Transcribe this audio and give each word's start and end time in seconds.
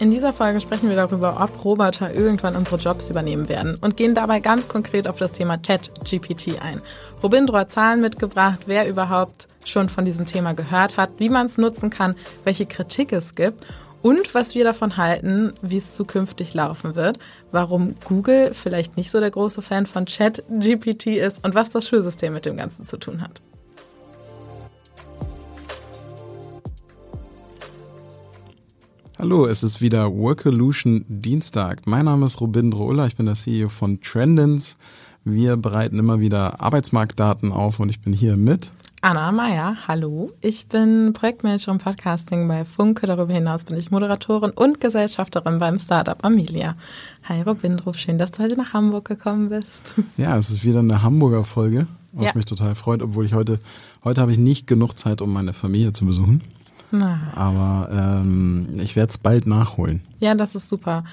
In 0.00 0.12
dieser 0.12 0.32
Folge 0.32 0.60
sprechen 0.60 0.88
wir 0.88 0.94
darüber, 0.94 1.40
ob 1.42 1.64
Roboter 1.64 2.14
irgendwann 2.14 2.54
unsere 2.54 2.76
Jobs 2.76 3.10
übernehmen 3.10 3.48
werden 3.48 3.76
und 3.80 3.96
gehen 3.96 4.14
dabei 4.14 4.38
ganz 4.38 4.68
konkret 4.68 5.08
auf 5.08 5.18
das 5.18 5.32
Thema 5.32 5.60
Chat-GPT 5.60 6.62
ein. 6.62 6.80
Robindro 7.20 7.56
hat 7.56 7.72
Zahlen 7.72 8.00
mitgebracht, 8.00 8.60
wer 8.66 8.88
überhaupt 8.88 9.48
schon 9.64 9.88
von 9.88 10.04
diesem 10.04 10.24
Thema 10.24 10.52
gehört 10.54 10.96
hat, 10.96 11.10
wie 11.18 11.28
man 11.28 11.46
es 11.46 11.58
nutzen 11.58 11.90
kann, 11.90 12.14
welche 12.44 12.64
Kritik 12.64 13.12
es 13.12 13.34
gibt 13.34 13.66
und 14.00 14.34
was 14.34 14.54
wir 14.54 14.62
davon 14.62 14.96
halten, 14.98 15.54
wie 15.62 15.78
es 15.78 15.96
zukünftig 15.96 16.54
laufen 16.54 16.94
wird, 16.94 17.18
warum 17.50 17.96
Google 18.04 18.54
vielleicht 18.54 18.96
nicht 18.96 19.10
so 19.10 19.18
der 19.18 19.32
große 19.32 19.62
Fan 19.62 19.86
von 19.86 20.06
Chat-GPT 20.06 21.06
ist 21.06 21.44
und 21.44 21.56
was 21.56 21.70
das 21.70 21.88
Schulsystem 21.88 22.32
mit 22.32 22.46
dem 22.46 22.56
Ganzen 22.56 22.84
zu 22.84 22.98
tun 22.98 23.20
hat. 23.20 23.42
Hallo, 29.20 29.46
es 29.46 29.64
ist 29.64 29.80
wieder 29.80 30.14
Workolution 30.14 31.04
Dienstag. 31.08 31.88
Mein 31.88 32.04
Name 32.04 32.24
ist 32.26 32.40
Robindro 32.40 32.86
Uller, 32.86 33.08
ich 33.08 33.16
bin 33.16 33.26
der 33.26 33.34
CEO 33.34 33.68
von 33.68 34.00
Trendens. 34.00 34.76
Wir 35.24 35.56
bereiten 35.56 35.98
immer 35.98 36.20
wieder 36.20 36.60
Arbeitsmarktdaten 36.60 37.50
auf 37.50 37.80
und 37.80 37.88
ich 37.88 38.00
bin 38.00 38.12
hier 38.12 38.36
mit 38.36 38.70
Anna 39.00 39.32
Meyer, 39.32 39.76
hallo. 39.88 40.30
Ich 40.40 40.68
bin 40.68 41.12
Projektmanagerin 41.14 41.78
Podcasting 41.78 42.46
bei 42.46 42.64
Funke. 42.64 43.08
Darüber 43.08 43.32
hinaus 43.32 43.64
bin 43.64 43.76
ich 43.76 43.90
Moderatorin 43.90 44.52
und 44.52 44.80
Gesellschafterin 44.80 45.58
beim 45.58 45.80
Startup 45.80 46.24
Amelia. 46.24 46.76
Hi 47.24 47.42
Robindro, 47.42 47.94
schön, 47.94 48.18
dass 48.18 48.30
du 48.30 48.44
heute 48.44 48.56
nach 48.56 48.72
Hamburg 48.72 49.06
gekommen 49.06 49.48
bist. 49.48 49.94
Ja, 50.16 50.38
es 50.38 50.50
ist 50.50 50.64
wieder 50.64 50.78
eine 50.78 51.02
Hamburger 51.02 51.42
Folge, 51.42 51.88
was 52.12 52.26
ja. 52.26 52.32
mich 52.36 52.44
total 52.44 52.76
freut, 52.76 53.02
obwohl 53.02 53.26
ich 53.26 53.34
heute, 53.34 53.58
heute 54.04 54.20
habe 54.20 54.30
ich 54.30 54.38
nicht 54.38 54.68
genug 54.68 54.96
Zeit, 54.96 55.20
um 55.22 55.32
meine 55.32 55.54
Familie 55.54 55.92
zu 55.92 56.06
besuchen. 56.06 56.40
Na. 56.90 57.32
Aber 57.34 57.88
ähm, 57.92 58.68
ich 58.80 58.96
werde 58.96 59.10
es 59.10 59.18
bald 59.18 59.46
nachholen. 59.46 60.02
Ja, 60.20 60.34
das 60.34 60.54
ist 60.54 60.68
super. 60.68 61.04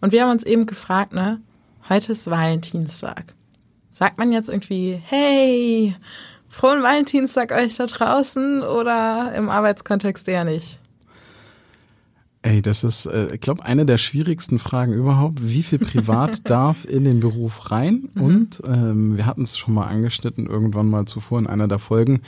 Und 0.00 0.12
wir 0.12 0.22
haben 0.22 0.30
uns 0.30 0.44
eben 0.44 0.66
gefragt, 0.66 1.12
ne? 1.12 1.40
Heute 1.88 2.12
ist 2.12 2.30
Valentinstag. 2.30 3.24
Sagt 3.90 4.18
man 4.18 4.32
jetzt 4.32 4.48
irgendwie, 4.48 5.00
hey, 5.04 5.94
frohen 6.48 6.82
Valentinstag 6.82 7.52
euch 7.52 7.76
da 7.76 7.86
draußen 7.86 8.62
oder 8.62 9.34
im 9.36 9.48
Arbeitskontext 9.48 10.26
eher 10.28 10.44
nicht? 10.44 10.78
Ey, 12.42 12.60
das 12.60 12.84
ist, 12.84 13.06
äh, 13.06 13.28
ich 13.32 13.40
glaube, 13.40 13.64
eine 13.64 13.86
der 13.86 13.96
schwierigsten 13.96 14.58
Fragen 14.58 14.92
überhaupt. 14.92 15.42
Wie 15.42 15.62
viel 15.62 15.78
privat 15.78 16.48
darf 16.50 16.84
in 16.84 17.04
den 17.04 17.20
Beruf 17.20 17.70
rein? 17.70 18.10
Mhm. 18.14 18.22
Und 18.22 18.62
ähm, 18.66 19.16
wir 19.16 19.26
hatten 19.26 19.42
es 19.42 19.56
schon 19.56 19.74
mal 19.74 19.86
angeschnitten, 19.86 20.46
irgendwann 20.46 20.90
mal 20.90 21.06
zuvor 21.06 21.38
in 21.38 21.46
einer 21.46 21.68
der 21.68 21.78
Folgen. 21.78 22.20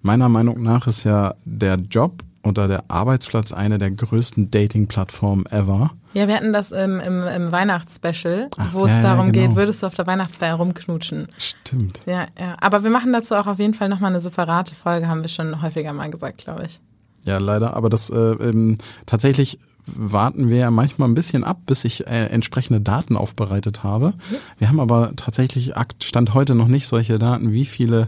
Meiner 0.00 0.28
Meinung 0.28 0.62
nach 0.62 0.86
ist 0.86 1.04
ja 1.04 1.34
der 1.44 1.76
Job 1.76 2.22
oder 2.48 2.68
der 2.68 2.84
Arbeitsplatz 2.88 3.52
eine 3.52 3.78
der 3.78 3.90
größten 3.90 4.50
Dating-Plattformen 4.50 5.46
ever. 5.46 5.90
Ja, 6.14 6.26
wir 6.26 6.34
hatten 6.34 6.52
das 6.52 6.72
im, 6.72 7.00
im, 7.00 7.22
im 7.22 7.52
Weihnachtsspecial, 7.52 8.48
wo 8.72 8.86
es 8.86 8.92
ja, 8.92 9.02
darum 9.02 9.26
ja, 9.26 9.32
genau. 9.32 9.48
geht, 9.48 9.56
würdest 9.56 9.82
du 9.82 9.86
auf 9.86 9.94
der 9.94 10.06
Weihnachtsfeier 10.06 10.54
rumknutschen? 10.54 11.28
Stimmt. 11.38 12.00
Ja, 12.06 12.26
ja. 12.38 12.56
Aber 12.60 12.82
wir 12.82 12.90
machen 12.90 13.12
dazu 13.12 13.34
auch 13.34 13.46
auf 13.46 13.58
jeden 13.58 13.74
Fall 13.74 13.88
nochmal 13.88 14.10
eine 14.10 14.20
separate 14.20 14.74
Folge, 14.74 15.08
haben 15.08 15.22
wir 15.22 15.28
schon 15.28 15.62
häufiger 15.62 15.92
mal 15.92 16.10
gesagt, 16.10 16.38
glaube 16.38 16.64
ich. 16.64 16.80
Ja, 17.24 17.38
leider. 17.38 17.76
Aber 17.76 17.90
das 17.90 18.10
äh, 18.10 18.16
ähm, 18.16 18.78
tatsächlich 19.06 19.58
warten 19.86 20.48
wir 20.48 20.58
ja 20.58 20.70
manchmal 20.70 21.08
ein 21.08 21.14
bisschen 21.14 21.44
ab, 21.44 21.60
bis 21.66 21.84
ich 21.84 22.06
äh, 22.06 22.26
entsprechende 22.26 22.80
Daten 22.80 23.16
aufbereitet 23.16 23.82
habe. 23.82 24.14
Wir 24.58 24.68
haben 24.68 24.80
aber 24.80 25.12
tatsächlich 25.16 25.72
Stand 26.02 26.34
heute 26.34 26.54
noch 26.54 26.68
nicht 26.68 26.86
solche 26.86 27.18
Daten, 27.18 27.52
wie 27.52 27.64
viele 27.64 28.06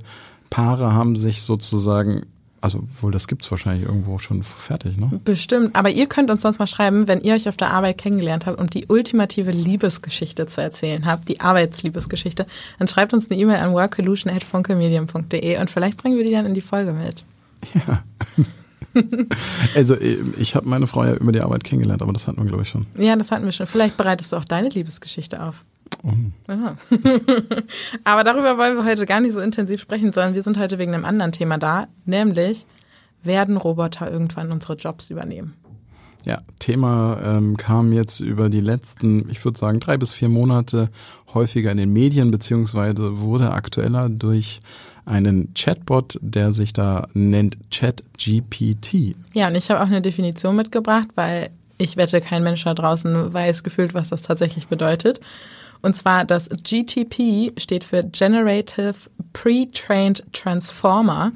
Paare 0.51 0.93
haben 0.93 1.17
sich 1.17 1.43
sozusagen 1.43 2.27
also 2.61 2.87
wohl, 3.01 3.11
das 3.11 3.27
gibt's 3.27 3.51
wahrscheinlich 3.51 3.89
irgendwo 3.89 4.19
schon 4.19 4.43
fertig, 4.43 4.99
ne? 4.99 5.21
Bestimmt. 5.25 5.75
Aber 5.75 5.91
ihr 5.91 6.07
könnt 6.07 6.31
uns 6.31 6.43
sonst 6.43 6.59
mal 6.59 6.67
schreiben, 6.67 7.09
wenn 7.09 7.23
ihr 7.23 7.35
euch 7.35 7.49
auf 7.49 7.57
der 7.57 7.71
Arbeit 7.71 7.99
kennengelernt 7.99 8.47
habt 8.47 8.59
und 8.59 8.75
die 8.75 8.87
ultimative 8.87 9.51
Liebesgeschichte 9.51 10.47
zu 10.47 10.61
erzählen 10.61 11.07
habt, 11.07 11.29
die 11.29 11.41
Arbeitsliebesgeschichte, 11.41 12.47
dann 12.79 12.89
schreibt 12.89 13.15
uns 13.15 13.31
eine 13.31 13.41
E-Mail 13.41 13.61
an 13.61 13.73
workolution.funkelmedium.de 13.73 15.59
und 15.59 15.71
vielleicht 15.71 15.97
bringen 15.97 16.19
wir 16.19 16.25
die 16.25 16.33
dann 16.33 16.47
in 16.47 16.55
die 16.55 16.61
Folge 16.61 16.93
mit. 16.93 17.25
Ja. 17.75 18.03
also 19.75 19.97
ich 19.97 20.55
habe 20.55 20.69
meine 20.69 20.87
Frau 20.87 21.05
ja 21.05 21.15
über 21.15 21.33
die 21.33 21.41
Arbeit 21.41 21.65
kennengelernt, 21.65 22.03
aber 22.03 22.13
das 22.13 22.27
hatten 22.27 22.43
wir, 22.43 22.47
glaube 22.47 22.65
ich, 22.65 22.69
schon. 22.69 22.87
Ja, 22.99 23.17
das 23.17 23.31
hatten 23.31 23.45
wir 23.45 23.53
schon. 23.53 23.67
Vielleicht 23.67 23.97
bereitest 23.97 24.33
du 24.33 24.37
auch 24.37 24.45
deine 24.45 24.69
Liebesgeschichte 24.69 25.43
auf. 25.43 25.65
Aber 28.05 28.25
darüber 28.25 28.59
wollen 28.59 28.77
wir 28.77 28.85
heute 28.85 29.07
gar 29.07 29.21
nicht 29.21 29.33
so 29.33 29.41
intensiv 29.41 29.81
sprechen, 29.81 30.13
sondern 30.13 30.35
wir 30.35 30.43
sind 30.43 30.59
heute 30.59 30.79
wegen 30.79 30.95
einem 30.95 31.05
anderen 31.05 31.33
Thema 31.33 31.59
da, 31.59 31.87
nämlich 32.05 32.67
werden 33.23 33.57
Roboter 33.57 34.11
irgendwann 34.11 34.51
unsere 34.51 34.75
Jobs 34.75 35.11
übernehmen? 35.11 35.55
Ja, 36.25 36.43
Thema 36.59 37.19
ähm, 37.25 37.57
kam 37.57 37.93
jetzt 37.93 38.21
über 38.21 38.51
die 38.51 38.61
letzten, 38.61 39.31
ich 39.31 39.43
würde 39.45 39.59
sagen, 39.59 39.81
drei 39.81 39.97
bis 39.97 40.13
vier 40.13 40.29
Monate 40.29 40.91
häufiger 41.33 41.71
in 41.71 41.79
den 41.79 41.93
Medien, 41.93 42.31
beziehungsweise 42.31 43.21
wurde 43.21 43.53
aktueller 43.53 44.09
durch 44.09 44.61
einen 45.07 45.55
Chatbot, 45.55 46.19
der 46.21 46.53
sich 46.53 46.73
da 46.73 47.09
nennt 47.15 47.57
ChatGPT. 47.71 49.17
Ja, 49.33 49.49
und 49.49 49.55
ich 49.55 49.71
habe 49.71 49.81
auch 49.81 49.87
eine 49.87 50.03
Definition 50.03 50.57
mitgebracht, 50.57 51.09
weil 51.15 51.51
ich 51.79 51.97
wette, 51.97 52.21
kein 52.21 52.43
Mensch 52.43 52.65
da 52.65 52.75
draußen 52.75 53.33
weiß 53.33 53.63
gefühlt, 53.63 53.95
was 53.95 54.11
das 54.11 54.21
tatsächlich 54.21 54.69
bedeutet. 54.69 55.21
Und 55.83 55.97
zwar 55.97 56.25
das 56.25 56.49
GTP 56.49 57.53
steht 57.59 57.85
für 57.85 58.05
Generative 58.05 58.95
Pre-Trained 59.33 60.25
Transformer. 60.33 61.33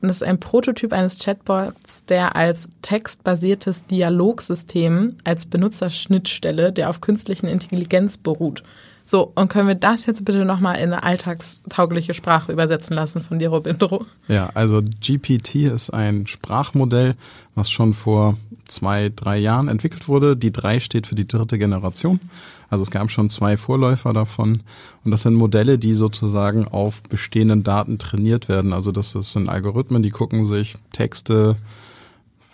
Und 0.00 0.10
es 0.10 0.16
ist 0.16 0.22
ein 0.22 0.38
Prototyp 0.38 0.92
eines 0.92 1.18
Chatbots, 1.18 2.04
der 2.04 2.36
als 2.36 2.68
textbasiertes 2.82 3.84
Dialogsystem 3.86 5.16
als 5.24 5.46
Benutzerschnittstelle, 5.46 6.72
der 6.72 6.90
auf 6.90 7.00
künstlichen 7.00 7.48
Intelligenz 7.48 8.16
beruht. 8.16 8.62
So, 9.10 9.32
und 9.36 9.48
können 9.48 9.68
wir 9.68 9.74
das 9.74 10.04
jetzt 10.04 10.26
bitte 10.26 10.44
nochmal 10.44 10.76
in 10.76 10.92
eine 10.92 11.02
alltagstaugliche 11.02 12.12
Sprache 12.12 12.52
übersetzen 12.52 12.94
lassen 12.94 13.22
von 13.22 13.38
dir, 13.38 13.48
Robindro? 13.48 14.04
Ja, 14.28 14.50
also 14.52 14.82
GPT 14.82 15.54
ist 15.64 15.88
ein 15.88 16.26
Sprachmodell, 16.26 17.14
was 17.54 17.70
schon 17.70 17.94
vor 17.94 18.36
zwei, 18.66 19.10
drei 19.16 19.38
Jahren 19.38 19.68
entwickelt 19.68 20.08
wurde. 20.08 20.36
Die 20.36 20.52
drei 20.52 20.78
steht 20.78 21.06
für 21.06 21.14
die 21.14 21.26
dritte 21.26 21.56
Generation. 21.56 22.20
Also 22.68 22.82
es 22.82 22.90
gab 22.90 23.10
schon 23.10 23.30
zwei 23.30 23.56
Vorläufer 23.56 24.12
davon. 24.12 24.62
Und 25.06 25.10
das 25.10 25.22
sind 25.22 25.36
Modelle, 25.36 25.78
die 25.78 25.94
sozusagen 25.94 26.68
auf 26.68 27.02
bestehenden 27.02 27.64
Daten 27.64 27.96
trainiert 27.96 28.50
werden. 28.50 28.74
Also 28.74 28.92
das 28.92 29.12
sind 29.12 29.48
Algorithmen, 29.48 30.02
die 30.02 30.10
gucken 30.10 30.44
sich 30.44 30.76
Texte, 30.92 31.56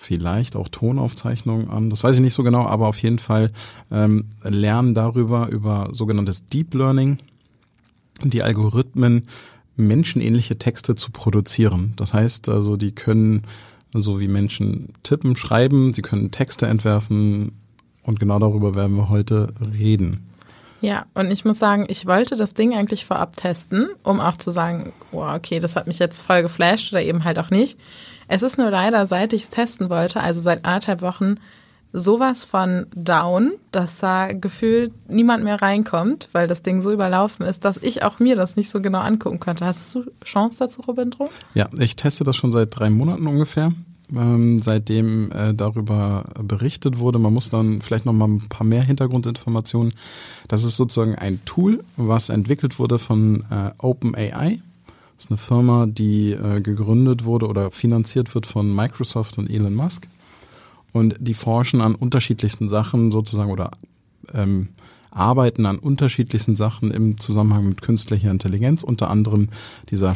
vielleicht 0.04 0.54
auch 0.54 0.68
Tonaufzeichnungen 0.68 1.70
an. 1.70 1.90
Das 1.90 2.04
weiß 2.04 2.16
ich 2.16 2.20
nicht 2.20 2.34
so 2.34 2.42
genau, 2.42 2.66
aber 2.66 2.88
auf 2.88 2.98
jeden 2.98 3.18
Fall 3.18 3.50
ähm, 3.90 4.26
lernen 4.42 4.94
darüber 4.94 5.48
über 5.48 5.88
sogenanntes 5.92 6.46
Deep 6.48 6.74
Learning. 6.74 7.18
Die 8.22 8.42
Algorithmen 8.42 9.24
menschenähnliche 9.76 10.58
Texte 10.58 10.94
zu 10.94 11.10
produzieren. 11.10 11.94
Das 11.96 12.14
heißt 12.14 12.48
also, 12.48 12.76
die 12.76 12.92
können 12.92 13.42
so 13.92 14.20
wie 14.20 14.28
Menschen 14.28 14.92
tippen, 15.02 15.36
schreiben, 15.36 15.92
sie 15.92 16.02
können 16.02 16.30
Texte 16.30 16.66
entwerfen 16.66 17.52
und 18.02 18.20
genau 18.20 18.38
darüber 18.38 18.74
werden 18.74 18.96
wir 18.96 19.08
heute 19.08 19.54
reden. 19.78 20.26
Ja, 20.84 21.06
und 21.14 21.30
ich 21.30 21.44
muss 21.44 21.58
sagen, 21.58 21.86
ich 21.88 22.06
wollte 22.06 22.36
das 22.36 22.54
Ding 22.54 22.74
eigentlich 22.74 23.04
vorab 23.04 23.36
testen, 23.36 23.88
um 24.02 24.20
auch 24.20 24.36
zu 24.36 24.50
sagen, 24.50 24.92
oh, 25.12 25.22
okay, 25.22 25.60
das 25.60 25.76
hat 25.76 25.86
mich 25.86 25.98
jetzt 25.98 26.22
voll 26.22 26.42
geflasht 26.42 26.92
oder 26.92 27.02
eben 27.02 27.24
halt 27.24 27.38
auch 27.38 27.50
nicht. 27.50 27.78
Es 28.28 28.42
ist 28.42 28.58
nur 28.58 28.70
leider, 28.70 29.06
seit 29.06 29.32
ich 29.32 29.42
es 29.44 29.50
testen 29.50 29.90
wollte, 29.90 30.20
also 30.20 30.40
seit 30.40 30.64
anderthalb 30.64 31.00
Wochen, 31.02 31.36
sowas 31.94 32.44
von 32.44 32.86
down, 32.94 33.52
dass 33.70 33.98
da 33.98 34.32
gefühlt 34.32 34.92
niemand 35.08 35.44
mehr 35.44 35.62
reinkommt, 35.62 36.28
weil 36.32 36.48
das 36.48 36.62
Ding 36.62 36.82
so 36.82 36.90
überlaufen 36.90 37.46
ist, 37.46 37.64
dass 37.64 37.76
ich 37.78 38.02
auch 38.02 38.18
mir 38.18 38.34
das 38.34 38.56
nicht 38.56 38.68
so 38.68 38.82
genau 38.82 38.98
angucken 38.98 39.40
könnte. 39.40 39.64
Hast 39.64 39.94
du 39.94 40.04
Chance 40.24 40.56
dazu, 40.58 40.82
Robindro? 40.82 41.30
Ja, 41.54 41.68
ich 41.78 41.94
teste 41.96 42.24
das 42.24 42.36
schon 42.36 42.52
seit 42.52 42.78
drei 42.78 42.90
Monaten 42.90 43.26
ungefähr. 43.26 43.72
Ähm, 44.16 44.58
seitdem 44.58 45.32
äh, 45.32 45.54
darüber 45.54 46.26
berichtet 46.42 46.98
wurde. 46.98 47.18
Man 47.18 47.32
muss 47.32 47.50
dann 47.50 47.80
vielleicht 47.80 48.06
noch 48.06 48.12
mal 48.12 48.28
ein 48.28 48.48
paar 48.48 48.66
mehr 48.66 48.82
Hintergrundinformationen. 48.82 49.92
Das 50.48 50.62
ist 50.62 50.76
sozusagen 50.76 51.16
ein 51.16 51.44
Tool, 51.44 51.82
was 51.96 52.28
entwickelt 52.28 52.78
wurde 52.78 52.98
von 52.98 53.44
äh, 53.50 53.70
OpenAI. 53.78 54.60
Das 55.16 55.26
ist 55.26 55.30
eine 55.30 55.38
Firma, 55.38 55.86
die 55.86 56.32
äh, 56.32 56.60
gegründet 56.60 57.24
wurde 57.24 57.48
oder 57.48 57.70
finanziert 57.70 58.34
wird 58.34 58.46
von 58.46 58.74
Microsoft 58.74 59.38
und 59.38 59.48
Elon 59.50 59.74
Musk. 59.74 60.06
Und 60.92 61.16
die 61.18 61.34
forschen 61.34 61.80
an 61.80 61.94
unterschiedlichsten 61.94 62.68
Sachen 62.68 63.10
sozusagen 63.10 63.50
oder 63.50 63.72
ähm, 64.32 64.68
arbeiten 65.10 65.66
an 65.66 65.78
unterschiedlichsten 65.78 66.56
Sachen 66.56 66.90
im 66.90 67.18
Zusammenhang 67.18 67.68
mit 67.68 67.82
künstlicher 67.82 68.30
Intelligenz, 68.30 68.82
unter 68.82 69.10
anderem 69.10 69.48
dieser 69.90 70.14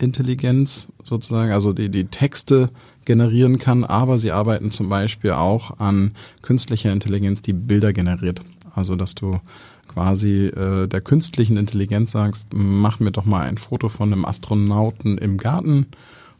Sprachintelligenz 0.00 0.88
sozusagen, 1.04 1.52
also 1.52 1.74
die, 1.74 1.90
die 1.90 2.06
Texte 2.06 2.70
generieren 3.04 3.58
kann, 3.58 3.84
aber 3.84 4.18
sie 4.18 4.32
arbeiten 4.32 4.70
zum 4.70 4.88
Beispiel 4.88 5.32
auch 5.32 5.78
an 5.78 6.12
künstlicher 6.40 6.90
Intelligenz, 6.90 7.42
die 7.42 7.52
Bilder 7.52 7.92
generiert. 7.92 8.40
Also 8.74 8.96
dass 8.96 9.14
du 9.14 9.40
quasi 9.88 10.46
äh, 10.46 10.86
der 10.86 11.00
künstlichen 11.02 11.58
Intelligenz 11.58 12.12
sagst, 12.12 12.48
mach 12.54 12.98
mir 12.98 13.12
doch 13.12 13.26
mal 13.26 13.46
ein 13.46 13.58
Foto 13.58 13.90
von 13.90 14.12
einem 14.12 14.24
Astronauten 14.24 15.18
im 15.18 15.36
Garten 15.36 15.86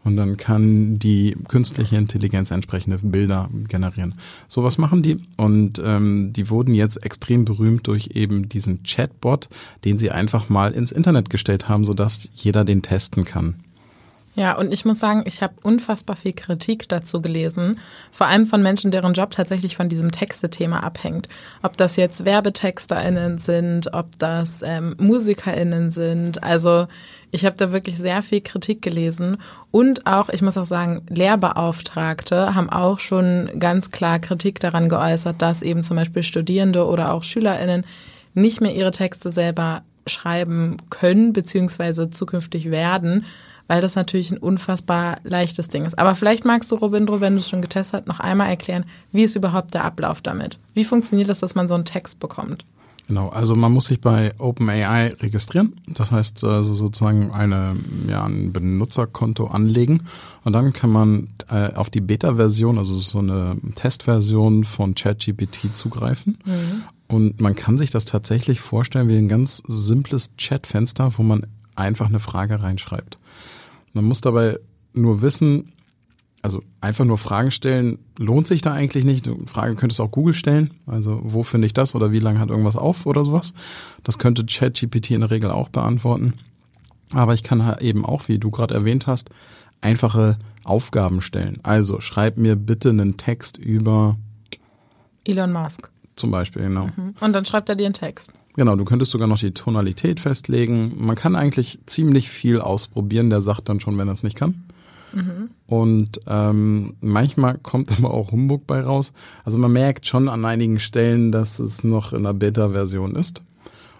und 0.04 0.16
dann 0.16 0.36
kann 0.36 0.98
die 0.98 1.36
künstliche 1.48 1.96
Intelligenz 1.96 2.50
entsprechende 2.50 2.98
Bilder 2.98 3.48
generieren. 3.68 4.14
So 4.48 4.62
was 4.62 4.78
machen 4.78 5.02
die 5.02 5.18
und 5.36 5.80
ähm, 5.84 6.32
die 6.32 6.50
wurden 6.50 6.74
jetzt 6.74 7.04
extrem 7.04 7.44
berühmt 7.44 7.86
durch 7.86 8.10
eben 8.14 8.48
diesen 8.48 8.82
Chatbot, 8.82 9.48
den 9.84 9.98
sie 9.98 10.10
einfach 10.10 10.48
mal 10.48 10.72
ins 10.72 10.92
Internet 10.92 11.30
gestellt 11.30 11.68
haben, 11.68 11.84
sodass 11.84 12.28
jeder 12.34 12.64
den 12.64 12.82
testen 12.82 13.24
kann. 13.24 13.56
Ja, 14.36 14.56
und 14.56 14.72
ich 14.72 14.84
muss 14.84 15.00
sagen, 15.00 15.24
ich 15.26 15.42
habe 15.42 15.54
unfassbar 15.62 16.14
viel 16.14 16.32
Kritik 16.32 16.88
dazu 16.88 17.20
gelesen, 17.20 17.80
vor 18.12 18.28
allem 18.28 18.46
von 18.46 18.62
Menschen, 18.62 18.92
deren 18.92 19.12
Job 19.12 19.32
tatsächlich 19.32 19.76
von 19.76 19.88
diesem 19.88 20.12
Textethema 20.12 20.80
abhängt. 20.80 21.28
Ob 21.62 21.76
das 21.76 21.96
jetzt 21.96 22.24
WerbetexterInnen 22.24 23.38
sind, 23.38 23.92
ob 23.92 24.18
das 24.18 24.62
ähm, 24.62 24.94
MusikerInnen 24.98 25.90
sind. 25.90 26.44
Also 26.44 26.86
ich 27.30 27.44
habe 27.44 27.56
da 27.56 27.72
wirklich 27.72 27.98
sehr 27.98 28.22
viel 28.22 28.40
Kritik 28.40 28.82
gelesen. 28.82 29.38
Und 29.70 30.06
auch, 30.06 30.28
ich 30.28 30.42
muss 30.42 30.58
auch 30.58 30.64
sagen, 30.64 31.02
Lehrbeauftragte 31.08 32.54
haben 32.54 32.70
auch 32.70 32.98
schon 32.98 33.50
ganz 33.58 33.90
klar 33.90 34.18
Kritik 34.18 34.60
daran 34.60 34.88
geäußert, 34.88 35.40
dass 35.40 35.62
eben 35.62 35.82
zum 35.82 35.96
Beispiel 35.96 36.22
Studierende 36.22 36.86
oder 36.86 37.12
auch 37.12 37.22
SchülerInnen 37.22 37.84
nicht 38.34 38.60
mehr 38.60 38.74
ihre 38.74 38.90
Texte 38.90 39.30
selber 39.30 39.82
schreiben 40.06 40.78
können, 40.90 41.32
beziehungsweise 41.32 42.10
zukünftig 42.10 42.70
werden, 42.70 43.24
weil 43.68 43.80
das 43.80 43.94
natürlich 43.94 44.30
ein 44.32 44.38
unfassbar 44.38 45.18
leichtes 45.22 45.68
Ding 45.68 45.84
ist. 45.84 45.98
Aber 45.98 46.14
vielleicht 46.14 46.44
magst 46.44 46.72
du, 46.72 46.76
Robindro, 46.76 47.20
wenn 47.20 47.34
du 47.34 47.40
es 47.40 47.48
schon 47.48 47.62
getestet 47.62 48.00
hast, 48.00 48.08
noch 48.08 48.18
einmal 48.18 48.48
erklären, 48.48 48.84
wie 49.12 49.22
ist 49.22 49.36
überhaupt 49.36 49.74
der 49.74 49.84
Ablauf 49.84 50.20
damit? 50.20 50.58
Wie 50.74 50.84
funktioniert 50.84 51.28
das, 51.28 51.40
dass 51.40 51.54
man 51.54 51.68
so 51.68 51.74
einen 51.74 51.84
Text 51.84 52.18
bekommt? 52.18 52.64
Genau, 53.10 53.28
also 53.30 53.56
man 53.56 53.72
muss 53.72 53.86
sich 53.86 54.00
bei 54.00 54.34
OpenAI 54.38 55.08
registrieren. 55.20 55.80
Das 55.88 56.12
heißt 56.12 56.44
also 56.44 56.76
sozusagen 56.76 57.32
eine, 57.32 57.74
ja, 58.06 58.24
ein 58.24 58.52
Benutzerkonto 58.52 59.48
anlegen 59.48 60.02
und 60.44 60.52
dann 60.52 60.72
kann 60.72 60.90
man 60.90 61.30
äh, 61.50 61.74
auf 61.74 61.90
die 61.90 62.00
Beta-Version, 62.00 62.78
also 62.78 62.94
so 62.94 63.18
eine 63.18 63.56
Testversion 63.74 64.62
von 64.62 64.94
ChatGPT 64.94 65.74
zugreifen. 65.74 66.38
Mhm. 66.44 66.82
Und 67.08 67.40
man 67.40 67.56
kann 67.56 67.78
sich 67.78 67.90
das 67.90 68.04
tatsächlich 68.04 68.60
vorstellen 68.60 69.08
wie 69.08 69.18
ein 69.18 69.26
ganz 69.26 69.60
simples 69.66 70.34
Chatfenster, 70.38 71.10
wo 71.18 71.24
man 71.24 71.48
einfach 71.74 72.06
eine 72.06 72.20
Frage 72.20 72.62
reinschreibt. 72.62 73.18
Man 73.92 74.04
muss 74.04 74.20
dabei 74.20 74.60
nur 74.92 75.20
wissen, 75.20 75.72
also 76.42 76.62
einfach 76.80 77.04
nur 77.04 77.18
Fragen 77.18 77.50
stellen 77.50 77.98
lohnt 78.18 78.46
sich 78.46 78.62
da 78.62 78.72
eigentlich 78.72 79.04
nicht. 79.04 79.30
Frage 79.46 79.74
könntest 79.76 79.98
du 79.98 80.04
auch 80.04 80.10
Google 80.10 80.34
stellen. 80.34 80.70
Also 80.86 81.20
wo 81.22 81.42
finde 81.42 81.66
ich 81.66 81.74
das 81.74 81.94
oder 81.94 82.12
wie 82.12 82.18
lange 82.18 82.38
hat 82.38 82.48
irgendwas 82.48 82.76
auf 82.76 83.06
oder 83.06 83.24
sowas. 83.24 83.52
Das 84.04 84.18
könnte 84.18 84.46
ChatGPT 84.46 85.10
in 85.10 85.20
der 85.20 85.30
Regel 85.30 85.50
auch 85.50 85.68
beantworten. 85.68 86.34
Aber 87.12 87.34
ich 87.34 87.42
kann 87.42 87.76
eben 87.80 88.04
auch, 88.04 88.28
wie 88.28 88.38
du 88.38 88.50
gerade 88.50 88.74
erwähnt 88.74 89.06
hast, 89.06 89.30
einfache 89.80 90.38
Aufgaben 90.64 91.20
stellen. 91.20 91.58
Also 91.62 92.00
schreib 92.00 92.36
mir 92.36 92.56
bitte 92.56 92.90
einen 92.90 93.16
Text 93.16 93.56
über 93.58 94.16
Elon 95.24 95.52
Musk. 95.52 95.90
Zum 96.16 96.30
Beispiel, 96.30 96.62
genau. 96.62 96.86
Mhm. 96.86 97.14
Und 97.20 97.32
dann 97.32 97.44
schreibt 97.44 97.68
er 97.68 97.76
dir 97.76 97.86
einen 97.86 97.94
Text. 97.94 98.32
Genau, 98.56 98.76
du 98.76 98.84
könntest 98.84 99.10
sogar 99.10 99.26
noch 99.26 99.38
die 99.38 99.52
Tonalität 99.52 100.20
festlegen. 100.20 100.94
Man 100.98 101.16
kann 101.16 101.36
eigentlich 101.36 101.78
ziemlich 101.86 102.28
viel 102.30 102.60
ausprobieren. 102.60 103.30
Der 103.30 103.40
sagt 103.40 103.68
dann 103.68 103.80
schon, 103.80 103.96
wenn 103.96 104.08
er 104.08 104.14
es 104.14 104.22
nicht 104.22 104.36
kann. 104.36 104.64
Mhm. 105.12 105.50
Und 105.66 106.20
ähm, 106.26 106.96
manchmal 107.00 107.58
kommt 107.58 107.90
aber 107.98 108.12
auch 108.12 108.32
Humbug 108.32 108.66
bei 108.66 108.80
raus. 108.80 109.12
Also 109.44 109.58
man 109.58 109.72
merkt 109.72 110.06
schon 110.06 110.28
an 110.28 110.44
einigen 110.44 110.78
Stellen, 110.78 111.32
dass 111.32 111.58
es 111.58 111.84
noch 111.84 112.12
in 112.12 112.22
der 112.22 112.34
Beta-Version 112.34 113.16
ist. 113.16 113.42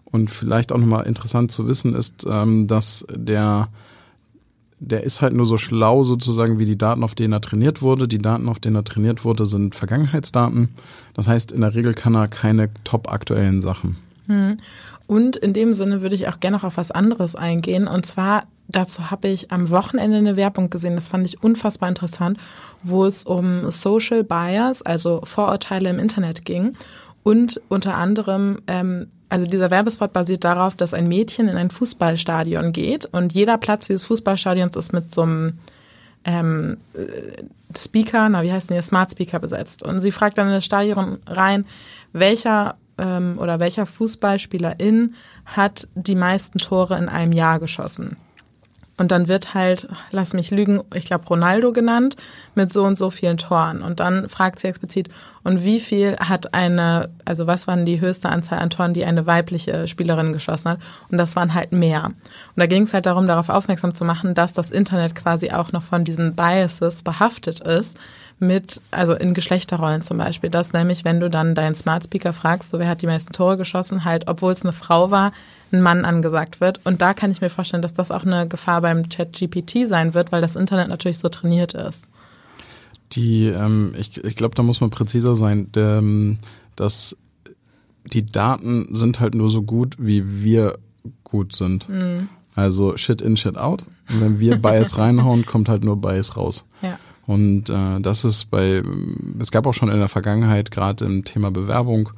Und 0.05 0.31
vielleicht 0.31 0.73
auch 0.73 0.79
nochmal 0.79 1.07
interessant 1.07 1.53
zu 1.53 1.69
wissen 1.69 1.95
ist, 1.95 2.27
ähm, 2.29 2.67
dass 2.67 3.07
der 3.15 3.69
der 4.81 5.05
ist 5.05 5.21
halt 5.21 5.35
nur 5.35 5.45
so 5.45 5.59
schlau 5.59 6.05
sozusagen 6.05 6.59
wie 6.59 6.65
die 6.65 6.79
Daten, 6.79 7.05
auf 7.05 7.15
denen 7.15 7.35
er 7.35 7.43
trainiert 7.43 7.83
wurde. 7.83 8.09
Die 8.09 8.19
Daten, 8.19 8.49
auf 8.49 8.59
denen 8.59 8.77
er 8.77 8.85
trainiert 8.85 9.25
wurde, 9.25 9.45
sind 9.45 9.75
Vergangenheitsdaten. 9.75 10.71
Das 11.13 11.29
heißt, 11.29 11.53
in 11.53 11.61
der 11.61 11.75
Regel 11.75 11.93
kann 11.93 12.15
er 12.15 12.29
keine 12.29 12.71
top 12.83 13.13
aktuellen 13.13 13.61
Sachen. 13.61 13.99
Hm. 14.27 14.57
Und 15.07 15.37
in 15.37 15.53
dem 15.53 15.75
Sinne 15.75 16.01
würde 16.01 16.15
ich 16.15 16.29
auch 16.29 16.41
gerne 16.41 16.57
noch 16.57 16.65
auf 16.65 16.79
was 16.79 16.91
anderes 16.91 17.37
eingehen. 17.37 17.89
Und 17.89 18.07
zwar, 18.07 18.45
dazu 18.71 19.11
habe 19.11 19.29
ich 19.29 19.51
am 19.51 19.71
Wochenende 19.71 20.17
eine 20.17 20.37
Werbung 20.37 20.71
gesehen, 20.71 20.95
das 20.95 21.09
fand 21.09 21.27
ich 21.27 21.43
unfassbar 21.43 21.89
interessant, 21.89 22.39
wo 22.83 23.05
es 23.05 23.25
um 23.25 23.71
Social 23.71 24.25
Bias, 24.25 24.83
also 24.83 25.21
Vorurteile 25.25 25.91
im 25.91 25.99
Internet 25.99 26.45
ging. 26.45 26.77
Und 27.23 27.61
unter 27.69 27.97
anderem 27.97 28.63
ähm, 28.67 29.09
also 29.31 29.47
dieser 29.47 29.71
Werbespot 29.71 30.13
basiert 30.13 30.45
darauf, 30.45 30.75
dass 30.75 30.93
ein 30.93 31.07
Mädchen 31.07 31.49
in 31.49 31.57
ein 31.57 31.71
Fußballstadion 31.71 32.73
geht 32.73 33.07
und 33.07 33.33
jeder 33.33 33.57
Platz 33.59 33.87
dieses 33.87 34.07
Fußballstadions 34.07 34.77
ist 34.77 34.93
mit 34.93 35.15
so 35.15 35.23
einem 35.23 35.59
ähm, 36.25 36.79
äh, 36.95 37.45
Speaker, 37.77 38.29
na 38.29 38.43
wie 38.43 38.53
heißt 38.53 38.69
denn 38.69 38.75
hier, 38.75 38.83
Smart 38.83 39.13
Speaker 39.13 39.39
besetzt. 39.39 39.85
Und 39.85 40.01
sie 40.01 40.11
fragt 40.11 40.37
dann 40.37 40.49
in 40.49 40.55
das 40.55 40.65
Stadion 40.65 41.19
rein, 41.27 41.65
welcher 42.13 42.75
ähm, 42.99 43.39
oder 43.39 43.61
welcher 43.61 43.87
Fußballspielerin 43.87 45.15
hat 45.47 45.87
die 45.95 46.17
meisten 46.17 46.59
Tore 46.59 46.99
in 46.99 47.09
einem 47.09 47.33
Jahr 47.33 47.61
geschossen. 47.61 48.17
Und 49.01 49.13
dann 49.13 49.29
wird 49.29 49.55
halt, 49.55 49.89
lass 50.11 50.35
mich 50.35 50.51
lügen, 50.51 50.83
ich 50.93 51.07
glaube 51.07 51.25
Ronaldo 51.25 51.73
genannt, 51.73 52.17
mit 52.55 52.71
so 52.71 52.85
und 52.85 52.99
so 52.99 53.09
vielen 53.09 53.39
Toren. 53.39 53.81
Und 53.81 53.99
dann 53.99 54.29
fragt 54.29 54.59
sie 54.59 54.69
explizit, 54.69 55.09
und 55.43 55.65
wie 55.65 55.81
viel 55.81 56.19
hat 56.19 56.53
eine, 56.53 57.09
also 57.25 57.47
was 57.47 57.67
waren 57.67 57.87
die 57.87 58.03
höchste 58.03 58.29
Anzahl 58.29 58.59
an 58.59 58.69
Toren, 58.69 58.93
die 58.93 59.07
eine 59.07 59.25
weibliche 59.27 59.89
Spielerin 59.89 60.35
geschossen 60.35 60.73
hat? 60.73 60.81
Und 61.11 61.17
das 61.17 61.35
waren 61.35 61.55
halt 61.55 61.73
mehr. 61.73 62.05
Und 62.05 62.17
da 62.57 62.67
ging 62.67 62.83
es 62.83 62.93
halt 62.93 63.07
darum, 63.07 63.27
darauf 63.27 63.49
aufmerksam 63.49 63.95
zu 63.95 64.05
machen, 64.05 64.35
dass 64.35 64.53
das 64.53 64.71
Internet 64.71 65.15
quasi 65.15 65.51
auch 65.51 65.73
noch 65.73 65.83
von 65.83 66.05
diesen 66.05 66.35
Biases 66.35 67.03
behaftet 67.03 67.61
ist, 67.61 67.97
mit, 68.39 68.83
also 68.91 69.15
in 69.15 69.33
Geschlechterrollen 69.33 70.03
zum 70.03 70.19
Beispiel. 70.19 70.51
Das 70.51 70.75
nämlich, 70.75 71.07
wenn 71.07 71.21
du 71.21 71.31
dann 71.31 71.55
deinen 71.55 71.75
Smart 71.75 72.05
Speaker 72.05 72.35
fragst, 72.35 72.69
so 72.69 72.79
wer 72.79 72.89
hat 72.89 73.01
die 73.01 73.07
meisten 73.07 73.33
Tore 73.33 73.57
geschossen, 73.57 74.05
halt, 74.05 74.29
obwohl 74.29 74.53
es 74.53 74.63
eine 74.63 74.75
Frau 74.75 75.11
war, 75.11 75.33
ein 75.73 75.83
Mann 75.83 76.05
angesagt 76.05 76.61
wird. 76.61 76.81
Und 76.85 77.03
da 77.03 77.15
kann 77.15 77.31
ich 77.31 77.41
mir 77.41 77.51
vorstellen, 77.51 77.83
dass 77.83 77.95
das 77.95 78.11
auch 78.11 78.25
eine 78.25 78.49
Gefahr 78.49 78.81
beim 78.81 79.09
Chat 79.09 79.33
GPT 79.33 79.87
sein 79.87 80.15
wird, 80.15 80.33
weil 80.33 80.41
das 80.41 80.57
Internet 80.57 80.89
natürlich 80.89 81.19
so 81.19 81.29
trainiert 81.29 81.75
ist. 81.75 82.05
Die, 83.13 83.47
ähm, 83.47 83.95
ich, 83.99 84.23
ich 84.23 84.37
glaube, 84.37 84.55
da 84.55 84.63
muss 84.63 84.81
man 84.81 84.91
präziser 84.91 85.35
sein. 85.35 85.69
Ähm, 85.77 86.39
dass 86.77 87.17
die 88.05 88.25
Daten 88.25 88.95
sind 88.95 89.21
halt 89.21 89.35
nur 89.35 89.51
so 89.51 89.63
gut, 89.63 89.97
wie 89.99 90.43
wir 90.43 90.79
gut 91.25 91.55
sind. 91.55 91.89
Mhm. 91.89 92.29
Also 92.55 92.97
Shit 92.97 93.21
in, 93.21 93.37
Shit 93.37 93.57
out. 93.57 93.85
Und 94.09 94.21
wenn 94.21 94.41
wir 94.41 94.57
Bias 94.57 94.99
reinhauen, 94.99 95.47
kommt 95.47 95.69
halt 95.69 95.85
nur 95.85 96.01
Bias 96.01 96.37
raus. 96.37 96.65
Ja. 96.83 96.99
Und 97.27 97.71
äh, 97.71 98.01
das 98.01 98.25
ist 98.25 98.51
bei, 98.51 98.83
es 99.39 99.51
gab 99.51 99.67
auch 99.67 99.75
schon 99.75 99.89
in 99.89 99.99
der 99.99 100.09
Vergangenheit, 100.09 100.71
gerade 100.71 101.05
im 101.05 101.25
Thema 101.25 101.51
Bewerbung, 101.51 102.11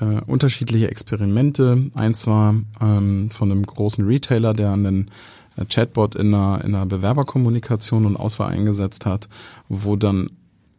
äh, 0.00 0.20
unterschiedliche 0.26 0.90
Experimente. 0.90 1.90
Eins 1.94 2.26
war 2.26 2.54
ähm, 2.80 3.30
von 3.30 3.50
einem 3.50 3.64
großen 3.64 4.06
Retailer, 4.06 4.54
der 4.54 4.72
einen 4.72 5.10
äh, 5.56 5.64
Chatbot 5.64 6.14
in 6.14 6.34
einer, 6.34 6.64
in 6.64 6.74
einer 6.74 6.86
Bewerberkommunikation 6.86 8.06
und 8.06 8.16
Auswahl 8.16 8.52
eingesetzt 8.52 9.06
hat, 9.06 9.28
wo 9.68 9.96
dann 9.96 10.28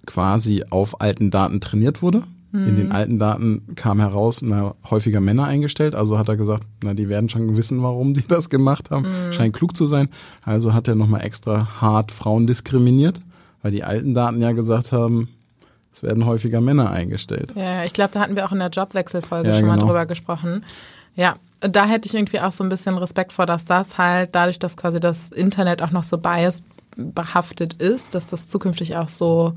quasi 0.05 0.63
auf 0.69 1.01
alten 1.01 1.31
Daten 1.31 1.59
trainiert 1.59 2.01
wurde. 2.01 2.23
In 2.53 2.77
den 2.77 2.91
alten 2.91 3.19
Daten 3.19 3.75
kam 3.75 3.99
heraus, 3.99 4.41
na, 4.41 4.73
häufiger 4.89 5.19
Männer 5.19 5.45
eingestellt. 5.45 5.95
Also 5.95 6.17
hat 6.17 6.29
er 6.29 6.37
gesagt, 6.37 6.63
na, 6.81 6.93
die 6.93 7.09
werden 7.09 7.29
schon 7.29 7.55
wissen, 7.57 7.83
warum 7.83 8.13
die 8.13 8.23
das 8.27 8.49
gemacht 8.49 8.89
haben. 8.89 9.03
Mhm. 9.03 9.33
Scheint 9.33 9.53
klug 9.53 9.75
zu 9.75 9.85
sein. 9.85 10.07
Also 10.43 10.73
hat 10.73 10.87
er 10.87 10.95
nochmal 10.95 11.25
extra 11.25 11.81
hart 11.81 12.11
Frauen 12.11 12.47
diskriminiert, 12.47 13.21
weil 13.61 13.71
die 13.71 13.83
alten 13.83 14.13
Daten 14.13 14.41
ja 14.41 14.53
gesagt 14.53 14.91
haben, 14.91 15.27
es 15.97 16.03
werden 16.03 16.25
häufiger 16.25 16.61
Männer 16.61 16.91
eingestellt. 16.91 17.53
Ja, 17.55 17.83
ich 17.83 17.93
glaube, 17.93 18.11
da 18.13 18.19
hatten 18.19 18.35
wir 18.35 18.45
auch 18.45 18.51
in 18.51 18.59
der 18.59 18.69
Jobwechselfolge 18.69 19.49
ja, 19.49 19.53
schon 19.55 19.63
genau. 19.63 19.77
mal 19.77 19.81
drüber 19.81 20.05
gesprochen. 20.05 20.63
Ja, 21.15 21.37
da 21.59 21.85
hätte 21.85 22.07
ich 22.07 22.13
irgendwie 22.13 22.39
auch 22.39 22.51
so 22.51 22.63
ein 22.63 22.69
bisschen 22.69 22.95
Respekt 22.97 23.33
vor, 23.33 23.47
dass 23.47 23.65
das 23.65 23.97
halt 23.97 24.35
dadurch, 24.35 24.59
dass 24.59 24.77
quasi 24.77 24.99
das 24.99 25.29
Internet 25.29 25.81
auch 25.81 25.89
noch 25.89 26.03
so 26.03 26.19
bias 26.19 26.61
behaftet 26.95 27.73
ist, 27.73 28.13
dass 28.13 28.27
das 28.27 28.47
zukünftig 28.47 28.95
auch 28.95 29.09
so 29.09 29.53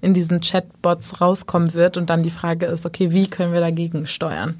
in 0.00 0.14
diesen 0.14 0.40
Chatbots 0.40 1.20
rauskommen 1.20 1.74
wird 1.74 1.98
und 1.98 2.08
dann 2.08 2.22
die 2.22 2.30
Frage 2.30 2.66
ist, 2.66 2.86
okay, 2.86 3.12
wie 3.12 3.28
können 3.28 3.52
wir 3.52 3.60
dagegen 3.60 4.06
steuern? 4.06 4.54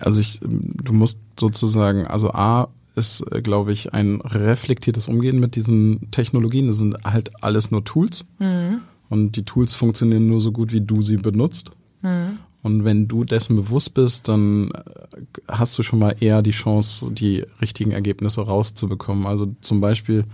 Also 0.00 0.20
ich, 0.20 0.38
du 0.42 0.92
musst 0.92 1.18
sozusagen, 1.40 2.06
also 2.06 2.30
A 2.32 2.68
ist, 2.94 3.24
äh, 3.32 3.40
glaube 3.40 3.72
ich, 3.72 3.94
ein 3.94 4.20
reflektiertes 4.20 5.08
Umgehen 5.08 5.40
mit 5.40 5.56
diesen 5.56 6.10
Technologien. 6.10 6.66
Das 6.66 6.76
sind 6.76 6.96
halt 7.04 7.42
alles 7.42 7.70
nur 7.70 7.84
Tools. 7.84 8.24
Mhm. 8.38 8.82
Und 9.08 9.36
die 9.36 9.44
Tools 9.44 9.74
funktionieren 9.74 10.28
nur 10.28 10.40
so 10.40 10.52
gut, 10.52 10.72
wie 10.72 10.80
du 10.80 11.02
sie 11.02 11.16
benutzt. 11.16 11.70
Mhm. 12.02 12.38
Und 12.62 12.84
wenn 12.84 13.08
du 13.08 13.24
dessen 13.24 13.56
bewusst 13.56 13.94
bist, 13.94 14.28
dann 14.28 14.70
äh, 14.70 15.20
hast 15.48 15.78
du 15.78 15.82
schon 15.82 15.98
mal 15.98 16.16
eher 16.20 16.42
die 16.42 16.50
Chance, 16.50 17.10
die 17.12 17.44
richtigen 17.60 17.92
Ergebnisse 17.92 18.42
rauszubekommen. 18.42 19.26
Also 19.26 19.54
zum 19.60 19.80
Beispiel 19.80 20.24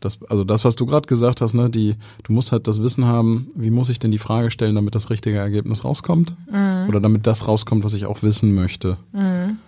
das, 0.00 0.18
also 0.28 0.44
das, 0.44 0.64
was 0.64 0.76
du 0.76 0.86
gerade 0.86 1.06
gesagt 1.06 1.40
hast, 1.40 1.54
ne, 1.54 1.68
die, 1.70 1.96
du 2.22 2.32
musst 2.32 2.52
halt 2.52 2.68
das 2.68 2.80
Wissen 2.80 3.06
haben, 3.06 3.48
wie 3.54 3.70
muss 3.70 3.88
ich 3.88 3.98
denn 3.98 4.10
die 4.10 4.18
Frage 4.18 4.50
stellen, 4.50 4.74
damit 4.74 4.94
das 4.94 5.10
richtige 5.10 5.38
Ergebnis 5.38 5.84
rauskommt? 5.84 6.34
Mhm. 6.50 6.88
Oder 6.88 7.00
damit 7.00 7.26
das 7.26 7.48
rauskommt, 7.48 7.84
was 7.84 7.94
ich 7.94 8.06
auch 8.06 8.22
wissen 8.22 8.54
möchte. 8.54 8.98
Mhm. 9.12 9.58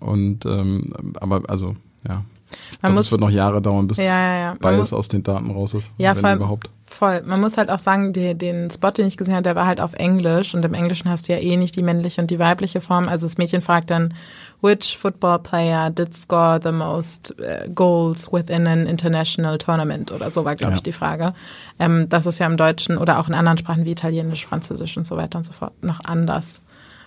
Und 0.00 0.46
ähm, 0.46 0.92
aber 1.20 1.42
also, 1.48 1.76
ja. 2.08 2.24
Ich 2.72 2.80
glaube, 2.80 3.00
es 3.00 3.10
wird 3.10 3.20
noch 3.20 3.30
Jahre 3.30 3.62
dauern, 3.62 3.86
bis 3.86 3.98
ja, 3.98 4.04
ja, 4.04 4.38
ja. 4.38 4.56
beides 4.60 4.92
aus 4.92 5.08
den 5.08 5.22
Daten 5.22 5.50
raus 5.50 5.74
ist. 5.74 5.92
Ja, 5.96 6.14
wenn 6.22 6.36
überhaupt. 6.36 6.70
Voll. 6.94 7.22
Man 7.24 7.40
muss 7.40 7.56
halt 7.56 7.70
auch 7.70 7.80
sagen, 7.80 8.12
die, 8.12 8.34
den 8.36 8.70
Spot, 8.70 8.90
den 8.90 9.06
ich 9.08 9.16
gesehen 9.16 9.34
habe, 9.34 9.42
der 9.42 9.56
war 9.56 9.66
halt 9.66 9.80
auf 9.80 9.94
Englisch 9.94 10.54
und 10.54 10.64
im 10.64 10.74
Englischen 10.74 11.10
hast 11.10 11.28
du 11.28 11.32
ja 11.32 11.40
eh 11.40 11.56
nicht 11.56 11.74
die 11.74 11.82
männliche 11.82 12.20
und 12.20 12.30
die 12.30 12.38
weibliche 12.38 12.80
Form. 12.80 13.08
Also 13.08 13.26
das 13.26 13.36
Mädchen 13.36 13.62
fragt 13.62 13.90
dann, 13.90 14.14
which 14.60 14.96
football 14.96 15.40
player 15.40 15.90
did 15.90 16.14
score 16.14 16.60
the 16.62 16.70
most 16.70 17.34
uh, 17.40 17.68
goals 17.74 18.32
within 18.32 18.68
an 18.68 18.86
international 18.86 19.58
tournament 19.58 20.12
oder 20.12 20.30
so 20.30 20.44
war, 20.44 20.54
glaube 20.54 20.74
ja. 20.74 20.76
ich, 20.76 20.82
die 20.84 20.92
Frage. 20.92 21.34
Ähm, 21.80 22.08
das 22.08 22.26
ist 22.26 22.38
ja 22.38 22.46
im 22.46 22.56
Deutschen 22.56 22.96
oder 22.96 23.18
auch 23.18 23.26
in 23.26 23.34
anderen 23.34 23.58
Sprachen 23.58 23.84
wie 23.84 23.92
Italienisch, 23.92 24.46
Französisch 24.46 24.96
und 24.96 25.06
so 25.06 25.16
weiter 25.16 25.38
und 25.38 25.44
so 25.44 25.52
fort 25.52 25.72
noch 25.82 25.98
anders. 26.04 26.62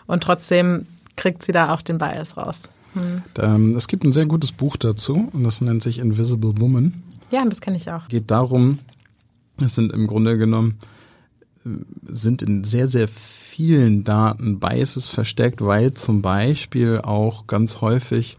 Und 0.06 0.22
trotzdem 0.22 0.88
kriegt 1.16 1.44
sie 1.44 1.54
da 1.54 1.74
auch 1.74 1.82
den 1.82 1.98
Bias 1.98 2.36
raus. 2.36 2.63
Hm. 2.94 3.75
Es 3.75 3.88
gibt 3.88 4.03
ein 4.03 4.12
sehr 4.12 4.25
gutes 4.25 4.51
Buch 4.51 4.77
dazu 4.77 5.29
und 5.32 5.44
das 5.44 5.62
nennt 5.62 5.84
sich 5.84 6.00
Invisible 6.00 6.60
Woman. 6.60 7.03
Ja, 7.32 7.44
das 7.46 7.62
kenne 7.62 7.77
ich 7.77 7.91
auch. 7.91 8.08
Geht 8.08 8.32
darum, 8.32 8.79
es 9.63 9.75
sind 9.75 9.91
im 9.91 10.08
Grunde 10.08 10.38
genommen, 10.38 10.77
sind 12.06 12.41
in 12.41 12.63
sehr, 12.63 12.88
sehr 12.88 13.08
vielen 13.08 14.03
Daten 14.03 14.60
Biases 14.60 15.08
versteckt, 15.08 15.63
weil 15.63 15.94
zum 15.94 16.22
Beispiel 16.22 17.00
auch 17.03 17.48
ganz 17.48 17.82
häufig 17.82 18.38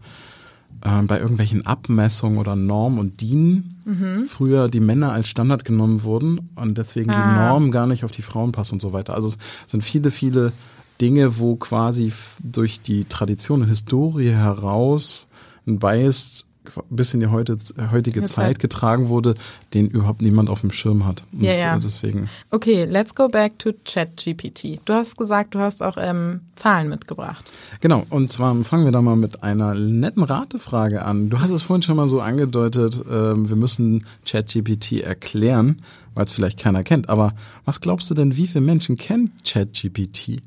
äh, 0.81 1.01
bei 1.03 1.19
irgendwelchen 1.19 1.65
Abmessungen 1.65 2.37
oder 2.37 2.55
Normen 2.55 2.99
und 2.99 3.21
DIN 3.21 3.75
mhm. 3.85 4.25
früher 4.27 4.69
die 4.69 4.79
Männer 4.79 5.11
als 5.11 5.27
Standard 5.27 5.65
genommen 5.65 6.03
wurden 6.03 6.49
und 6.55 6.77
deswegen 6.77 7.11
ah. 7.11 7.15
die 7.15 7.39
Norm 7.39 7.71
gar 7.71 7.85
nicht 7.85 8.05
auf 8.05 8.11
die 8.11 8.21
Frauen 8.21 8.51
passt 8.51 8.71
und 8.71 8.81
so 8.81 8.93
weiter. 8.93 9.13
Also 9.13 9.27
es 9.27 9.37
sind 9.67 9.83
viele, 9.83 10.09
viele 10.09 10.53
Dinge, 11.01 11.39
wo 11.39 11.55
quasi 11.55 12.11
durch 12.43 12.81
die 12.81 13.05
Tradition 13.05 13.61
und 13.61 13.67
Historie 13.67 14.31
heraus 14.31 15.27
ein 15.65 15.79
Bias 15.79 16.45
bis 16.89 17.13
in 17.13 17.19
die 17.19 17.27
heute, 17.27 17.57
heutige 17.91 18.23
Zeit, 18.23 18.29
Zeit 18.29 18.59
getragen 18.59 19.09
wurde, 19.09 19.33
den 19.73 19.87
überhaupt 19.87 20.21
niemand 20.21 20.49
auf 20.49 20.61
dem 20.61 20.71
Schirm 20.71 21.05
hat. 21.05 21.23
Und 21.31 21.43
ja, 21.43 21.53
ja. 21.53 21.79
Deswegen. 21.79 22.29
Okay, 22.51 22.85
let's 22.85 23.15
go 23.15 23.27
back 23.27 23.57
to 23.59 23.71
ChatGPT. 23.85 24.79
Du 24.85 24.93
hast 24.93 25.17
gesagt, 25.17 25.55
du 25.55 25.59
hast 25.59 25.81
auch 25.81 25.97
ähm, 25.99 26.41
Zahlen 26.55 26.89
mitgebracht. 26.89 27.43
Genau, 27.81 28.05
und 28.09 28.31
zwar 28.31 28.55
fangen 28.63 28.85
wir 28.85 28.91
da 28.91 29.01
mal 29.01 29.15
mit 29.15 29.43
einer 29.43 29.73
netten 29.73 30.23
Ratefrage 30.23 31.03
an. 31.03 31.29
Du 31.29 31.39
hast 31.39 31.51
es 31.51 31.63
vorhin 31.63 31.81
schon 31.81 31.95
mal 31.95 32.07
so 32.07 32.21
angedeutet, 32.21 33.01
ähm, 33.09 33.49
wir 33.49 33.55
müssen 33.55 34.05
ChatGPT 34.25 35.01
erklären, 35.01 35.81
weil 36.13 36.25
es 36.25 36.31
vielleicht 36.31 36.59
keiner 36.59 36.83
kennt. 36.83 37.09
Aber 37.09 37.33
was 37.65 37.81
glaubst 37.81 38.09
du 38.09 38.13
denn, 38.13 38.35
wie 38.35 38.47
viele 38.47 38.61
Menschen 38.61 38.97
kennen 38.97 39.31
ChatGPT? 39.43 40.41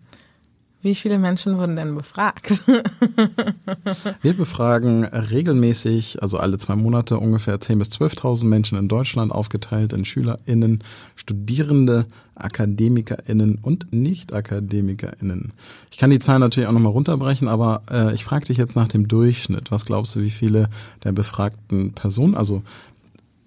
Wie 0.83 0.97
viele 0.97 1.19
Menschen 1.19 1.59
wurden 1.59 1.77
denn 1.77 1.95
befragt? 1.95 2.65
Wir 4.23 4.33
befragen 4.35 5.05
regelmäßig, 5.05 6.21
also 6.21 6.39
alle 6.39 6.59
zwei 6.59 6.75
Monate, 6.75 7.19
ungefähr 7.19 7.61
10.000 7.61 7.79
bis 7.79 7.89
12.000 7.91 8.47
Menschen 8.47 8.77
in 8.77 8.89
Deutschland, 8.89 9.31
aufgeteilt 9.31 9.93
in 9.93 10.05
SchülerInnen, 10.05 10.83
Studierende, 11.15 12.07
AkademikerInnen 12.35 13.61
und 13.63 13.93
Nicht-AkademikerInnen. 13.93 15.53
Ich 15.93 15.99
kann 15.99 16.11
die 16.11 16.19
Zahlen 16.19 16.41
natürlich 16.41 16.69
auch 16.69 16.73
nochmal 16.73 16.93
runterbrechen, 16.93 17.47
aber 17.47 17.83
äh, 17.89 18.13
ich 18.15 18.25
frage 18.25 18.47
dich 18.47 18.57
jetzt 18.57 18.75
nach 18.75 18.89
dem 18.89 19.07
Durchschnitt. 19.07 19.71
Was 19.71 19.85
glaubst 19.85 20.17
du, 20.17 20.21
wie 20.21 20.31
viele 20.31 20.69
der 21.05 21.13
befragten 21.13 21.93
Personen, 21.93 22.35
also 22.35 22.65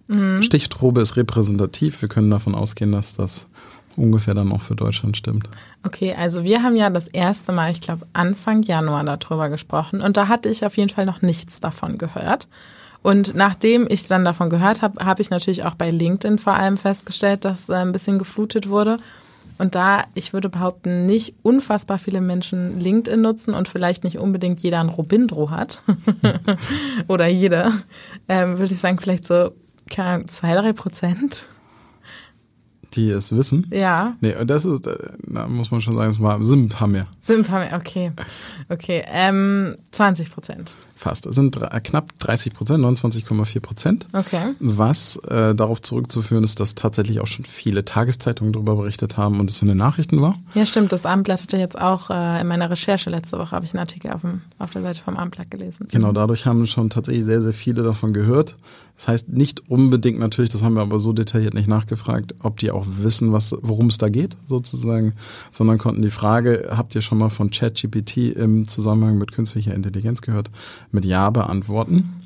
mhm. 0.08 0.42
Stichprobe 0.42 1.02
ist 1.02 1.18
repräsentativ, 1.18 2.02
wir 2.02 2.08
können 2.08 2.32
davon 2.32 2.56
ausgehen, 2.56 2.94
dass 2.94 3.18
das 3.18 3.48
ungefähr 3.98 4.34
dann 4.34 4.52
auch 4.52 4.62
für 4.62 4.76
Deutschland 4.76 5.18
stimmt. 5.18 5.50
Okay, 5.84 6.16
also 6.18 6.44
wir 6.44 6.64
haben 6.64 6.76
ja 6.76 6.90
das 6.90 7.08
erste 7.08 7.52
Mal, 7.52 7.72
ich 7.72 7.82
glaube 7.82 8.06
Anfang 8.14 8.64
Januar 8.64 9.04
darüber 9.04 9.50
gesprochen 9.50 10.02
und 10.02 10.18
da 10.18 10.28
hatte 10.28 10.50
ich 10.50 10.66
auf 10.66 10.78
jeden 10.78 10.90
Fall 10.90 11.06
noch 11.06 11.22
nichts 11.22 11.60
davon 11.60 11.98
gehört. 11.98 12.48
Und 13.02 13.36
nachdem 13.36 13.86
ich 13.88 14.06
dann 14.06 14.26
davon 14.26 14.50
gehört 14.50 14.82
habe, 14.82 15.06
habe 15.06 15.22
ich 15.22 15.30
natürlich 15.30 15.64
auch 15.64 15.76
bei 15.76 15.92
LinkedIn 15.92 16.40
vor 16.40 16.56
allem 16.56 16.76
festgestellt, 16.76 17.46
dass 17.46 17.70
äh, 17.70 17.76
ein 17.76 17.92
bisschen 17.92 18.18
geflutet 18.18 18.68
wurde. 18.68 18.98
Und 19.58 19.76
da, 19.76 20.06
ich 20.16 20.34
würde 20.34 20.50
behaupten, 20.50 21.06
nicht 21.06 21.36
unfassbar 21.44 22.00
viele 22.00 22.20
Menschen 22.20 22.80
LinkedIn 22.80 23.22
nutzen 23.22 23.54
und 23.54 23.70
vielleicht 23.70 24.04
nicht 24.04 24.18
unbedingt 24.18 24.62
jeder 24.62 24.80
ein 24.80 24.90
Robindro 24.90 25.52
hat 25.52 25.84
oder 27.08 27.28
jeder, 27.28 27.72
ähm, 28.28 28.58
würde 28.58 28.74
ich 28.74 28.80
sagen, 28.80 29.00
vielleicht 29.00 29.28
so 29.28 29.52
keine 29.90 30.10
Ahnung, 30.10 30.28
zwei, 30.28 30.56
drei 30.56 30.74
Prozent 30.74 31.46
die 32.96 33.10
es 33.10 33.36
wissen. 33.36 33.68
Ja. 33.72 34.16
Nee, 34.22 34.34
das 34.46 34.66
ist, 34.66 34.86
da 34.86 35.48
muss 35.48 35.72
man 35.72 35.82
schon 35.82 35.98
sagen, 35.98 36.10
es 36.10 36.20
war, 36.20 36.44
sind 36.44 36.66
ein 36.66 36.70
paar 36.70 36.88
mehr. 36.88 37.08
Sind 37.20 37.40
ein 37.40 37.46
paar 37.46 37.60
mehr, 37.60 37.76
okay. 37.76 38.12
Okay, 38.70 39.04
ähm, 39.08 39.76
20 39.92 40.32
Prozent. 40.32 40.74
Fast. 40.98 41.26
Es 41.26 41.36
sind 41.36 41.60
knapp 41.84 42.18
30 42.20 42.54
Prozent, 42.54 42.84
29,4 42.84 43.60
Prozent. 43.60 44.08
Okay. 44.14 44.54
Was 44.60 45.18
äh, 45.28 45.54
darauf 45.54 45.82
zurückzuführen 45.82 46.46
ist, 46.46 46.62
dass 46.62 46.74
tatsächlich 46.74 47.20
auch 47.20 47.28
schon 47.28 47.44
viele 47.44 47.84
Tageszeitungen 47.84 48.54
darüber 48.54 48.78
berichtet 48.78 49.18
haben 49.18 49.42
und 49.42 49.50
es 49.50 49.62
in 49.62 49.68
den 49.68 49.78
Nachrichten 49.78 50.22
war. 50.22 50.36
Ja, 50.54 50.66
stimmt. 50.66 50.94
Das 50.94 51.06
Abendblatt 51.06 51.42
hatte 51.42 51.58
jetzt 51.58 51.78
auch 51.78 52.10
äh, 52.10 52.40
in 52.40 52.48
meiner 52.48 52.70
Recherche 52.70 53.10
letzte 53.10 53.38
Woche, 53.38 53.52
habe 53.52 53.66
ich 53.66 53.74
einen 53.74 53.82
Artikel 53.82 54.12
auf, 54.12 54.22
dem, 54.22 54.42
auf 54.58 54.72
der 54.72 54.84
Seite 54.84 55.02
vom 55.02 55.18
Abendblatt 55.18 55.52
gelesen. 55.52 55.88
Genau, 55.92 56.14
dadurch 56.14 56.46
haben 56.46 56.66
schon 56.66 56.90
tatsächlich 56.90 57.26
sehr, 57.26 57.42
sehr 57.42 57.54
viele 57.54 57.84
davon 57.84 58.14
gehört. 58.14 58.56
Das 58.98 59.10
heißt 59.10 59.30
nicht 59.30 59.70
unbedingt 59.70 60.20
natürlich, 60.20 60.52
das 60.52 60.64
haben 60.64 60.76
wir 60.76 60.82
aber 60.82 61.00
so 61.00 61.12
detailliert 61.12 61.54
nicht 61.54 61.68
nachgefragt, 61.68 62.34
ob 62.40 62.60
die 62.60 62.72
auch 62.72 62.86
wissen, 62.88 63.34
was, 63.34 63.54
worum 63.62 63.88
es 63.88 63.98
da 63.98 64.08
geht, 64.08 64.38
sozusagen, 64.48 65.14
sondern 65.52 65.78
konnten 65.78 66.02
die 66.02 66.12
Frage, 66.12 66.70
habt 66.72 66.96
ihr 66.96 67.02
schon 67.02 67.18
mal 67.18 67.30
von 67.30 67.50
ChatGPT 67.50 68.18
im 68.36 68.70
Zusammenhang 68.70 69.18
mit 69.18 69.34
künstlicher 69.34 69.74
Intelligenz 69.74 70.22
gehört, 70.22 70.50
mit 70.96 71.06
Ja 71.06 71.30
beantworten. 71.30 72.24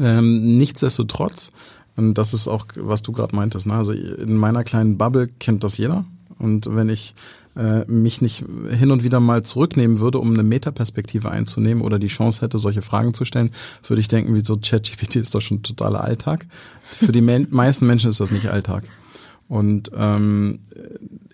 Ähm, 0.00 0.56
nichtsdestotrotz, 0.56 1.50
und 1.96 2.14
das 2.14 2.32
ist 2.32 2.48
auch, 2.48 2.66
was 2.76 3.02
du 3.02 3.12
gerade 3.12 3.36
meintest, 3.36 3.66
ne? 3.66 3.74
also 3.74 3.92
in 3.92 4.36
meiner 4.36 4.64
kleinen 4.64 4.96
Bubble 4.96 5.28
kennt 5.38 5.64
das 5.64 5.76
jeder. 5.76 6.04
Und 6.38 6.74
wenn 6.74 6.88
ich 6.88 7.14
äh, 7.56 7.84
mich 7.84 8.22
nicht 8.22 8.44
hin 8.70 8.90
und 8.90 9.02
wieder 9.02 9.20
mal 9.20 9.42
zurücknehmen 9.42 10.00
würde, 10.00 10.18
um 10.18 10.32
eine 10.32 10.42
Metaperspektive 10.42 11.30
einzunehmen 11.30 11.82
oder 11.82 11.98
die 11.98 12.06
Chance 12.06 12.40
hätte, 12.40 12.58
solche 12.58 12.80
Fragen 12.80 13.12
zu 13.12 13.26
stellen, 13.26 13.50
würde 13.86 14.00
ich 14.00 14.08
denken, 14.08 14.34
wie 14.34 14.44
so 14.44 14.56
ChatGPT 14.56 15.16
ist 15.16 15.34
doch 15.34 15.42
schon 15.42 15.62
totaler 15.62 16.02
Alltag. 16.02 16.46
Für 16.82 17.12
die 17.12 17.20
meisten 17.20 17.86
Menschen 17.86 18.08
ist 18.08 18.20
das 18.20 18.30
nicht 18.30 18.48
Alltag. 18.48 18.84
Und 19.50 19.90
ähm, 19.96 20.60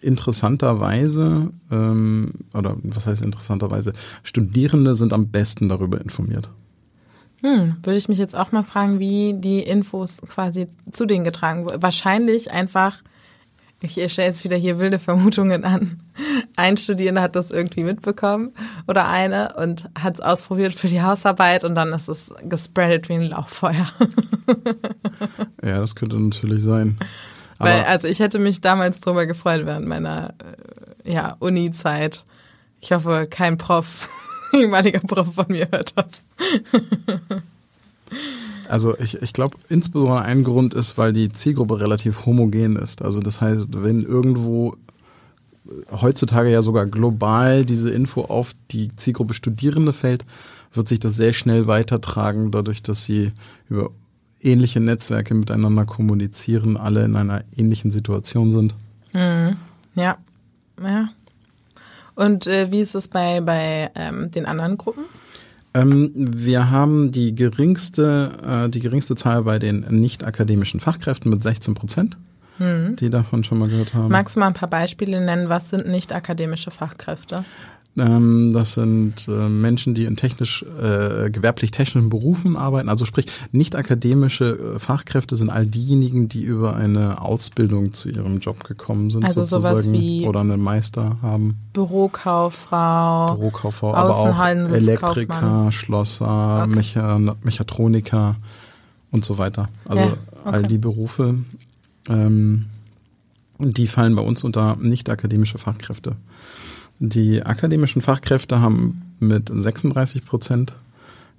interessanterweise, 0.01 1.51
ähm, 1.71 2.33
oder 2.55 2.79
was 2.83 3.07
heißt 3.07 3.21
interessanterweise, 3.21 3.93
Studierende 4.23 4.95
sind 4.95 5.13
am 5.13 5.29
besten 5.29 5.69
darüber 5.69 6.01
informiert. 6.01 6.49
Hm, 7.43 7.77
würde 7.83 7.99
ich 7.99 8.09
mich 8.09 8.17
jetzt 8.17 8.35
auch 8.35 8.53
mal 8.53 8.63
fragen, 8.63 9.01
wie 9.01 9.35
die 9.35 9.61
Infos 9.61 10.23
quasi 10.23 10.67
zu 10.93 11.05
denen 11.05 11.25
getragen 11.25 11.67
wurden. 11.67 11.83
Wahrscheinlich 11.83 12.51
einfach 12.51 13.03
Ich 13.83 13.93
stelle 14.11 14.29
jetzt 14.29 14.45
wieder 14.45 14.57
hier 14.57 14.79
wilde 14.79 14.99
Vermutungen 14.99 15.65
an. 15.65 16.01
Ein 16.57 16.79
Studierender 16.79 17.21
hat 17.21 17.37
das 17.37 17.51
irgendwie 17.51 17.85
mitbekommen 17.85 18.53
oder 18.89 19.09
eine 19.09 19.57
und 19.57 19.91
hat 19.95 20.15
es 20.15 20.21
ausprobiert 20.21 20.73
für 20.73 20.89
die 20.89 21.03
Hausarbeit 21.03 21.65
und 21.65 21.75
dann 21.75 21.93
ist 21.93 22.09
es 22.09 22.33
gespreadet 22.45 23.11
wie 23.11 23.15
ein 23.17 23.25
Lauchfeuer. 23.25 23.91
ja, 25.63 25.81
das 25.81 25.95
könnte 25.95 26.19
natürlich 26.19 26.63
sein. 26.63 26.97
Aber 27.59 27.71
Weil, 27.71 27.85
also 27.85 28.09
ich 28.09 28.21
hätte 28.21 28.39
mich 28.39 28.61
damals 28.61 29.01
drüber 29.01 29.27
gefreut 29.27 29.67
während 29.67 29.87
meiner 29.89 30.35
äh, 31.05 31.13
ja, 31.13 31.37
Uni-Zeit. 31.39 32.25
Ich 32.81 32.93
hoffe, 32.93 33.27
kein 33.29 33.57
Prof, 33.59 34.09
ehemaliger 34.53 35.01
Prof 35.01 35.35
von 35.35 35.47
mir 35.49 35.69
hört 35.71 35.95
das. 35.97 36.25
Also 38.69 38.99
ich, 38.99 39.23
ich 39.23 39.33
glaube, 39.33 39.57
insbesondere 39.69 40.23
ein 40.23 40.45
Grund 40.45 40.75
ist, 40.75 40.99
weil 40.99 41.13
die 41.13 41.29
Zielgruppe 41.29 41.81
relativ 41.81 42.27
homogen 42.27 42.77
ist. 42.77 43.03
Also 43.03 43.21
das 43.21 43.41
heißt, 43.41 43.83
wenn 43.83 44.03
irgendwo 44.03 44.77
äh, 45.67 45.97
heutzutage 46.01 46.51
ja 46.51 46.63
sogar 46.63 46.87
global 46.87 47.65
diese 47.65 47.91
Info 47.91 48.23
auf 48.23 48.53
die 48.71 48.95
Zielgruppe 48.97 49.35
Studierende 49.35 49.93
fällt, 49.93 50.25
wird 50.73 50.89
sich 50.89 51.01
das 51.01 51.17
sehr 51.17 51.33
schnell 51.33 51.67
weitertragen, 51.67 52.51
dadurch, 52.51 52.83
dass 52.83 53.03
sie 53.03 53.33
über 53.69 53.91
ähnliche 54.47 54.81
Netzwerke 54.81 55.35
miteinander 55.35 55.85
kommunizieren, 55.85 56.77
alle 56.77 57.05
in 57.05 57.17
einer 57.17 57.45
ähnlichen 57.55 57.91
Situation 57.91 58.53
sind. 58.53 58.75
Mhm. 59.13 59.57
Ja, 59.95 60.19
ja. 60.83 61.09
Und 62.15 62.47
äh, 62.47 62.71
wie 62.73 62.81
ist 62.81 62.95
es 62.95 63.09
bei, 63.09 63.41
bei 63.41 63.91
ähm, 63.95 64.31
den 64.31 64.47
anderen 64.47 64.79
Gruppen? 64.79 65.05
Ähm, 65.75 66.11
wir 66.15 66.71
haben 66.71 67.13
die 67.13 67.35
geringste, 67.35 68.31
äh, 68.43 68.71
die 68.71 68.81
geringste 68.81 69.15
Zahl 69.15 69.43
bei 69.43 69.59
den 69.59 69.81
nicht 69.91 70.25
akademischen 70.25 70.81
Fachkräften 70.81 71.31
mit 71.31 71.43
16 71.43 71.75
Prozent, 71.75 72.17
mhm. 72.59 72.97
die 72.97 73.11
davon 73.11 73.45
schon 73.45 73.59
mal 73.59 73.69
gehört 73.69 73.93
haben. 73.93 74.09
Magst 74.09 74.37
du 74.37 74.41
mal 74.41 74.47
ein 74.47 74.55
paar 74.55 74.71
Beispiele 74.71 75.21
nennen? 75.21 75.51
Was 75.51 75.69
sind 75.69 75.87
nicht 75.87 76.15
akademische 76.15 76.71
Fachkräfte? 76.71 77.45
Ähm, 77.99 78.53
das 78.53 78.75
sind 78.75 79.27
äh, 79.27 79.49
Menschen, 79.49 79.95
die 79.95 80.05
in 80.05 80.17
technisch, 80.17 80.63
äh, 80.63 81.31
gewerblich-technischen 81.31 82.11
Berufen 82.11 82.57
arbeiten. 82.57 82.89
Also 82.91 83.07
sprich, 83.07 83.27
nicht 83.53 83.75
akademische 83.75 84.75
äh, 84.77 84.79
Fachkräfte 84.79 85.35
sind 85.35 85.49
all 85.49 85.67
diejenigen, 85.67 86.29
die 86.29 86.43
über 86.43 86.77
eine 86.77 87.23
Ausbildung 87.23 87.95
zu 87.95 88.11
ihrem 88.11 88.41
Job 88.41 88.65
gekommen 88.65 89.11
sind, 89.11 89.25
also 89.25 89.45
sozusagen. 89.45 89.77
Sowas 89.77 89.93
wie 89.93 90.27
oder 90.27 90.41
einen 90.41 90.61
Meister 90.61 91.17
haben. 91.23 91.57
Bürokauffrau, 91.73 93.35
Bürokauffrau, 93.35 93.95
aber 93.95 94.17
auch 94.17 94.45
Elektriker, 94.45 95.73
Schlosser, 95.73 96.65
okay. 96.65 96.77
Mecha 96.77 97.19
Mechatroniker 97.43 98.37
und 99.11 99.25
so 99.25 99.39
weiter. 99.39 99.71
Also 99.87 100.03
ja, 100.03 100.13
okay. 100.13 100.19
all 100.45 100.63
die 100.65 100.79
Berufe, 100.79 101.37
ähm, 102.09 102.67
die 103.59 103.87
fallen 103.87 104.15
bei 104.15 104.23
uns 104.23 104.45
unter 104.45 104.77
nicht 104.77 105.09
akademische 105.09 105.57
Fachkräfte. 105.57 106.17
Die 106.99 107.43
akademischen 107.43 108.03
Fachkräfte 108.03 108.61
haben 108.61 109.03
mit 109.19 109.51
36 109.53 110.25
Prozent 110.25 110.75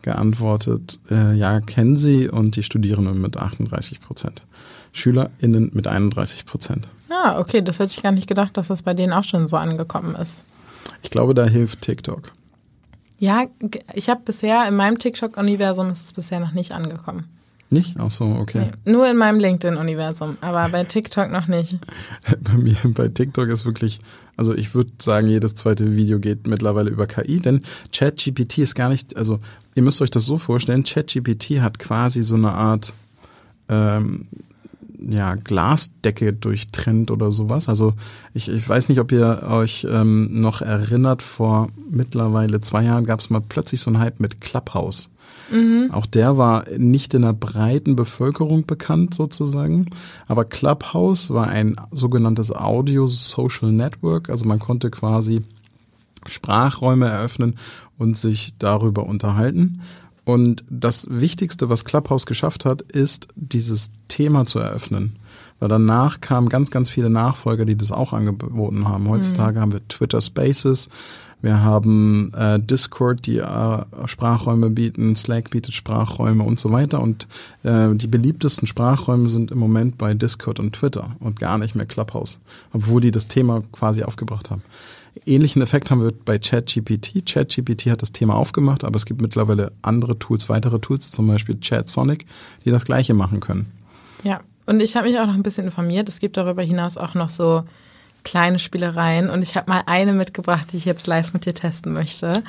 geantwortet, 0.02 1.00
äh, 1.10 1.34
ja, 1.34 1.60
kennen 1.60 1.98
sie 1.98 2.30
und 2.30 2.56
die 2.56 2.64
Studierenden 2.64 3.20
mit 3.20 3.38
38 3.38 4.00
Prozent. 4.00 4.44
SchülerInnen 4.94 5.72
mit 5.74 5.88
31 5.88 6.46
Prozent. 6.46 6.88
Ah, 7.10 7.40
okay, 7.40 7.62
das 7.62 7.80
hätte 7.80 7.94
ich 7.94 8.04
gar 8.04 8.12
nicht 8.12 8.28
gedacht, 8.28 8.58
dass 8.58 8.68
das 8.68 8.84
bei 8.84 8.94
denen 8.94 9.14
auch 9.14 9.24
schon 9.24 9.48
so 9.48 9.58
angekommen 9.58 10.16
ist. 10.16 10.42
Ich 11.04 11.10
glaube, 11.10 11.34
da 11.34 11.46
hilft 11.46 11.82
TikTok. 11.82 12.32
Ja, 13.20 13.46
ich 13.94 14.10
habe 14.10 14.22
bisher 14.24 14.68
in 14.68 14.76
meinem 14.76 15.00
TikTok-Universum 15.00 15.90
ist 15.90 16.06
es 16.06 16.14
bisher 16.14 16.40
noch 16.40 16.52
nicht 16.52 16.72
angekommen. 16.72 17.26
Nicht? 17.70 17.96
Ach 18.00 18.10
so, 18.10 18.26
okay. 18.40 18.72
Nee, 18.86 18.94
nur 18.94 19.10
in 19.10 19.18
meinem 19.18 19.40
LinkedIn-Universum, 19.40 20.38
aber 20.40 20.70
bei 20.70 20.86
TikTok 20.86 21.30
noch 21.32 21.48
nicht. 21.48 21.78
Bei 22.40 22.54
mir, 22.54 22.78
bei 22.86 23.10
TikTok 23.10 23.50
ist 23.50 23.66
wirklich, 23.66 24.00
also 24.38 24.56
ich 24.56 24.74
würde 24.74 24.92
sagen, 25.00 25.28
jedes 25.28 25.56
zweite 25.56 25.96
Video 25.96 26.20
geht 26.20 26.48
mittlerweile 26.48 26.90
über 26.90 27.08
KI, 27.08 27.42
denn 27.42 27.64
ChatGPT 27.92 28.60
ist 28.60 28.76
gar 28.76 28.88
nicht, 28.90 29.18
also 29.18 29.40
ihr 29.76 29.84
müsst 29.84 30.02
euch 30.02 30.12
das 30.12 30.26
so 30.26 30.38
vorstellen, 30.38 30.84
ChatGPT 30.84 31.60
hat 31.60 31.78
quasi 31.78 32.22
so 32.22 32.36
eine 32.36 32.52
Art 32.52 32.94
ähm, 33.68 34.28
ja, 35.00 35.36
Glasdecke 35.36 36.34
durchtrennt 36.34 37.12
oder 37.12 37.32
sowas. 37.32 37.70
Also 37.70 37.94
ich, 38.34 38.50
ich 38.50 38.68
weiß 38.68 38.90
nicht, 38.90 39.00
ob 39.00 39.12
ihr 39.12 39.44
euch 39.50 39.86
ähm, 39.90 40.42
noch 40.42 40.62
erinnert, 40.62 41.22
vor 41.22 41.70
mittlerweile 41.90 42.60
zwei 42.60 42.84
Jahren 42.84 43.06
gab 43.06 43.20
es 43.20 43.30
mal 43.30 43.42
plötzlich 43.42 43.82
so 43.82 43.90
einen 43.90 44.00
Hype 44.00 44.20
mit 44.20 44.42
Clubhouse. 44.42 45.10
Mhm. 45.52 45.90
Auch 45.92 46.06
der 46.06 46.38
war 46.38 46.66
nicht 46.78 47.14
in 47.14 47.22
der 47.22 47.34
breiten 47.34 47.96
Bevölkerung 47.96 48.66
bekannt 48.66 49.14
sozusagen, 49.14 49.88
aber 50.28 50.46
Clubhouse 50.46 51.30
war 51.30 51.48
ein 51.48 51.76
sogenanntes 51.92 52.52
Audio-Social 52.52 53.72
Network, 53.72 54.30
also 54.30 54.46
man 54.46 54.60
konnte 54.60 54.90
quasi 54.90 55.42
Sprachräume 56.28 57.08
eröffnen 57.08 57.56
und 57.98 58.18
sich 58.18 58.54
darüber 58.60 59.06
unterhalten. 59.06 59.82
Und 60.28 60.66
das 60.70 61.08
Wichtigste, 61.10 61.70
was 61.70 61.86
Clubhouse 61.86 62.26
geschafft 62.26 62.66
hat, 62.66 62.82
ist, 62.82 63.30
dieses 63.38 63.92
Thema 64.10 64.46
zu 64.46 64.60
eröffnen. 64.60 65.16
Weil 65.62 65.70
danach 65.70 66.20
kamen 66.20 66.50
ganz, 66.50 66.70
ganz 66.70 66.90
viele 66.90 67.10
Nachfolger, 67.10 67.64
die 67.64 67.78
das 67.78 67.94
auch 67.94 68.12
angeboten 68.12 68.90
haben. 68.90 69.08
Heutzutage 69.08 69.58
mhm. 69.58 69.62
haben 69.62 69.72
wir 69.72 69.88
Twitter 69.88 70.20
Spaces, 70.20 70.90
wir 71.42 71.64
haben 71.64 72.34
äh, 72.34 72.60
Discord, 72.60 73.26
die 73.26 73.38
äh, 73.38 73.86
Sprachräume 74.06 74.70
bieten, 74.70 75.16
Slack 75.16 75.50
bietet 75.52 75.74
Sprachräume 75.74 76.44
und 76.44 76.60
so 76.60 76.74
weiter. 76.74 77.00
Und 77.00 77.26
äh, 77.64 77.88
die 77.94 78.08
beliebtesten 78.08 78.68
Sprachräume 78.68 79.30
sind 79.30 79.52
im 79.52 79.60
Moment 79.60 79.98
bei 79.98 80.14
Discord 80.14 80.60
und 80.60 80.74
Twitter 80.74 81.16
und 81.22 81.40
gar 81.40 81.58
nicht 81.58 81.74
mehr 81.74 81.86
Clubhouse, 81.86 82.40
obwohl 82.74 83.00
die 83.00 83.12
das 83.12 83.30
Thema 83.30 83.64
quasi 83.72 84.04
aufgebracht 84.04 84.50
haben. 84.50 84.62
Ähnlichen 85.26 85.62
Effekt 85.62 85.90
haben 85.90 86.04
wir 86.04 86.12
bei 86.26 86.38
ChatGPT. 86.40 87.26
ChatGPT 87.26 87.88
hat 87.88 88.02
das 88.02 88.12
Thema 88.12 88.36
aufgemacht, 88.36 88.84
aber 88.84 88.98
es 88.98 89.06
gibt 89.06 89.22
mittlerweile 89.22 89.72
andere 89.82 90.18
Tools, 90.20 90.50
weitere 90.50 90.80
Tools, 90.80 91.12
zum 91.12 91.28
Beispiel 91.28 91.58
ChatSonic, 91.58 92.26
die 92.66 92.72
das 92.72 92.86
gleiche 92.86 93.14
machen 93.14 93.40
können. 93.40 93.72
Ja, 94.24 94.42
und 94.66 94.82
ich 94.82 94.96
habe 94.96 95.08
mich 95.08 95.20
auch 95.20 95.28
noch 95.28 95.34
ein 95.34 95.44
bisschen 95.44 95.66
informiert. 95.66 96.10
Es 96.10 96.20
gibt 96.20 96.38
darüber 96.38 96.62
hinaus 96.62 96.98
auch 96.98 97.14
noch 97.14 97.30
so 97.30 97.64
kleine 98.24 98.60
Spielereien 98.60 99.30
und 99.30 99.42
ich 99.42 99.56
habe 99.56 99.72
mal 99.72 99.84
eine 99.86 100.12
mitgebracht, 100.14 100.68
die 100.72 100.78
ich 100.78 100.86
jetzt 100.86 101.08
live 101.08 101.34
mit 101.34 101.46
dir 101.46 101.54
testen 101.54 101.94
möchte. 101.94 102.44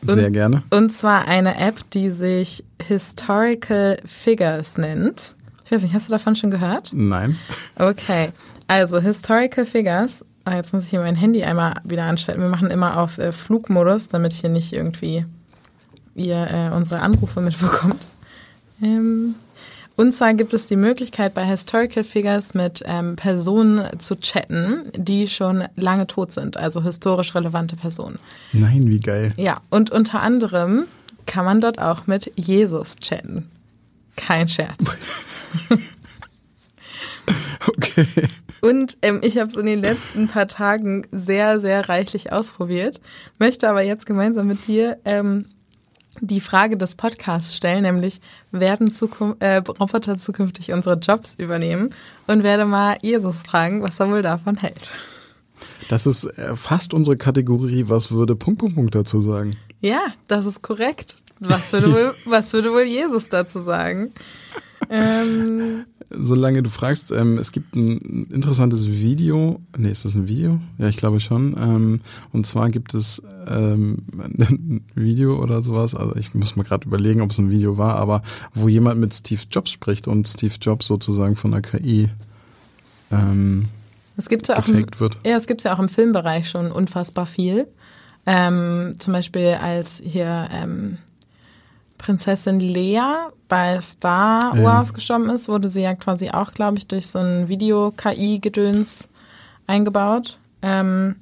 Und, 0.00 0.14
Sehr 0.14 0.30
gerne. 0.30 0.62
Und 0.70 0.90
zwar 0.90 1.28
eine 1.28 1.58
App, 1.58 1.90
die 1.90 2.08
sich 2.08 2.64
Historical 2.82 3.98
Figures 4.06 4.78
nennt. 4.78 5.34
Ich 5.64 5.72
weiß 5.72 5.82
nicht, 5.82 5.94
hast 5.94 6.08
du 6.08 6.12
davon 6.12 6.34
schon 6.34 6.50
gehört? 6.50 6.92
Nein. 6.94 7.36
Okay. 7.76 8.30
Also 8.68 9.00
Historical 9.00 9.66
Figures. 9.66 10.24
Ah, 10.48 10.56
jetzt 10.56 10.72
muss 10.72 10.84
ich 10.84 10.90
hier 10.90 11.00
mein 11.00 11.14
Handy 11.14 11.44
einmal 11.44 11.74
wieder 11.84 12.04
anschalten. 12.04 12.42
Wir 12.42 12.48
machen 12.48 12.70
immer 12.70 12.96
auf 12.96 13.18
äh, 13.18 13.32
Flugmodus, 13.32 14.08
damit 14.08 14.32
hier 14.32 14.48
nicht 14.48 14.72
irgendwie 14.72 15.26
ihr 16.14 16.48
äh, 16.50 16.74
unsere 16.74 17.00
Anrufe 17.00 17.42
mitbekommt. 17.42 18.00
Ähm, 18.80 19.34
und 19.94 20.12
zwar 20.14 20.32
gibt 20.32 20.54
es 20.54 20.66
die 20.66 20.76
Möglichkeit, 20.76 21.34
bei 21.34 21.44
Historical 21.44 22.02
Figures 22.02 22.54
mit 22.54 22.82
ähm, 22.86 23.16
Personen 23.16 23.88
zu 23.98 24.18
chatten, 24.18 24.84
die 24.96 25.28
schon 25.28 25.64
lange 25.76 26.06
tot 26.06 26.32
sind, 26.32 26.56
also 26.56 26.82
historisch 26.82 27.34
relevante 27.34 27.76
Personen. 27.76 28.18
Nein, 28.54 28.88
wie 28.88 29.00
geil. 29.00 29.34
Ja, 29.36 29.58
und 29.68 29.90
unter 29.90 30.22
anderem 30.22 30.84
kann 31.26 31.44
man 31.44 31.60
dort 31.60 31.78
auch 31.78 32.06
mit 32.06 32.32
Jesus 32.36 32.96
chatten. 32.96 33.50
Kein 34.16 34.48
Scherz. 34.48 34.78
okay. 37.68 38.06
Und 38.60 38.98
ähm, 39.02 39.20
ich 39.22 39.38
habe 39.38 39.48
es 39.48 39.56
in 39.56 39.66
den 39.66 39.80
letzten 39.80 40.28
paar 40.28 40.48
Tagen 40.48 41.06
sehr, 41.12 41.60
sehr 41.60 41.88
reichlich 41.88 42.32
ausprobiert, 42.32 43.00
möchte 43.38 43.68
aber 43.68 43.82
jetzt 43.82 44.06
gemeinsam 44.06 44.46
mit 44.46 44.66
dir 44.66 44.98
ähm, 45.04 45.46
die 46.20 46.40
Frage 46.40 46.76
des 46.76 46.94
Podcasts 46.94 47.56
stellen, 47.56 47.82
nämlich 47.82 48.20
werden 48.50 48.90
Zukum 48.90 49.36
äh, 49.38 49.56
Roboter 49.56 50.18
zukünftig 50.18 50.72
unsere 50.72 50.96
Jobs 50.98 51.34
übernehmen 51.38 51.90
und 52.26 52.42
werde 52.42 52.64
mal 52.64 52.96
Jesus 53.02 53.38
fragen, 53.38 53.82
was 53.82 54.00
er 54.00 54.10
wohl 54.10 54.22
davon 54.22 54.56
hält. 54.56 54.90
Das 55.88 56.06
ist 56.06 56.24
äh, 56.24 56.56
fast 56.56 56.94
unsere 56.94 57.16
Kategorie, 57.16 57.84
was 57.88 58.10
würde 58.10 58.36
Punkt, 58.36 58.60
Punkt, 58.60 58.74
Punkt 58.74 58.94
dazu 58.94 59.20
sagen? 59.20 59.56
Ja, 59.80 60.00
das 60.26 60.46
ist 60.46 60.62
korrekt. 60.62 61.16
Was 61.40 61.72
würde 61.72 61.92
wohl, 61.92 62.14
was 62.24 62.52
würde 62.52 62.72
wohl 62.72 62.82
Jesus 62.82 63.28
dazu 63.28 63.60
sagen? 63.60 64.12
Ähm, 64.90 65.84
solange 66.10 66.62
du 66.62 66.70
fragst, 66.70 67.12
ähm, 67.12 67.38
es 67.38 67.52
gibt 67.52 67.74
ein 67.74 68.26
interessantes 68.30 68.86
Video. 68.86 69.60
Nee, 69.76 69.90
ist 69.90 70.04
das 70.04 70.14
ein 70.14 70.26
Video? 70.26 70.60
Ja, 70.78 70.88
ich 70.88 70.96
glaube 70.96 71.20
schon. 71.20 71.56
Ähm, 71.58 72.00
und 72.32 72.46
zwar 72.46 72.68
gibt 72.68 72.94
es 72.94 73.22
ähm, 73.46 73.98
ein 74.16 74.84
Video 74.94 75.42
oder 75.42 75.62
sowas. 75.62 75.94
Also 75.94 76.16
ich 76.16 76.34
muss 76.34 76.56
mal 76.56 76.62
gerade 76.62 76.86
überlegen, 76.86 77.20
ob 77.20 77.30
es 77.30 77.38
ein 77.38 77.50
Video 77.50 77.76
war, 77.76 77.96
aber 77.96 78.22
wo 78.54 78.68
jemand 78.68 79.00
mit 79.00 79.14
Steve 79.14 79.42
Jobs 79.50 79.70
spricht 79.70 80.08
und 80.08 80.26
Steve 80.26 80.54
Jobs 80.60 80.86
sozusagen 80.86 81.36
von 81.36 81.50
der 81.50 81.62
KI 81.62 82.08
ähm, 83.10 83.68
es 84.16 84.28
gibt's 84.28 84.48
ja 84.48 84.58
auch 84.58 84.68
im, 84.68 84.84
wird. 84.98 85.18
Ja, 85.24 85.36
es 85.36 85.46
gibt 85.46 85.62
ja 85.62 85.74
auch 85.74 85.78
im 85.78 85.88
Filmbereich 85.88 86.48
schon 86.48 86.72
unfassbar 86.72 87.26
viel. 87.26 87.68
Ähm, 88.26 88.96
zum 88.98 89.12
Beispiel 89.12 89.56
als 89.60 90.02
hier 90.04 90.48
ähm, 90.52 90.98
Prinzessin 91.98 92.60
Lea 92.60 93.02
bei 93.48 93.80
Star 93.80 94.56
Wars 94.62 94.88
ja. 94.88 94.94
gestorben 94.94 95.28
ist, 95.30 95.48
wurde 95.48 95.68
sie 95.68 95.82
ja 95.82 95.94
quasi 95.94 96.30
auch, 96.30 96.52
glaube 96.52 96.78
ich, 96.78 96.86
durch 96.86 97.08
so 97.08 97.18
ein 97.18 97.48
Video-KI-Gedöns 97.48 99.08
eingebaut. 99.66 100.38
Ähm, 100.62 101.16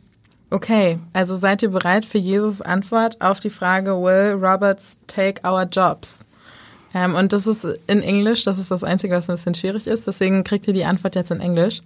okay, 0.50 0.98
also 1.12 1.36
seid 1.36 1.62
ihr 1.62 1.70
bereit 1.70 2.04
für 2.04 2.18
Jesus 2.18 2.60
Antwort 2.60 3.20
auf 3.20 3.40
die 3.40 3.50
Frage, 3.50 3.92
will 4.00 4.32
Robots 4.40 5.00
take 5.06 5.42
our 5.48 5.64
jobs? 5.64 6.24
Ähm, 6.94 7.14
und 7.14 7.32
das 7.32 7.46
ist 7.46 7.64
in 7.86 8.02
Englisch, 8.02 8.44
das 8.44 8.58
ist 8.58 8.70
das 8.70 8.84
Einzige, 8.84 9.16
was 9.16 9.28
ein 9.28 9.36
bisschen 9.36 9.54
schwierig 9.54 9.86
ist. 9.86 10.06
Deswegen 10.06 10.44
kriegt 10.44 10.66
ihr 10.66 10.74
die 10.74 10.84
Antwort 10.84 11.14
jetzt 11.14 11.30
in 11.30 11.40
Englisch. 11.40 11.82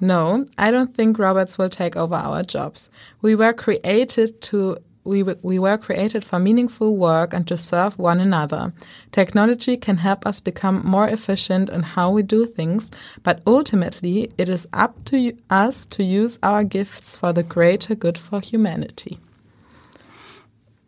No, 0.00 0.46
I 0.58 0.72
don't 0.72 0.96
think 0.96 1.18
robots 1.18 1.58
will 1.58 1.70
take 1.70 1.96
over 1.96 2.28
our 2.28 2.42
jobs. 2.42 2.90
We 3.20 3.38
were 3.38 3.54
created 3.54 4.40
to 4.50 4.78
we, 5.04 5.22
we 5.22 5.58
were 5.58 5.76
created 5.78 6.24
for 6.24 6.38
meaningful 6.38 6.96
work 6.96 7.34
and 7.34 7.46
to 7.48 7.56
serve 7.56 7.98
one 7.98 8.20
another. 8.20 8.72
Technology 9.10 9.76
can 9.76 9.98
help 9.98 10.26
us 10.26 10.40
become 10.40 10.82
more 10.84 11.08
efficient 11.08 11.68
in 11.68 11.82
how 11.82 12.10
we 12.10 12.22
do 12.22 12.46
things, 12.46 12.90
but 13.22 13.40
ultimately 13.46 14.30
it 14.38 14.48
is 14.48 14.66
up 14.72 15.04
to 15.06 15.32
us 15.50 15.86
to 15.86 16.02
use 16.04 16.38
our 16.42 16.64
gifts 16.64 17.16
for 17.16 17.32
the 17.32 17.42
greater 17.42 17.94
good 17.94 18.16
for 18.18 18.40
humanity. 18.40 19.18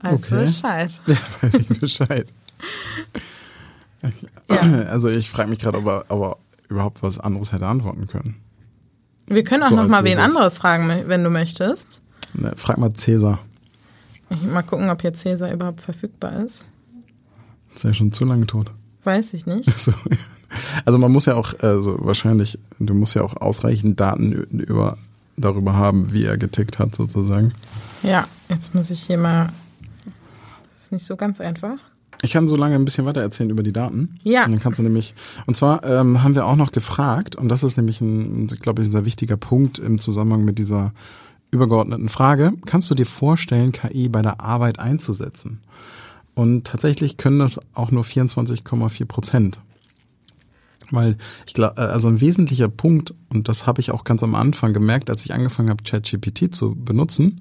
Also 0.03 0.16
Okay. 0.16 0.44
Bescheid. 0.44 0.90
Ja, 1.07 1.16
weiß 1.40 1.55
ich 1.55 1.81
Bescheid. 1.81 2.27
Ja. 4.50 4.83
Also 4.90 5.09
ich 5.09 5.31
frage 5.31 5.48
mich 5.48 5.61
gerade, 5.61 5.79
ob 5.79 5.87
er, 5.87 6.05
ob 6.11 6.22
er 6.22 6.37
überhaupt 6.68 7.03
was 7.03 7.18
anderes 7.18 7.53
hätte 7.53 7.66
antworten 7.66 8.07
können. 8.07 8.37
Wir 9.27 9.44
können 9.44 9.62
auch 9.62 9.68
So 9.70 9.77
noch 9.77 9.88
mal 9.88 10.05
wen 10.05 10.18
anderes 10.18 10.59
fragen, 10.59 11.05
wenn 11.07 11.24
du 11.24 11.31
möchtest. 11.31 12.03
Ne, 12.35 12.53
Frag 12.57 12.77
mal 12.77 12.92
Cäsar. 12.92 13.38
Ich 14.34 14.42
mal 14.42 14.62
gucken, 14.62 14.90
ob 14.90 15.02
hier 15.02 15.14
Cäsar 15.14 15.52
überhaupt 15.52 15.80
verfügbar 15.80 16.44
ist. 16.44 16.66
Ist 17.74 17.84
ja 17.84 17.94
schon 17.94 18.12
zu 18.12 18.24
lange 18.24 18.46
tot. 18.46 18.70
Weiß 19.02 19.34
ich 19.34 19.46
nicht. 19.46 19.76
So. 19.78 19.92
Also 20.84 20.98
man 20.98 21.10
muss 21.10 21.26
ja 21.26 21.34
auch, 21.34 21.58
also 21.60 21.96
wahrscheinlich, 22.00 22.58
du 22.78 22.94
musst 22.94 23.14
ja 23.14 23.22
auch 23.22 23.36
ausreichend 23.36 23.98
Daten 23.98 24.32
über, 24.32 24.96
darüber 25.36 25.74
haben, 25.74 26.12
wie 26.12 26.24
er 26.24 26.38
getickt 26.38 26.78
hat 26.78 26.94
sozusagen. 26.94 27.52
Ja, 28.02 28.26
jetzt 28.48 28.74
muss 28.74 28.90
ich 28.90 29.00
hier 29.00 29.18
mal. 29.18 29.52
Das 30.72 30.84
ist 30.84 30.92
nicht 30.92 31.04
so 31.04 31.16
ganz 31.16 31.40
einfach. 31.40 31.78
Ich 32.22 32.32
kann 32.32 32.48
so 32.48 32.56
lange 32.56 32.76
ein 32.76 32.84
bisschen 32.84 33.04
weiter 33.04 33.20
erzählen 33.20 33.50
über 33.50 33.62
die 33.62 33.72
Daten. 33.72 34.18
Ja. 34.22 34.44
Und 34.44 34.52
dann 34.52 34.60
kannst 34.60 34.78
du 34.78 34.82
nämlich, 34.82 35.14
und 35.46 35.56
zwar 35.56 35.84
ähm, 35.84 36.22
haben 36.22 36.34
wir 36.34 36.46
auch 36.46 36.56
noch 36.56 36.72
gefragt, 36.72 37.36
und 37.36 37.48
das 37.48 37.62
ist 37.62 37.76
nämlich 37.76 38.00
ein, 38.00 38.46
glaube 38.46 38.80
ich, 38.80 38.88
ein 38.88 38.92
sehr 38.92 39.04
wichtiger 39.04 39.36
Punkt 39.36 39.78
im 39.78 39.98
Zusammenhang 39.98 40.44
mit 40.44 40.58
dieser 40.58 40.92
übergeordneten 41.54 42.08
Frage, 42.08 42.52
kannst 42.66 42.90
du 42.90 42.94
dir 42.94 43.06
vorstellen, 43.06 43.72
KI 43.72 44.08
bei 44.08 44.22
der 44.22 44.40
Arbeit 44.40 44.78
einzusetzen? 44.78 45.60
Und 46.34 46.66
tatsächlich 46.66 47.16
können 47.16 47.38
das 47.38 47.60
auch 47.74 47.90
nur 47.90 48.04
24,4 48.04 49.04
Prozent. 49.06 49.60
Weil 50.90 51.16
ich 51.46 51.54
glaube, 51.54 51.78
also 51.78 52.08
ein 52.08 52.20
wesentlicher 52.20 52.68
Punkt, 52.68 53.14
und 53.30 53.48
das 53.48 53.66
habe 53.66 53.80
ich 53.80 53.90
auch 53.90 54.04
ganz 54.04 54.22
am 54.22 54.34
Anfang 54.34 54.74
gemerkt, 54.74 55.08
als 55.10 55.24
ich 55.24 55.32
angefangen 55.32 55.70
habe, 55.70 55.82
ChatGPT 55.82 56.54
zu 56.54 56.74
benutzen, 56.74 57.40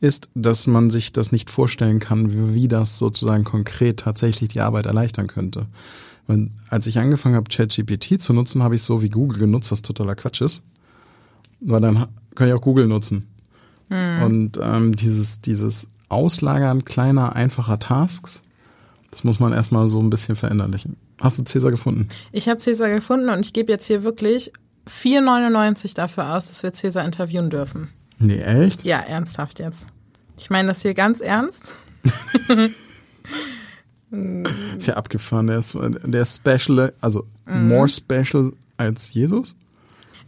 ist, 0.00 0.28
dass 0.34 0.66
man 0.66 0.90
sich 0.90 1.12
das 1.12 1.30
nicht 1.30 1.50
vorstellen 1.50 2.00
kann, 2.00 2.54
wie 2.54 2.68
das 2.68 2.98
sozusagen 2.98 3.44
konkret 3.44 4.00
tatsächlich 4.00 4.50
die 4.50 4.60
Arbeit 4.60 4.86
erleichtern 4.86 5.28
könnte. 5.28 5.66
Weil 6.26 6.50
als 6.68 6.86
ich 6.86 6.98
angefangen 6.98 7.36
habe, 7.36 7.48
ChatGPT 7.48 8.20
zu 8.20 8.32
nutzen, 8.32 8.62
habe 8.62 8.74
ich 8.74 8.82
so 8.82 9.02
wie 9.02 9.10
Google 9.10 9.38
genutzt, 9.38 9.70
was 9.70 9.82
totaler 9.82 10.14
Quatsch 10.14 10.40
ist. 10.40 10.62
Weil 11.60 11.80
dann 11.80 12.06
kann 12.34 12.48
ich 12.48 12.54
auch 12.54 12.60
Google 12.60 12.86
nutzen. 12.86 13.28
Und 13.90 14.58
ähm, 14.60 14.96
dieses, 14.96 15.40
dieses 15.40 15.88
Auslagern 16.08 16.84
kleiner, 16.84 17.36
einfacher 17.36 17.78
Tasks, 17.78 18.42
das 19.10 19.24
muss 19.24 19.38
man 19.40 19.52
erstmal 19.52 19.88
so 19.88 20.00
ein 20.00 20.10
bisschen 20.10 20.36
verinnerlichen. 20.36 20.96
Hast 21.20 21.38
du 21.38 21.44
Cäsar 21.44 21.70
gefunden? 21.70 22.08
Ich 22.32 22.48
habe 22.48 22.58
Cäsar 22.58 22.88
gefunden 22.90 23.28
und 23.28 23.44
ich 23.44 23.52
gebe 23.52 23.70
jetzt 23.70 23.86
hier 23.86 24.02
wirklich 24.02 24.52
4,99 24.88 25.94
dafür 25.94 26.34
aus, 26.34 26.46
dass 26.46 26.62
wir 26.62 26.72
Cäsar 26.72 27.04
interviewen 27.04 27.50
dürfen. 27.50 27.88
Nee, 28.18 28.40
echt? 28.40 28.84
Ja, 28.84 28.98
ernsthaft 28.98 29.58
jetzt. 29.58 29.88
Ich 30.36 30.50
meine 30.50 30.68
das 30.68 30.82
hier 30.82 30.94
ganz 30.94 31.20
ernst. 31.20 31.76
Ist 34.76 34.86
ja 34.86 34.94
abgefahren. 34.94 35.48
Der 35.48 35.58
ist, 35.58 35.74
der 35.74 36.22
ist 36.22 36.36
special, 36.36 36.92
also 37.00 37.26
more 37.46 37.88
special 37.88 38.52
als 38.76 39.12
Jesus? 39.12 39.56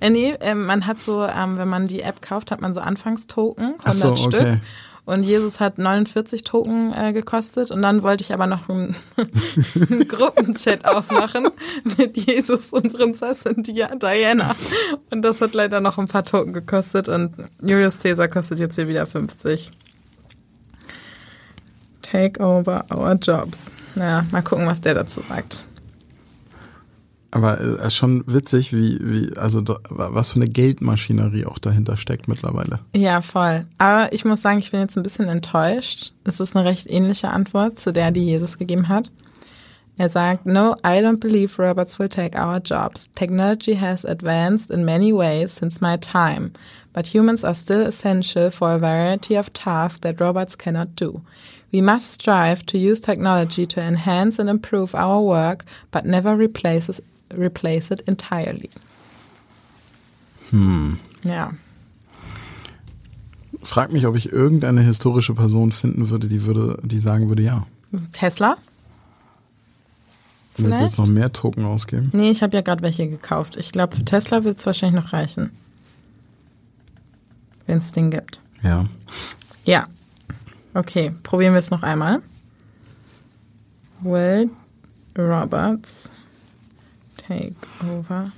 Äh, 0.00 0.10
nee, 0.10 0.34
ähm, 0.40 0.66
man 0.66 0.86
hat 0.86 1.00
so, 1.00 1.24
ähm, 1.24 1.56
wenn 1.58 1.68
man 1.68 1.86
die 1.86 2.02
App 2.02 2.20
kauft, 2.22 2.50
hat 2.50 2.60
man 2.60 2.74
so 2.74 2.80
Anfangstoken, 2.80 3.74
100 3.82 3.86
Ach 3.86 3.92
so, 3.94 4.16
Stück. 4.16 4.34
okay. 4.40 4.58
Und 5.06 5.22
Jesus 5.22 5.60
hat 5.60 5.78
49 5.78 6.42
Token 6.42 6.92
äh, 6.92 7.12
gekostet. 7.12 7.70
Und 7.70 7.80
dann 7.80 8.02
wollte 8.02 8.24
ich 8.24 8.34
aber 8.34 8.48
noch 8.48 8.68
einen, 8.68 8.96
einen 9.90 10.08
Gruppenchat 10.08 10.84
aufmachen 10.84 11.48
mit 11.96 12.16
Jesus 12.16 12.72
und 12.72 12.92
Prinzessin 12.92 13.62
Dia- 13.62 13.94
Diana. 13.94 14.56
Und 15.12 15.22
das 15.22 15.40
hat 15.40 15.54
leider 15.54 15.80
noch 15.80 15.98
ein 15.98 16.08
paar 16.08 16.24
Token 16.24 16.52
gekostet. 16.52 17.08
Und 17.08 17.34
Julius 17.62 18.00
Caesar 18.00 18.26
kostet 18.26 18.58
jetzt 18.58 18.74
hier 18.74 18.88
wieder 18.88 19.06
50. 19.06 19.70
Take 22.02 22.40
over 22.42 22.84
our 22.92 23.14
jobs. 23.14 23.70
Naja, 23.94 24.26
mal 24.32 24.42
gucken, 24.42 24.66
was 24.66 24.80
der 24.80 24.94
dazu 24.94 25.20
sagt. 25.28 25.62
Aber 27.30 27.60
äh, 27.60 27.90
schon 27.90 28.24
witzig, 28.26 28.72
wie, 28.72 28.98
wie, 29.00 29.36
also 29.36 29.62
was 29.88 30.30
für 30.30 30.36
eine 30.36 30.48
Geldmaschinerie 30.48 31.46
auch 31.46 31.58
dahinter 31.58 31.96
steckt 31.96 32.28
mittlerweile. 32.28 32.78
Ja, 32.94 33.20
voll. 33.20 33.66
Aber 33.78 34.12
ich 34.12 34.24
muss 34.24 34.42
sagen, 34.42 34.58
ich 34.58 34.70
bin 34.70 34.80
jetzt 34.80 34.96
ein 34.96 35.02
bisschen 35.02 35.28
enttäuscht. 35.28 36.12
Es 36.24 36.40
ist 36.40 36.56
eine 36.56 36.66
recht 36.66 36.88
ähnliche 36.88 37.28
Antwort 37.28 37.78
zu 37.78 37.92
der, 37.92 38.10
die 38.10 38.24
Jesus 38.24 38.58
gegeben 38.58 38.88
hat. 38.88 39.10
Er 39.98 40.10
sagt, 40.10 40.44
No, 40.44 40.74
I 40.84 41.00
don't 41.00 41.20
believe 41.20 41.58
robots 41.58 41.98
will 41.98 42.08
take 42.08 42.38
our 42.38 42.60
jobs. 42.60 43.08
Technology 43.14 43.74
has 43.74 44.04
advanced 44.04 44.70
in 44.70 44.84
many 44.84 45.10
ways 45.10 45.54
since 45.54 45.80
my 45.80 45.96
time, 45.96 46.52
but 46.92 47.06
humans 47.06 47.44
are 47.44 47.54
still 47.54 47.80
essential 47.80 48.50
for 48.50 48.72
a 48.72 48.78
variety 48.78 49.36
of 49.36 49.52
tasks 49.54 50.00
that 50.00 50.20
robots 50.20 50.54
cannot 50.54 50.96
do. 50.96 51.22
We 51.72 51.80
must 51.80 52.10
strive 52.10 52.64
to 52.66 52.78
use 52.78 53.00
technology 53.00 53.66
to 53.66 53.80
enhance 53.80 54.38
and 54.38 54.50
improve 54.50 54.94
our 54.94 55.20
work, 55.22 55.64
but 55.90 56.04
never 56.04 56.36
replaces, 56.36 57.00
replace 57.34 57.90
it 57.90 58.02
entirely. 58.02 58.70
Hm. 60.50 60.98
Ja. 61.24 61.52
Frag 63.62 63.92
mich, 63.92 64.06
ob 64.06 64.16
ich 64.16 64.32
irgendeine 64.32 64.82
historische 64.82 65.34
Person 65.34 65.72
finden 65.72 66.08
würde, 66.10 66.28
die 66.28 66.44
würde, 66.44 66.78
die 66.82 66.98
sagen 66.98 67.28
würde, 67.28 67.42
ja. 67.42 67.66
Tesla? 68.12 68.56
Willst 70.58 70.78
du 70.78 70.84
jetzt 70.84 70.98
noch 70.98 71.06
mehr 71.06 71.32
Token 71.32 71.64
ausgeben? 71.64 72.10
Nee, 72.12 72.30
ich 72.30 72.42
habe 72.42 72.56
ja 72.56 72.62
gerade 72.62 72.82
welche 72.82 73.08
gekauft. 73.08 73.56
Ich 73.56 73.72
glaube, 73.72 73.96
für 73.96 74.04
Tesla 74.04 74.44
wird 74.44 74.58
es 74.58 74.66
wahrscheinlich 74.66 75.02
noch 75.02 75.12
reichen. 75.12 75.50
Wenn 77.66 77.78
es 77.78 77.92
den 77.92 78.10
gibt. 78.10 78.40
Ja. 78.62 78.86
Ja. 79.64 79.86
Okay, 80.72 81.12
probieren 81.22 81.52
wir 81.52 81.58
es 81.58 81.70
noch 81.70 81.82
einmal. 81.82 82.22
Will 84.00 84.50
Roberts 85.18 86.12
take 87.26 87.54
over? 87.82 88.30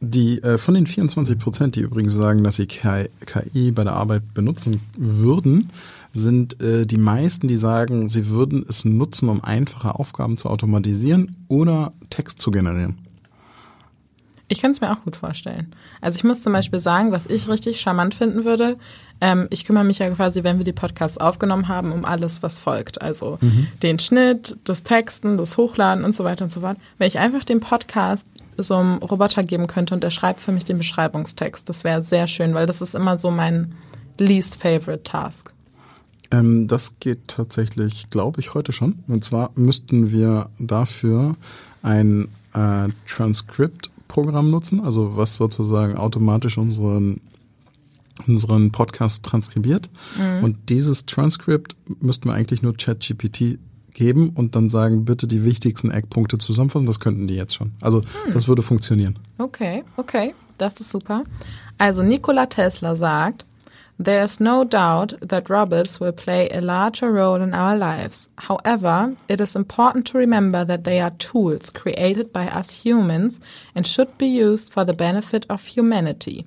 Die 0.00 0.42
äh, 0.42 0.58
von 0.58 0.74
den 0.74 0.86
24 0.86 1.38
Prozent, 1.38 1.76
die 1.76 1.80
übrigens 1.80 2.12
sagen, 2.12 2.44
dass 2.44 2.56
sie 2.56 2.66
KI, 2.66 3.08
KI 3.26 3.72
bei 3.72 3.82
der 3.82 3.94
Arbeit 3.94 4.32
benutzen 4.32 4.80
würden, 4.96 5.70
sind 6.12 6.60
äh, 6.60 6.86
die 6.86 6.96
meisten, 6.96 7.48
die 7.48 7.56
sagen, 7.56 8.08
sie 8.08 8.28
würden 8.28 8.64
es 8.68 8.84
nutzen, 8.84 9.28
um 9.28 9.42
einfache 9.42 9.96
Aufgaben 9.96 10.36
zu 10.36 10.48
automatisieren 10.48 11.36
oder 11.48 11.92
Text 12.10 12.40
zu 12.40 12.50
generieren. 12.50 12.98
Ich 14.50 14.62
kann 14.62 14.70
es 14.70 14.80
mir 14.80 14.90
auch 14.90 15.04
gut 15.04 15.16
vorstellen. 15.16 15.74
Also 16.00 16.16
ich 16.16 16.24
muss 16.24 16.42
zum 16.42 16.54
Beispiel 16.54 16.78
sagen, 16.78 17.12
was 17.12 17.26
ich 17.26 17.48
richtig 17.48 17.80
charmant 17.80 18.14
finden 18.14 18.44
würde, 18.44 18.78
ähm, 19.20 19.48
ich 19.50 19.64
kümmere 19.64 19.84
mich 19.84 19.98
ja 19.98 20.08
quasi, 20.10 20.44
wenn 20.44 20.58
wir 20.58 20.64
die 20.64 20.72
Podcasts 20.72 21.18
aufgenommen 21.18 21.68
haben, 21.68 21.92
um 21.92 22.04
alles, 22.04 22.42
was 22.42 22.58
folgt. 22.58 23.02
Also 23.02 23.38
den 23.82 23.98
Schnitt, 23.98 24.56
das 24.64 24.82
Texten, 24.82 25.36
das 25.36 25.56
Hochladen 25.56 26.04
und 26.04 26.14
so 26.14 26.24
weiter 26.24 26.44
und 26.44 26.52
so 26.52 26.60
fort. 26.60 26.78
Wenn 26.98 27.08
ich 27.08 27.18
einfach 27.18 27.44
den 27.44 27.60
Podcast 27.60 28.26
so 28.56 28.76
einem 28.76 28.98
Roboter 28.98 29.44
geben 29.44 29.66
könnte 29.66 29.94
und 29.94 30.02
der 30.02 30.10
schreibt 30.10 30.40
für 30.40 30.52
mich 30.52 30.64
den 30.64 30.78
Beschreibungstext, 30.78 31.68
das 31.68 31.84
wäre 31.84 32.02
sehr 32.02 32.26
schön, 32.26 32.54
weil 32.54 32.66
das 32.66 32.80
ist 32.80 32.94
immer 32.94 33.18
so 33.18 33.30
mein 33.30 33.74
least 34.18 34.56
favorite 34.56 35.02
task. 35.04 35.52
Ähm, 36.30 36.66
das 36.66 36.98
geht 37.00 37.28
tatsächlich, 37.28 38.10
glaube 38.10 38.40
ich, 38.40 38.54
heute 38.54 38.72
schon. 38.72 39.04
Und 39.06 39.24
zwar 39.24 39.50
müssten 39.54 40.10
wir 40.10 40.50
dafür 40.58 41.36
ein 41.82 42.28
äh, 42.52 42.88
Transcript-Programm 43.08 44.50
nutzen, 44.50 44.80
also 44.80 45.16
was 45.16 45.36
sozusagen 45.36 45.96
automatisch 45.96 46.58
unseren 46.58 47.20
unseren 48.26 48.72
Podcast 48.72 49.24
transkribiert. 49.24 49.90
Und 50.42 50.56
dieses 50.68 51.06
Transkript 51.06 51.76
müssten 52.00 52.28
wir 52.28 52.34
eigentlich 52.34 52.62
nur 52.62 52.76
ChatGPT 52.76 53.58
geben 53.92 54.30
und 54.30 54.54
dann 54.54 54.70
sagen, 54.70 55.04
bitte 55.04 55.26
die 55.26 55.44
wichtigsten 55.44 55.90
Eckpunkte 55.90 56.38
zusammenfassen. 56.38 56.86
Das 56.86 57.00
könnten 57.00 57.26
die 57.26 57.34
jetzt 57.34 57.54
schon. 57.54 57.72
Also 57.80 58.02
das 58.32 58.48
würde 58.48 58.62
funktionieren. 58.62 59.18
Okay, 59.38 59.84
okay, 59.96 60.34
das 60.56 60.80
ist 60.80 60.90
super. 60.90 61.24
Also 61.78 62.02
Nikola 62.02 62.46
Tesla 62.46 62.94
sagt, 62.96 63.44
There 64.00 64.22
is 64.22 64.38
no 64.38 64.62
doubt 64.62 65.14
that 65.28 65.50
robots 65.50 65.98
will 65.98 66.12
play 66.12 66.48
a 66.50 66.60
larger 66.60 67.10
role 67.10 67.42
in 67.42 67.52
our 67.52 67.76
lives. 67.76 68.28
However, 68.36 69.10
it 69.26 69.40
is 69.40 69.56
important 69.56 70.06
to 70.06 70.18
remember 70.18 70.64
that 70.64 70.84
they 70.84 71.00
are 71.00 71.10
tools 71.18 71.68
created 71.70 72.32
by 72.32 72.46
us 72.46 72.70
humans 72.70 73.40
and 73.74 73.88
should 73.88 74.16
be 74.16 74.26
used 74.28 74.72
for 74.72 74.84
the 74.84 74.92
benefit 74.92 75.46
of 75.48 75.66
humanity. 75.66 76.46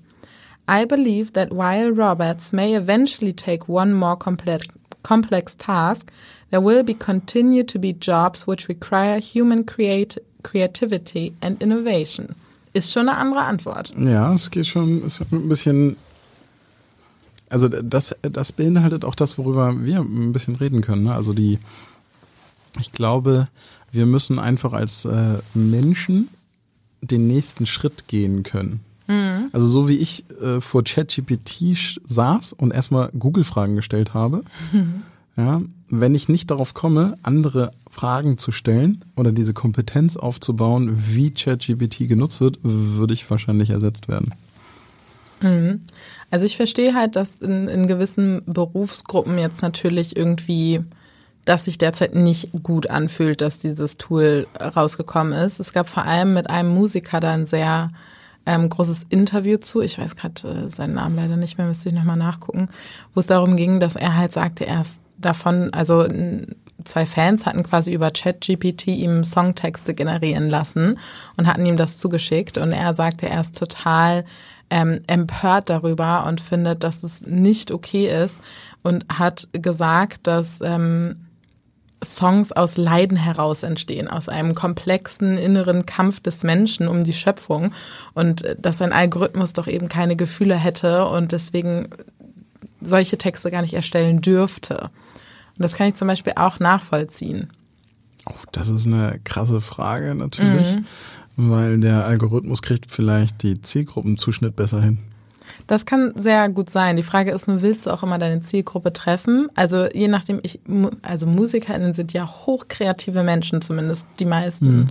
I 0.72 0.86
believe 0.86 1.34
that 1.34 1.52
while 1.52 1.92
robots 1.92 2.54
may 2.54 2.76
eventually 2.76 3.34
take 3.34 3.68
one 3.68 3.94
more 3.94 4.16
complex, 4.16 4.68
complex 5.04 5.54
task, 5.58 6.10
there 6.50 6.62
will 6.62 6.82
be 6.82 6.94
continue 6.94 7.64
to 7.64 7.78
be 7.78 7.92
jobs 7.92 8.48
which 8.48 8.70
require 8.70 9.20
human 9.20 9.66
create, 9.66 10.18
creativity 10.44 11.34
and 11.42 11.62
innovation. 11.62 12.36
Ist 12.74 12.94
schon 12.94 13.10
eine 13.10 13.18
andere 13.18 13.42
Antwort. 13.42 13.94
Ja, 13.98 14.32
es 14.32 14.50
geht 14.50 14.66
schon 14.66 15.04
ist 15.04 15.22
ein 15.30 15.50
bisschen. 15.50 15.98
Also 17.50 17.68
das, 17.68 18.16
das 18.22 18.54
beinhaltet 18.54 19.04
auch 19.04 19.16
das, 19.16 19.38
worüber 19.38 19.76
wir 19.84 20.00
ein 20.00 20.32
bisschen 20.32 20.56
reden 20.56 20.80
können. 20.80 21.04
Ne? 21.04 21.14
Also 21.14 21.34
die, 21.34 21.60
ich 22.80 22.94
glaube, 22.94 23.50
wir 23.92 24.06
müssen 24.06 24.40
einfach 24.40 24.72
als 24.72 25.04
äh, 25.04 25.40
Menschen 25.54 26.30
den 27.02 27.28
nächsten 27.28 27.66
Schritt 27.66 28.08
gehen 28.08 28.44
können. 28.44 28.80
Mhm. 29.08 29.50
Also 29.52 29.68
so 29.68 29.88
wie 29.88 29.98
ich 29.98 30.26
äh, 30.42 30.62
vor 30.62 30.84
ChatGPT 30.84 32.00
saß 32.06 32.54
und 32.54 32.74
erstmal 32.74 33.10
Google-Fragen 33.18 33.76
gestellt 33.76 34.14
habe, 34.14 34.44
mhm. 34.72 35.04
ja, 35.38 35.62
wenn 35.90 36.16
ich 36.16 36.30
nicht 36.30 36.52
darauf 36.52 36.74
komme, 36.74 37.18
andere 37.24 37.72
Fragen 37.90 38.38
zu 38.38 38.52
stellen 38.52 39.04
oder 39.18 39.32
diese 39.32 39.54
Kompetenz 39.54 40.16
aufzubauen, 40.16 40.90
wie 41.10 41.32
ChatGPT 41.32 42.08
genutzt 42.08 42.40
wird, 42.40 42.60
würde 42.64 43.14
ich 43.14 43.30
wahrscheinlich 43.30 43.70
ersetzt 43.70 44.08
werden. 44.08 44.34
Mhm. 45.42 45.82
Also 46.30 46.46
ich 46.46 46.56
verstehe 46.56 46.94
halt, 46.94 47.16
dass 47.16 47.36
in, 47.36 47.68
in 47.68 47.88
gewissen 47.88 48.42
Berufsgruppen 48.46 49.38
jetzt 49.38 49.62
natürlich 49.62 50.16
irgendwie 50.16 50.82
das 51.44 51.66
sich 51.66 51.78
derzeit 51.78 52.14
nicht 52.14 52.50
gut 52.64 52.90
anfühlt, 52.90 53.42
dass 53.42 53.60
dieses 53.60 53.98
Tool 53.98 54.48
rausgekommen 54.60 55.34
ist. 55.34 55.60
Es 55.60 55.74
gab 55.74 55.90
vor 55.90 56.06
allem 56.06 56.34
mit 56.34 56.50
einem 56.50 56.70
Musiker 56.70 57.20
da 57.20 57.34
ein 57.34 57.48
sehr 57.48 57.92
ähm, 58.46 58.70
großes 58.70 59.06
Interview 59.10 59.58
zu. 59.58 59.82
Ich 59.82 59.98
weiß 59.98 60.16
gerade 60.16 60.66
äh, 60.66 60.72
seinen 60.72 60.96
Namen 60.96 61.16
leider 61.16 61.38
nicht 61.38 61.58
mehr, 61.58 61.68
müsste 61.68 61.90
ich 61.90 61.96
nochmal 61.96 62.18
nachgucken, 62.18 62.70
wo 63.14 63.20
es 63.20 63.28
darum 63.28 63.56
ging, 63.56 63.80
dass 63.80 63.96
er 63.96 64.18
halt 64.18 64.32
sagte, 64.32 64.66
er 64.66 64.82
ist 64.82 65.02
davon, 65.18 65.74
also 65.74 66.08
zwei 66.84 67.06
Fans 67.06 67.46
hatten 67.46 67.64
quasi 67.64 67.94
über 67.94 68.12
ChatGPT 68.12 68.88
ihm 68.88 69.24
Songtexte 69.24 69.94
generieren 69.94 70.50
lassen 70.50 70.98
und 71.38 71.48
hatten 71.48 71.66
ihm 71.66 71.78
das 71.78 71.98
zugeschickt 71.98 72.58
und 72.58 72.72
er 72.72 72.96
sagte, 72.96 73.30
er 73.30 73.42
ist 73.42 73.58
total 73.58 74.26
ähm, 74.70 75.02
empört 75.08 75.70
darüber 75.70 76.26
und 76.26 76.42
findet, 76.42 76.84
dass 76.84 77.04
es 77.04 77.22
nicht 77.26 77.72
okay 77.72 78.08
ist 78.24 78.40
und 78.84 79.06
hat 79.10 79.48
gesagt, 79.52 80.28
dass 80.28 80.60
ähm, 80.62 81.28
Songs 82.04 82.52
aus 82.52 82.78
Leiden 82.78 83.18
heraus 83.18 83.64
entstehen, 83.64 84.08
aus 84.08 84.28
einem 84.28 84.56
komplexen 84.56 85.38
inneren 85.38 85.86
Kampf 85.86 86.20
des 86.20 86.44
Menschen 86.44 86.88
um 86.88 87.04
die 87.04 87.14
Schöpfung 87.14 87.74
und 88.14 88.44
äh, 88.44 88.56
dass 88.60 88.82
ein 88.82 88.94
Algorithmus 88.94 89.54
doch 89.54 89.68
eben 89.68 89.90
keine 89.90 90.16
Gefühle 90.16 90.56
hätte 90.56 91.06
und 91.06 91.32
deswegen 91.32 91.90
solche 92.82 93.18
Texte 93.18 93.52
gar 93.52 93.62
nicht 93.62 93.74
erstellen 93.74 94.22
dürfte. 94.22 94.90
Und 95.58 95.64
das 95.64 95.76
kann 95.76 95.90
ich 95.90 95.96
zum 95.96 96.08
Beispiel 96.08 96.34
auch 96.36 96.60
nachvollziehen. 96.60 97.52
Oh, 98.28 98.34
das 98.52 98.70
ist 98.70 98.88
eine 98.88 99.20
krasse 99.24 99.62
Frage 99.62 100.16
natürlich, 100.16 100.76
mhm. 100.76 100.86
weil 101.36 101.80
der 101.80 102.06
Algorithmus 102.06 102.62
kriegt 102.62 102.92
vielleicht 102.92 103.44
die 103.44 103.62
Zielgruppenzuschnitt 103.62 104.56
besser 104.56 104.82
hin. 104.82 105.00
Das 105.68 105.86
kann 105.86 106.14
sehr 106.16 106.50
gut 106.50 106.70
sein. 106.70 106.98
Die 106.98 107.04
Frage 107.04 107.32
ist 107.32 107.48
nur, 107.48 107.62
willst 107.62 107.86
du 107.86 107.92
auch 107.92 108.04
immer 108.04 108.18
deine 108.18 108.42
Zielgruppe 108.42 108.94
treffen? 108.94 109.50
Also 109.56 109.88
je 109.88 110.08
nachdem, 110.08 110.40
ich, 110.44 110.60
also 111.02 111.26
MusikerInnen 111.26 111.94
sind 111.94 112.14
ja 112.14 112.28
hochkreative 112.28 113.24
Menschen, 113.24 113.62
zumindest 113.62 114.08
die 114.20 114.26
meisten. 114.26 114.78
Mhm. 114.78 114.88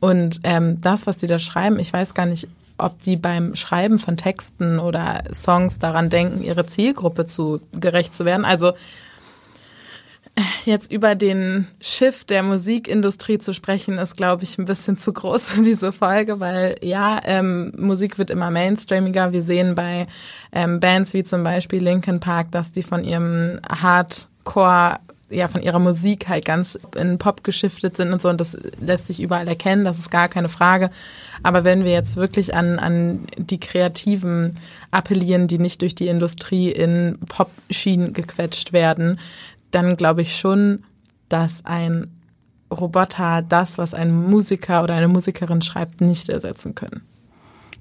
Und 0.00 0.40
ähm, 0.44 0.80
das, 0.80 1.06
was 1.06 1.18
die 1.18 1.26
da 1.26 1.38
schreiben, 1.38 1.78
ich 1.78 1.92
weiß 1.92 2.14
gar 2.14 2.26
nicht, 2.26 2.48
ob 2.76 2.98
die 2.98 3.16
beim 3.16 3.54
Schreiben 3.54 3.98
von 3.98 4.16
Texten 4.16 4.78
oder 4.78 5.22
Songs 5.32 5.78
daran 5.78 6.10
denken, 6.10 6.42
ihre 6.42 6.66
Zielgruppe 6.66 7.24
zu 7.24 7.60
gerecht 7.72 8.14
zu 8.14 8.24
werden. 8.24 8.44
Also 8.44 8.72
Jetzt 10.64 10.90
über 10.90 11.14
den 11.14 11.68
Schiff 11.80 12.24
der 12.24 12.42
Musikindustrie 12.42 13.38
zu 13.38 13.52
sprechen, 13.52 13.98
ist, 13.98 14.16
glaube 14.16 14.42
ich, 14.42 14.58
ein 14.58 14.64
bisschen 14.64 14.96
zu 14.96 15.12
groß 15.12 15.50
für 15.50 15.62
diese 15.62 15.92
Folge, 15.92 16.40
weil 16.40 16.76
ja, 16.82 17.20
ähm, 17.24 17.72
Musik 17.76 18.18
wird 18.18 18.30
immer 18.30 18.50
mainstreamiger. 18.50 19.32
Wir 19.32 19.42
sehen 19.42 19.74
bei 19.74 20.08
ähm, 20.52 20.80
Bands 20.80 21.14
wie 21.14 21.22
zum 21.22 21.44
Beispiel 21.44 21.82
Linkin 21.82 22.18
Park, 22.18 22.50
dass 22.50 22.72
die 22.72 22.82
von 22.82 23.04
ihrem 23.04 23.60
Hardcore 23.68 24.98
ja 25.30 25.48
von 25.48 25.62
ihrer 25.62 25.78
Musik 25.78 26.28
halt 26.28 26.44
ganz 26.44 26.78
in 26.96 27.18
Pop 27.18 27.44
geschiftet 27.44 27.96
sind 27.96 28.12
und 28.12 28.20
so 28.20 28.28
und 28.28 28.40
das 28.40 28.56
lässt 28.80 29.06
sich 29.06 29.20
überall 29.20 29.48
erkennen, 29.48 29.84
das 29.84 29.98
ist 29.98 30.10
gar 30.10 30.28
keine 30.28 30.48
Frage. 30.48 30.90
Aber 31.42 31.64
wenn 31.64 31.84
wir 31.84 31.92
jetzt 31.92 32.16
wirklich 32.16 32.54
an, 32.54 32.78
an 32.78 33.26
die 33.36 33.60
Kreativen 33.60 34.54
appellieren, 34.90 35.48
die 35.48 35.58
nicht 35.58 35.82
durch 35.82 35.94
die 35.94 36.08
Industrie 36.08 36.70
in 36.70 37.18
Pop-Schienen 37.28 38.12
gequetscht 38.12 38.72
werden, 38.72 39.18
dann 39.74 39.96
glaube 39.96 40.22
ich 40.22 40.36
schon, 40.36 40.84
dass 41.28 41.64
ein 41.64 42.08
Roboter 42.70 43.42
das, 43.42 43.78
was 43.78 43.94
ein 43.94 44.14
Musiker 44.14 44.82
oder 44.82 44.94
eine 44.94 45.08
Musikerin 45.08 45.62
schreibt, 45.62 46.00
nicht 46.00 46.28
ersetzen 46.28 46.74
können. 46.74 47.02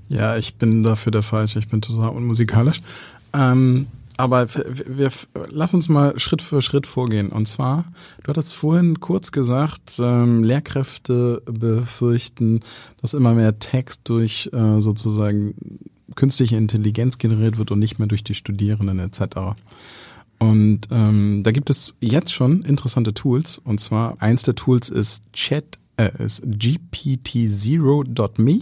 Ja, 0.10 0.38
ich 0.38 0.56
bin 0.56 0.84
dafür 0.84 1.12
der 1.12 1.23
Falsche. 1.23 1.60
Ich 1.60 1.69
bin 1.69 1.82
total 1.82 2.10
unmusikalisch. 2.10 2.82
Ähm, 3.34 3.88
aber 4.17 4.53
wir, 4.53 4.97
wir, 4.97 5.12
lass 5.49 5.73
uns 5.73 5.89
mal 5.89 6.19
Schritt 6.19 6.41
für 6.41 6.62
Schritt 6.62 6.86
vorgehen. 6.86 7.29
Und 7.29 7.47
zwar, 7.47 7.86
du 8.23 8.29
hattest 8.29 8.53
vorhin 8.53 8.99
kurz 8.99 9.32
gesagt, 9.32 9.97
ähm, 9.99 10.43
Lehrkräfte 10.43 11.41
befürchten, 11.45 12.60
dass 13.01 13.13
immer 13.13 13.34
mehr 13.34 13.58
Text 13.58 14.01
durch 14.06 14.49
äh, 14.53 14.82
sozusagen 14.82 15.56
künstliche 16.15 16.58
Intelligenz 16.58 17.17
generiert 17.17 17.58
wird 17.58 17.71
und 17.71 17.79
nicht 17.79 17.97
mehr 17.97 18.08
durch 18.08 18.23
die 18.23 18.36
Studierenden 18.36 18.99
etc. 18.99 19.56
Und 20.43 20.82
ähm, 20.91 21.41
da 21.43 21.51
gibt 21.51 21.69
es 21.69 21.95
jetzt 22.01 22.34
schon 22.34 22.63
interessante 22.63 23.13
Tools. 23.13 23.62
Und 23.63 23.79
zwar 23.79 24.21
eins 24.21 24.43
der 24.43 24.56
Tools 24.56 24.89
ist 24.89 25.23
Chat, 25.32 25.79
äh, 25.95 26.12
ist 26.21 26.43
GPT-Zero.me, 26.45 28.60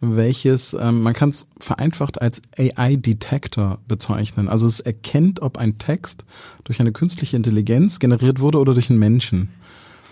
welches 0.00 0.74
ähm, 0.74 1.02
man 1.02 1.14
kann 1.14 1.30
es 1.30 1.46
vereinfacht 1.60 2.20
als 2.20 2.42
AI-Detector 2.56 3.78
bezeichnen. 3.86 4.48
Also 4.48 4.66
es 4.66 4.80
erkennt, 4.80 5.40
ob 5.40 5.58
ein 5.58 5.78
Text 5.78 6.24
durch 6.64 6.80
eine 6.80 6.90
künstliche 6.90 7.36
Intelligenz 7.36 8.00
generiert 8.00 8.40
wurde 8.40 8.58
oder 8.58 8.74
durch 8.74 8.90
einen 8.90 8.98
Menschen. 8.98 9.50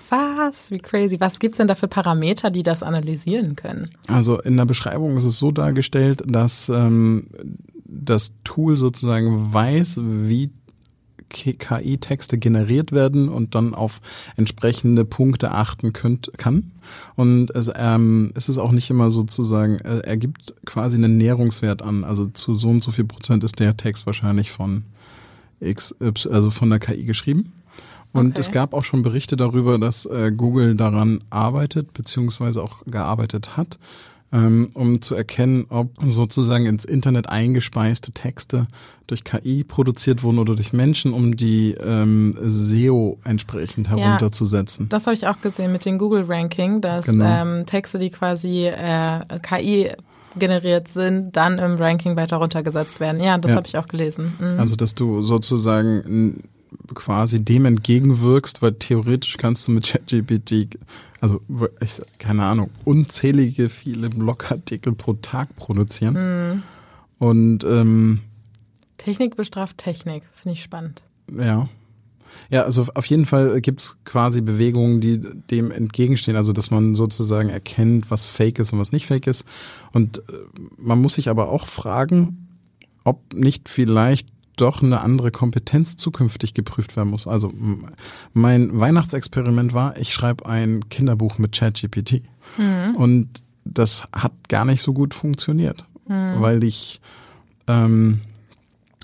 Was? 0.09 0.71
Wie 0.71 0.79
crazy. 0.79 1.19
Was 1.19 1.41
gibt's 1.41 1.59
denn 1.59 1.67
da 1.67 1.75
für 1.75 1.89
Parameter, 1.89 2.51
die 2.51 2.63
das 2.63 2.85
analysieren 2.85 3.57
können? 3.57 3.91
Also 4.07 4.41
in 4.41 4.57
der 4.57 4.67
Beschreibung 4.67 5.17
ist 5.17 5.25
es 5.25 5.39
so 5.39 5.51
dargestellt, 5.51 6.23
dass 6.27 6.69
ähm, 6.69 7.27
das 7.85 8.33
Tool 8.45 8.77
sozusagen 8.77 9.53
weiß, 9.53 9.99
wie 10.01 10.51
KI-Texte 11.31 12.39
generiert 12.39 12.93
werden 12.93 13.29
und 13.29 13.55
dann 13.55 13.75
auf 13.75 14.01
entsprechende 14.37 15.05
Punkte 15.05 15.53
achten 15.53 15.93
könnt, 15.93 16.33
kann. 16.37 16.73
Und 17.15 17.51
es, 17.55 17.71
ähm, 17.75 18.31
es 18.35 18.49
ist 18.49 18.59
auch 18.59 18.73
nicht 18.73 18.91
immer 18.91 19.11
sozusagen, 19.11 19.79
äh, 19.81 19.99
er 20.01 20.17
gibt 20.17 20.55
quasi 20.65 20.97
einen 20.97 21.19
Nährungswert 21.19 21.83
an. 21.83 22.05
Also 22.05 22.27
zu 22.27 22.55
so 22.55 22.71
und 22.71 22.83
so 22.83 22.91
viel 22.91 23.05
Prozent 23.05 23.45
ist 23.45 23.59
der 23.61 23.77
Text 23.77 24.07
wahrscheinlich 24.07 24.51
von 24.51 24.85
X, 25.61 25.95
also 26.01 26.51
von 26.51 26.71
der 26.71 26.79
KI 26.79 27.05
geschrieben. 27.05 27.53
Und 28.13 28.31
okay. 28.31 28.41
es 28.41 28.51
gab 28.51 28.73
auch 28.73 28.85
schon 28.85 29.03
Berichte 29.03 29.37
darüber, 29.37 29.79
dass 29.79 30.07
äh, 30.07 30.33
Google 30.35 30.75
daran 30.75 31.23
arbeitet, 31.29 31.93
beziehungsweise 31.93 32.63
auch 32.63 32.83
gearbeitet 32.87 33.57
hat, 33.57 33.79
ähm, 34.33 34.71
um 34.75 35.01
zu 35.03 35.15
erkennen, 35.15 35.67
ob 35.69 35.91
sozusagen 36.05 36.67
ins 36.67 36.85
Internet 36.85 37.29
eingespeiste 37.29 38.13
Texte 38.13 38.67
durch 39.07 39.23
KI 39.23 39.63
produziert 39.63 40.23
wurden 40.23 40.39
oder 40.39 40.57
durch 40.57 40.73
Menschen, 40.73 41.13
um 41.13 41.37
die 41.37 41.77
ähm, 41.81 42.35
SEO 42.43 43.19
entsprechend 43.25 43.89
herunterzusetzen. 43.89 44.87
Ja, 44.87 44.89
das 44.91 45.07
habe 45.07 45.15
ich 45.15 45.27
auch 45.29 45.41
gesehen 45.41 45.73
mit 45.73 45.85
dem 45.85 45.99
Google 45.99 46.25
Ranking, 46.27 46.81
dass 46.81 47.07
genau. 47.07 47.25
ähm, 47.25 47.67
Texte, 47.67 47.99
die 47.99 48.11
quasi 48.11 48.67
äh, 48.67 49.21
KI 49.43 49.93
generiert 50.39 50.89
sind, 50.89 51.37
dann 51.37 51.59
im 51.59 51.77
Ranking 51.77 52.17
weiter 52.17 52.37
runtergesetzt 52.37 53.01
werden. 53.01 53.23
Ja, 53.23 53.39
das 53.39 53.53
ja. 53.53 53.57
habe 53.57 53.67
ich 53.67 53.79
auch 53.79 53.89
gelesen. 53.89 54.35
Mhm. 54.39 54.59
Also, 54.61 54.77
dass 54.77 54.95
du 54.95 55.23
sozusagen 55.23 56.43
quasi 56.95 57.45
dem 57.45 57.65
entgegenwirkst, 57.65 58.63
weil 58.63 58.75
theoretisch 58.75 59.37
kannst 59.37 59.67
du 59.67 59.73
mit 59.73 59.87
ChatGPT, 59.87 60.79
also 61.21 61.41
ich, 61.81 62.03
keine 62.19 62.45
Ahnung, 62.45 62.71
unzählige 62.85 63.69
viele 63.69 64.11
Blogartikel 64.11 64.93
pro 64.95 65.15
Tag 65.15 65.55
produzieren. 65.57 66.15
Mhm. 66.15 66.63
Und 67.19 67.65
ähm, 67.65 68.21
Technik 68.99 69.37
bestraft 69.37 69.79
Technik, 69.79 70.25
finde 70.35 70.55
ich 70.55 70.63
spannend. 70.63 71.03
Ja. 71.37 71.69
Ja, 72.51 72.65
also 72.65 72.87
auf 72.95 73.07
jeden 73.07 73.25
Fall 73.25 73.61
gibt's 73.61 73.97
quasi 74.05 74.41
Bewegungen, 74.41 75.01
die 75.01 75.19
dem 75.19 75.71
entgegenstehen, 75.71 76.37
also 76.37 76.53
dass 76.53 76.71
man 76.71 76.95
sozusagen 76.95 77.49
erkennt, 77.49 78.11
was 78.11 78.27
fake 78.27 78.59
ist 78.59 78.73
und 78.73 78.79
was 78.79 78.93
nicht 78.93 79.07
fake 79.07 79.27
ist. 79.27 79.45
Und 79.93 80.19
äh, 80.19 80.23
man 80.77 81.01
muss 81.01 81.15
sich 81.15 81.29
aber 81.29 81.51
auch 81.51 81.67
fragen, 81.67 82.49
ob 83.05 83.33
nicht 83.33 83.69
vielleicht 83.69 84.29
doch 84.57 84.83
eine 84.83 85.01
andere 85.01 85.31
Kompetenz 85.31 85.97
zukünftig 85.97 86.55
geprüft 86.55 86.97
werden 86.97 87.11
muss. 87.11 87.27
Also 87.27 87.53
mein 88.33 88.79
Weihnachtsexperiment 88.79 89.75
war, 89.75 89.97
ich 89.99 90.13
schreibe 90.13 90.47
ein 90.47 90.89
Kinderbuch 90.89 91.39
mit 91.39 91.53
ChatGPT. 91.53 92.23
Mhm. 92.57 92.97
Und 92.97 93.43
das 93.65 94.09
hat 94.13 94.33
gar 94.49 94.65
nicht 94.65 94.83
so 94.83 94.93
gut 94.93 95.15
funktioniert, 95.15 95.85
mhm. 96.09 96.41
weil 96.41 96.65
ich 96.65 97.01
ähm, 97.67 98.21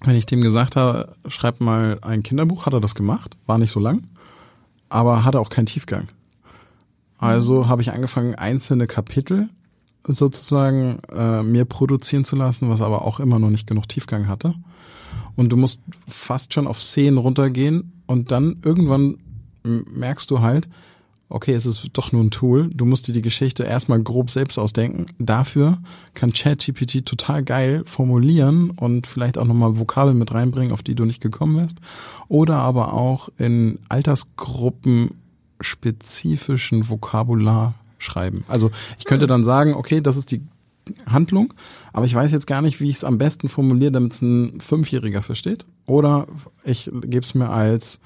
wenn 0.04 0.16
ich 0.16 0.26
dem 0.26 0.40
gesagt 0.40 0.76
habe, 0.76 1.14
schreib 1.28 1.60
mal 1.60 1.98
ein 2.02 2.22
Kinderbuch, 2.22 2.66
hat 2.66 2.72
er 2.72 2.80
das 2.80 2.94
gemacht, 2.94 3.36
war 3.46 3.58
nicht 3.58 3.70
so 3.70 3.80
lang, 3.80 4.02
aber 4.88 5.24
hatte 5.24 5.40
auch 5.40 5.48
keinen 5.48 5.66
Tiefgang. 5.66 6.08
Also 7.18 7.68
habe 7.68 7.82
ich 7.82 7.92
angefangen, 7.92 8.34
einzelne 8.34 8.88
Kapitel 8.88 9.48
sozusagen 10.04 10.98
äh, 11.14 11.42
mir 11.44 11.64
produzieren 11.64 12.24
zu 12.24 12.34
lassen, 12.34 12.68
was 12.68 12.80
aber 12.80 13.02
auch 13.02 13.20
immer 13.20 13.38
noch 13.38 13.50
nicht 13.50 13.68
genug 13.68 13.88
Tiefgang 13.88 14.26
hatte. 14.26 14.54
Und 15.36 15.50
du 15.50 15.56
musst 15.56 15.80
fast 16.08 16.52
schon 16.52 16.66
auf 16.66 16.82
Szenen 16.82 17.18
runtergehen 17.18 17.92
und 18.06 18.30
dann 18.30 18.58
irgendwann 18.62 19.18
merkst 19.64 20.30
du 20.30 20.40
halt, 20.40 20.68
okay, 21.32 21.54
es 21.54 21.64
ist 21.64 21.88
doch 21.94 22.12
nur 22.12 22.22
ein 22.22 22.30
Tool. 22.30 22.68
Du 22.74 22.84
musst 22.84 23.08
dir 23.08 23.12
die 23.12 23.22
Geschichte 23.22 23.64
erstmal 23.64 24.02
grob 24.02 24.30
selbst 24.30 24.58
ausdenken. 24.58 25.06
Dafür 25.18 25.78
kann 26.14 26.32
ChatGPT 26.32 27.06
total 27.06 27.42
geil 27.42 27.82
formulieren 27.86 28.70
und 28.70 29.06
vielleicht 29.06 29.38
auch 29.38 29.46
nochmal 29.46 29.78
Vokabeln 29.78 30.18
mit 30.18 30.34
reinbringen, 30.34 30.72
auf 30.72 30.82
die 30.82 30.94
du 30.94 31.04
nicht 31.04 31.22
gekommen 31.22 31.56
wärst. 31.56 31.78
Oder 32.28 32.58
aber 32.58 32.92
auch 32.92 33.30
in 33.38 33.78
Altersgruppen 33.88 35.12
spezifischen 35.60 36.88
Vokabular 36.90 37.74
schreiben. 37.98 38.42
Also 38.48 38.70
ich 38.98 39.06
könnte 39.06 39.26
dann 39.26 39.44
sagen, 39.44 39.74
okay, 39.74 40.00
das 40.00 40.16
ist 40.16 40.30
die 40.32 40.42
Handlung, 41.06 41.54
aber 41.92 42.06
ich 42.06 42.14
weiß 42.14 42.32
jetzt 42.32 42.46
gar 42.46 42.62
nicht, 42.62 42.80
wie 42.80 42.88
ich 42.88 42.96
es 42.96 43.04
am 43.04 43.18
besten 43.18 43.48
formuliere, 43.48 43.92
damit 43.92 44.14
es 44.14 44.22
ein 44.22 44.60
Fünfjähriger 44.60 45.22
versteht. 45.22 45.64
Oder 45.86 46.26
ich 46.64 46.90
gebe 47.02 47.20
es 47.20 47.34
mir 47.34 47.50
als 47.50 48.00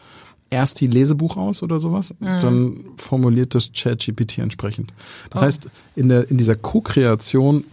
erst 0.50 0.80
die 0.80 0.86
Lesebuch 0.86 1.36
aus 1.36 1.62
oder 1.62 1.80
sowas, 1.80 2.14
mhm. 2.20 2.40
dann 2.40 2.84
formuliert 2.96 3.54
das 3.54 3.72
ChatGPT 3.72 4.38
entsprechend. 4.38 4.92
Das 5.30 5.42
oh. 5.42 5.44
heißt, 5.46 5.70
in 5.96 6.08
der 6.08 6.30
in 6.30 6.38
dieser 6.38 6.54
Co-Kreation 6.54 7.64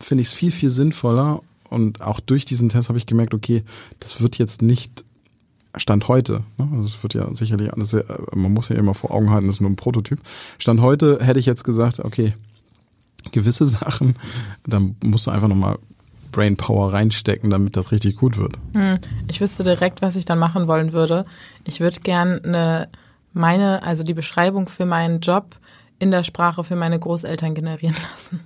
finde 0.00 0.22
ich 0.22 0.28
es 0.28 0.34
viel 0.34 0.50
viel 0.50 0.70
sinnvoller 0.70 1.42
und 1.68 2.00
auch 2.00 2.20
durch 2.20 2.44
diesen 2.44 2.68
Test 2.68 2.88
habe 2.88 2.98
ich 2.98 3.06
gemerkt, 3.06 3.34
okay, 3.34 3.62
das 4.00 4.20
wird 4.20 4.38
jetzt 4.38 4.62
nicht 4.62 5.04
Stand 5.76 6.06
heute, 6.06 6.42
ne? 6.58 6.68
also 6.72 6.84
es 6.84 7.02
wird 7.02 7.14
ja 7.14 7.34
sicherlich 7.34 7.72
alles, 7.72 7.96
man 8.34 8.52
muss 8.52 8.68
ja 8.68 8.76
immer 8.76 8.92
vor 8.92 9.10
Augen 9.10 9.30
halten, 9.30 9.46
das 9.46 9.56
ist 9.56 9.60
nur 9.60 9.70
ein 9.70 9.76
Prototyp. 9.76 10.20
Stand 10.58 10.82
heute 10.82 11.18
hätte 11.22 11.38
ich 11.38 11.46
jetzt 11.46 11.64
gesagt, 11.64 12.00
okay, 12.00 12.34
gewisse 13.30 13.66
Sachen, 13.66 14.16
dann 14.66 14.96
musst 15.02 15.26
du 15.26 15.30
einfach 15.30 15.48
nochmal 15.48 15.78
Brainpower 16.32 16.92
reinstecken, 16.92 17.50
damit 17.50 17.76
das 17.76 17.92
richtig 17.92 18.16
gut 18.16 18.38
wird. 18.38 18.54
Hm, 18.72 18.98
ich 19.28 19.40
wüsste 19.40 19.62
direkt, 19.62 20.02
was 20.02 20.16
ich 20.16 20.24
dann 20.24 20.38
machen 20.38 20.66
wollen 20.66 20.92
würde. 20.92 21.24
Ich 21.64 21.80
würde 21.80 22.00
gern 22.00 22.40
eine, 22.44 22.88
meine, 23.32 23.82
also 23.82 24.02
die 24.02 24.14
Beschreibung 24.14 24.68
für 24.68 24.86
meinen 24.86 25.20
Job 25.20 25.56
in 25.98 26.10
der 26.10 26.24
Sprache 26.24 26.64
für 26.64 26.74
meine 26.74 26.98
Großeltern 26.98 27.54
generieren 27.54 27.94
lassen. 28.10 28.40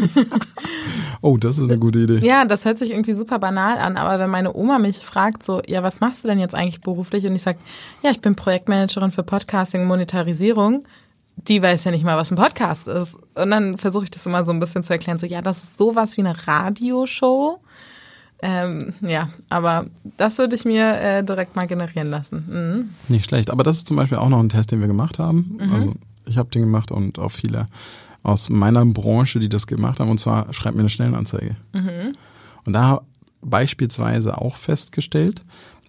oh, 1.20 1.36
das 1.36 1.58
ist 1.58 1.68
eine 1.68 1.78
gute 1.78 2.00
Idee. 2.00 2.26
Ja, 2.26 2.44
das 2.44 2.64
hört 2.64 2.78
sich 2.78 2.90
irgendwie 2.90 3.12
super 3.12 3.38
banal 3.38 3.78
an, 3.78 3.96
aber 3.96 4.18
wenn 4.18 4.30
meine 4.30 4.52
Oma 4.52 4.80
mich 4.80 4.96
fragt, 4.96 5.44
so, 5.44 5.62
ja, 5.68 5.84
was 5.84 6.00
machst 6.00 6.24
du 6.24 6.28
denn 6.28 6.40
jetzt 6.40 6.56
eigentlich 6.56 6.80
beruflich? 6.80 7.24
Und 7.26 7.36
ich 7.36 7.42
sage, 7.42 7.58
ja, 8.02 8.10
ich 8.10 8.20
bin 8.20 8.34
Projektmanagerin 8.34 9.12
für 9.12 9.22
Podcasting 9.22 9.82
und 9.82 9.86
Monetarisierung, 9.86 10.82
die 11.48 11.62
weiß 11.62 11.84
ja 11.84 11.90
nicht 11.90 12.04
mal, 12.04 12.16
was 12.16 12.30
ein 12.30 12.36
Podcast 12.36 12.88
ist. 12.88 13.16
Und 13.34 13.50
dann 13.50 13.78
versuche 13.78 14.04
ich 14.04 14.10
das 14.10 14.26
immer 14.26 14.44
so 14.44 14.52
ein 14.52 14.60
bisschen 14.60 14.82
zu 14.82 14.92
erklären, 14.92 15.18
so, 15.18 15.26
ja, 15.26 15.42
das 15.42 15.62
ist 15.62 15.78
sowas 15.78 16.16
wie 16.16 16.22
eine 16.22 16.46
Radioshow. 16.46 17.60
Ähm, 18.42 18.94
ja, 19.02 19.28
aber 19.48 19.86
das 20.16 20.38
würde 20.38 20.56
ich 20.56 20.64
mir 20.64 20.98
äh, 21.00 21.22
direkt 21.22 21.56
mal 21.56 21.66
generieren 21.66 22.08
lassen. 22.08 22.44
Mhm. 22.48 23.12
Nicht 23.12 23.26
schlecht, 23.26 23.50
aber 23.50 23.64
das 23.64 23.78
ist 23.78 23.86
zum 23.86 23.96
Beispiel 23.96 24.18
auch 24.18 24.30
noch 24.30 24.40
ein 24.40 24.48
Test, 24.48 24.72
den 24.72 24.80
wir 24.80 24.86
gemacht 24.86 25.18
haben. 25.18 25.58
Mhm. 25.60 25.72
Also 25.72 25.94
ich 26.24 26.38
habe 26.38 26.50
den 26.50 26.62
gemacht 26.62 26.90
und 26.90 27.18
auch 27.18 27.30
viele 27.30 27.66
aus 28.22 28.48
meiner 28.48 28.84
Branche, 28.86 29.40
die 29.40 29.48
das 29.48 29.66
gemacht 29.66 30.00
haben. 30.00 30.10
Und 30.10 30.20
zwar 30.20 30.52
schreibt 30.52 30.76
mir 30.76 30.82
eine 30.82 30.88
Stellenanzeige. 30.88 31.56
Mhm. 31.74 32.12
Und 32.64 32.72
da 32.72 33.02
beispielsweise 33.42 34.38
auch 34.38 34.54
festgestellt, 34.54 35.42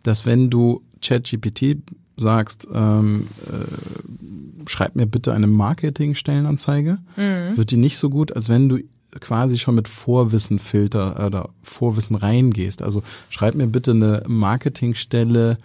dass 0.04 0.26
wenn 0.26 0.50
du 0.50 0.82
ChatGPT 1.02 1.78
sagst, 2.22 2.68
ähm, 2.74 3.28
äh, 3.48 4.70
schreib 4.70 4.96
mir 4.96 5.06
bitte 5.06 5.34
eine 5.34 5.48
Marketing-Stellenanzeige, 5.48 7.00
mhm. 7.16 7.58
wird 7.58 7.72
die 7.72 7.78
nicht 7.78 7.98
so 7.98 8.10
gut, 8.10 8.36
als 8.36 8.50
wenn 8.50 8.70
du 8.70 8.80
quasi 9.20 9.58
schon 9.60 9.76
mit 9.76 9.88
Vorwissenfilter 9.88 11.26
oder 11.26 11.50
Vorwissen 11.64 12.16
reingehst. 12.16 12.82
Also 12.82 13.04
schreib 13.30 13.56
mir 13.56 13.68
bitte 13.68 13.92
eine 13.92 14.24
Marketingstelle 14.28 15.58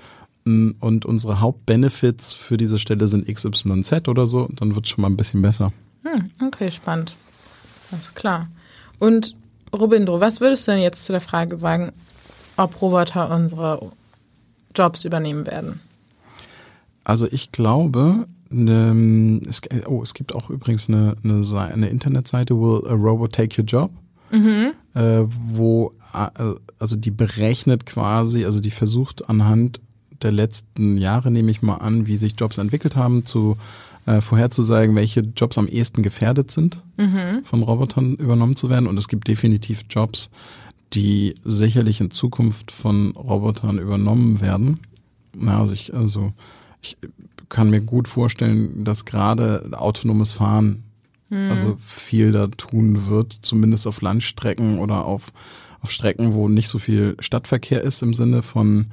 und 0.45 1.05
unsere 1.05 1.40
Hauptbenefits 1.40 2.33
für 2.33 2.57
diese 2.57 2.79
Stelle 2.79 3.09
sind 3.09 3.27
XYZ 3.27 4.09
oder 4.09 4.29
so, 4.29 4.49
dann 4.55 4.77
wird 4.77 4.87
es 4.87 4.90
schon 4.90 5.03
mal 5.03 5.09
ein 5.09 5.16
bisschen 5.16 5.42
besser. 5.42 5.73
Hm, 6.05 6.31
okay, 6.47 6.71
spannend. 6.71 7.16
Alles 7.90 8.14
klar. 8.14 8.49
Und 9.01 9.35
Robindro, 9.73 10.21
was 10.21 10.40
würdest 10.40 10.66
du 10.66 10.73
denn 10.73 10.83
jetzt 10.83 11.05
zu 11.05 11.12
der 11.12 11.21
Frage 11.21 11.59
sagen, 11.59 11.92
ob 12.57 12.81
Roboter 12.81 13.35
unsere 13.35 13.90
Jobs 14.75 15.05
übernehmen 15.05 15.47
werden? 15.47 15.81
Also 17.07 17.29
ich 17.31 17.53
glaube, 17.53 18.27
ne, 18.51 19.40
es, 19.49 19.61
oh, 19.87 20.03
es 20.03 20.12
gibt 20.12 20.35
auch 20.35 20.51
übrigens 20.51 20.88
eine, 20.88 21.14
eine, 21.23 21.45
eine 21.73 21.88
Internetseite, 21.88 22.57
Will 22.57 22.85
a 22.85 22.95
Robot 22.95 23.33
Take 23.33 23.62
Your 23.62 23.64
Job? 23.64 23.92
Mhm. 24.33 24.73
Äh, 24.95 25.23
wo, 25.53 25.92
also 26.12 26.97
die 26.97 27.12
berechnet 27.12 27.87
quasi, 27.87 28.45
also 28.45 28.59
die 28.59 28.73
versucht 28.73 29.31
anhand 29.31 29.81
der 30.21 30.33
letzten 30.33 30.97
Jahre, 30.99 31.31
nehme 31.31 31.53
ich 31.53 31.62
mal 31.62 31.77
an, 31.77 32.09
wie 32.09 32.16
sich 32.16 32.35
Jobs 32.37 32.59
entwickelt 32.59 32.97
haben, 32.97 33.25
zu 33.25 33.57
äh, 34.07 34.21
vorherzusagen, 34.21 34.97
welche 34.97 35.21
Jobs 35.21 35.59
am 35.59 35.69
ehesten 35.69 36.03
gefährdet 36.03 36.51
sind, 36.51 36.83
mhm. 36.97 37.45
von 37.45 37.62
Robotern 37.62 38.16
übernommen 38.16 38.57
zu 38.57 38.69
werden. 38.69 38.88
Und 38.88 38.99
es 38.99 39.07
gibt 39.07 39.29
definitiv 39.29 39.85
Jobs, 39.88 40.33
die 40.92 41.37
sicherlich 41.45 42.01
in 42.01 42.11
Zukunft 42.11 42.73
von 42.73 43.12
Robotern 43.12 43.79
übernommen 43.79 44.40
werden. 44.40 44.81
Ja, 45.40 45.61
also 45.61 45.73
ich, 45.73 45.95
also 45.95 46.33
ich 46.87 46.96
kann 47.49 47.70
mir 47.70 47.81
gut 47.81 48.09
vorstellen, 48.09 48.85
dass 48.85 49.05
gerade 49.05 49.68
autonomes 49.72 50.33
Fahren 50.33 50.85
mhm. 51.29 51.51
also 51.51 51.79
viel 51.87 52.33
da 52.33 52.46
tun 52.49 53.09
wird, 53.09 53.33
zumindest 53.33 53.87
auf 53.87 54.01
Landstrecken 54.01 54.79
oder 54.79 55.05
auf, 55.05 55.33
auf 55.81 55.90
Strecken, 55.90 56.35
wo 56.35 56.49
nicht 56.49 56.68
so 56.68 56.79
viel 56.79 57.16
Stadtverkehr 57.20 57.83
ist 57.83 58.03
im 58.03 58.14
Sinne 58.14 58.42
von 58.42 58.87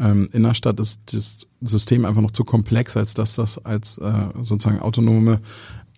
ähm, 0.00 0.28
Innerstadt 0.32 0.78
ist 0.78 1.12
das 1.12 1.38
System 1.60 2.04
einfach 2.04 2.22
noch 2.22 2.30
zu 2.30 2.44
komplex, 2.44 2.96
als 2.96 3.14
dass 3.14 3.34
das 3.34 3.64
als 3.64 3.98
äh, 3.98 4.12
sozusagen 4.42 4.80
autonome 4.80 5.40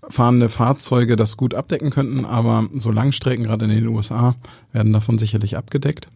fahrende 0.08 0.48
Fahrzeuge 0.48 1.16
das 1.16 1.36
gut 1.36 1.54
abdecken 1.54 1.90
könnten, 1.90 2.24
aber 2.24 2.68
so 2.74 2.90
Langstrecken, 2.90 3.44
gerade 3.44 3.66
in 3.66 3.70
den 3.70 3.86
USA, 3.86 4.34
werden 4.72 4.92
davon 4.92 5.18
sicherlich 5.18 5.56
abgedeckt. 5.56 6.08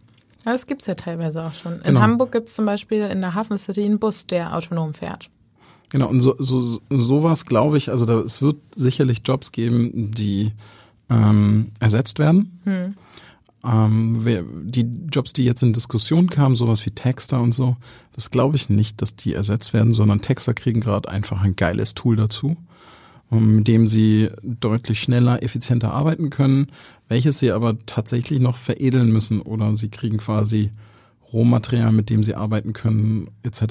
Ja, 0.45 0.51
das 0.51 0.67
gibt's 0.67 0.85
ja 0.85 0.95
teilweise 0.95 1.43
auch 1.43 1.55
schon. 1.55 1.77
In 1.77 1.83
genau. 1.83 2.01
Hamburg 2.01 2.31
gibt's 2.31 2.55
zum 2.55 2.65
Beispiel 2.65 3.01
in 3.01 3.21
der 3.21 3.33
Hafen 3.33 3.57
City 3.57 3.83
einen 3.83 3.99
Bus, 3.99 4.27
der 4.27 4.55
autonom 4.55 4.93
fährt. 4.93 5.29
Genau, 5.89 6.07
und 6.07 6.21
so, 6.21 6.35
so, 6.39 6.79
sowas 6.89 7.45
glaube 7.45 7.77
ich, 7.77 7.89
also 7.89 8.05
da, 8.05 8.19
es 8.19 8.41
wird 8.41 8.57
sicherlich 8.75 9.21
Jobs 9.25 9.51
geben, 9.51 10.11
die 10.11 10.51
ähm, 11.09 11.71
ersetzt 11.79 12.19
werden. 12.19 12.59
Hm. 12.63 12.95
Ähm, 13.63 14.61
die 14.65 14.85
Jobs, 15.11 15.33
die 15.33 15.45
jetzt 15.45 15.63
in 15.63 15.73
Diskussion 15.73 16.29
kamen, 16.29 16.55
sowas 16.55 16.85
wie 16.85 16.91
Texter 16.91 17.41
und 17.41 17.51
so, 17.51 17.77
das 18.13 18.29
glaube 18.29 18.55
ich 18.55 18.69
nicht, 18.69 19.01
dass 19.01 19.15
die 19.15 19.33
ersetzt 19.33 19.73
werden, 19.73 19.93
sondern 19.93 20.21
Texter 20.21 20.53
kriegen 20.53 20.81
gerade 20.81 21.09
einfach 21.09 21.41
ein 21.41 21.55
geiles 21.55 21.95
Tool 21.95 22.15
dazu, 22.15 22.57
mit 23.29 23.67
dem 23.67 23.87
sie 23.87 24.29
deutlich 24.43 25.01
schneller, 25.01 25.43
effizienter 25.43 25.93
arbeiten 25.93 26.29
können, 26.29 26.67
welches 27.07 27.39
sie 27.39 27.51
aber 27.51 27.77
tatsächlich 27.85 28.39
noch 28.39 28.55
veredeln 28.55 29.11
müssen 29.11 29.41
oder 29.41 29.75
sie 29.75 29.89
kriegen 29.89 30.17
quasi 30.17 30.71
Rohmaterial, 31.33 31.91
mit 31.91 32.09
dem 32.09 32.23
sie 32.23 32.35
arbeiten 32.35 32.73
können, 32.73 33.29
etc. 33.43 33.63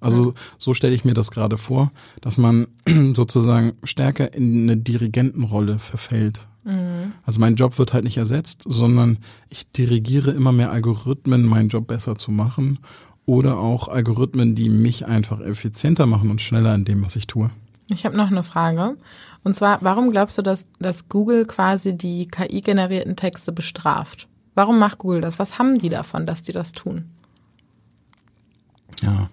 Also 0.00 0.34
so 0.58 0.74
stelle 0.74 0.94
ich 0.94 1.04
mir 1.04 1.14
das 1.14 1.30
gerade 1.30 1.58
vor, 1.58 1.92
dass 2.20 2.38
man 2.38 2.66
sozusagen 3.12 3.72
stärker 3.84 4.32
in 4.34 4.62
eine 4.62 4.76
Dirigentenrolle 4.78 5.78
verfällt 5.78 6.46
Mhm. 6.64 7.12
Also 7.24 7.40
mein 7.40 7.56
Job 7.56 7.78
wird 7.78 7.92
halt 7.92 8.04
nicht 8.04 8.16
ersetzt, 8.16 8.62
sondern 8.66 9.18
ich 9.48 9.70
dirigiere 9.70 10.30
immer 10.30 10.52
mehr 10.52 10.70
Algorithmen, 10.70 11.44
meinen 11.44 11.68
Job 11.68 11.86
besser 11.86 12.16
zu 12.16 12.30
machen 12.30 12.78
oder 13.26 13.58
auch 13.58 13.88
Algorithmen, 13.88 14.54
die 14.54 14.68
mich 14.68 15.06
einfach 15.06 15.40
effizienter 15.40 16.06
machen 16.06 16.30
und 16.30 16.40
schneller 16.40 16.74
in 16.74 16.84
dem, 16.84 17.04
was 17.04 17.16
ich 17.16 17.26
tue. 17.26 17.50
Ich 17.92 18.04
habe 18.04 18.16
noch 18.16 18.30
eine 18.30 18.42
Frage. 18.42 18.96
Und 19.44 19.54
zwar, 19.54 19.78
warum 19.82 20.10
glaubst 20.10 20.38
du, 20.38 20.42
dass, 20.42 20.68
dass 20.78 21.08
Google 21.08 21.46
quasi 21.46 21.96
die 21.96 22.28
KI-generierten 22.28 23.16
Texte 23.16 23.52
bestraft? 23.52 24.28
Warum 24.54 24.78
macht 24.78 24.98
Google 24.98 25.20
das? 25.20 25.38
Was 25.38 25.58
haben 25.58 25.78
die 25.78 25.88
davon, 25.88 26.26
dass 26.26 26.42
die 26.42 26.52
das 26.52 26.72
tun? 26.72 27.10
Ja, 29.02 29.30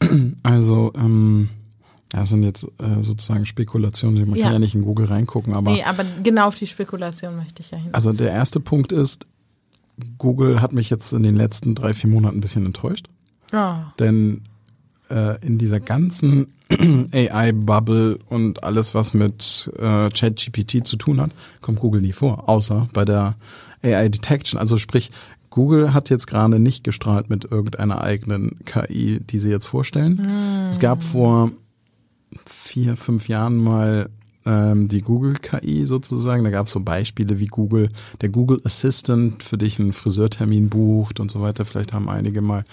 also 0.42 0.92
ähm, 0.96 1.48
das 2.10 2.28
sind 2.28 2.42
jetzt 2.42 2.64
äh, 2.78 3.00
sozusagen 3.02 3.46
Spekulationen. 3.46 4.28
Man 4.28 4.38
ja. 4.38 4.44
kann 4.44 4.52
ja 4.52 4.58
nicht 4.58 4.74
in 4.74 4.82
Google 4.82 5.06
reingucken, 5.06 5.54
aber. 5.54 5.72
Nee, 5.72 5.84
aber 5.84 6.04
genau 6.22 6.46
auf 6.46 6.56
die 6.56 6.66
Spekulation 6.66 7.36
möchte 7.36 7.62
ich 7.62 7.70
ja 7.70 7.78
hin. 7.78 7.90
Also 7.92 8.12
der 8.12 8.30
erste 8.30 8.60
Punkt 8.60 8.92
ist, 8.92 9.26
Google 10.18 10.60
hat 10.60 10.72
mich 10.72 10.90
jetzt 10.90 11.12
in 11.12 11.22
den 11.22 11.36
letzten 11.36 11.74
drei, 11.74 11.94
vier 11.94 12.10
Monaten 12.10 12.38
ein 12.38 12.40
bisschen 12.40 12.66
enttäuscht. 12.66 13.08
Oh. 13.52 13.74
Denn 13.98 14.42
äh, 15.10 15.44
in 15.44 15.58
dieser 15.58 15.80
ganzen 15.80 16.52
AI-Bubble 17.12 18.18
und 18.28 18.64
alles, 18.64 18.94
was 18.94 19.14
mit 19.14 19.70
äh, 19.78 20.10
ChatGPT 20.10 20.86
zu 20.86 20.96
tun 20.96 21.20
hat, 21.20 21.30
kommt 21.60 21.80
Google 21.80 22.00
nie 22.00 22.12
vor, 22.12 22.48
außer 22.48 22.88
bei 22.92 23.04
der 23.04 23.36
AI 23.82 24.08
Detection, 24.08 24.58
also 24.58 24.78
sprich, 24.78 25.10
Google 25.50 25.94
hat 25.94 26.10
jetzt 26.10 26.26
gerade 26.26 26.58
nicht 26.58 26.82
gestrahlt 26.82 27.30
mit 27.30 27.44
irgendeiner 27.44 28.02
eigenen 28.02 28.58
KI, 28.64 29.20
die 29.20 29.38
sie 29.38 29.50
jetzt 29.50 29.66
vorstellen. 29.66 30.16
Mm. 30.16 30.70
Es 30.70 30.80
gab 30.80 31.04
vor 31.04 31.52
vier, 32.44 32.96
fünf 32.96 33.28
Jahren 33.28 33.56
mal 33.56 34.10
ähm, 34.46 34.88
die 34.88 35.00
Google-KI 35.00 35.86
sozusagen. 35.86 36.44
Da 36.44 36.50
gab 36.50 36.66
es 36.66 36.72
so 36.72 36.80
Beispiele 36.80 37.38
wie 37.38 37.46
Google, 37.46 37.88
der 38.20 38.28
Google 38.28 38.60
Assistant 38.64 39.42
für 39.42 39.58
dich 39.58 39.78
einen 39.78 39.92
Friseurtermin 39.92 40.68
bucht 40.68 41.20
und 41.20 41.30
so 41.30 41.40
weiter. 41.40 41.64
Vielleicht 41.64 41.92
haben 41.92 42.08
einige 42.08 42.42
mal 42.42 42.64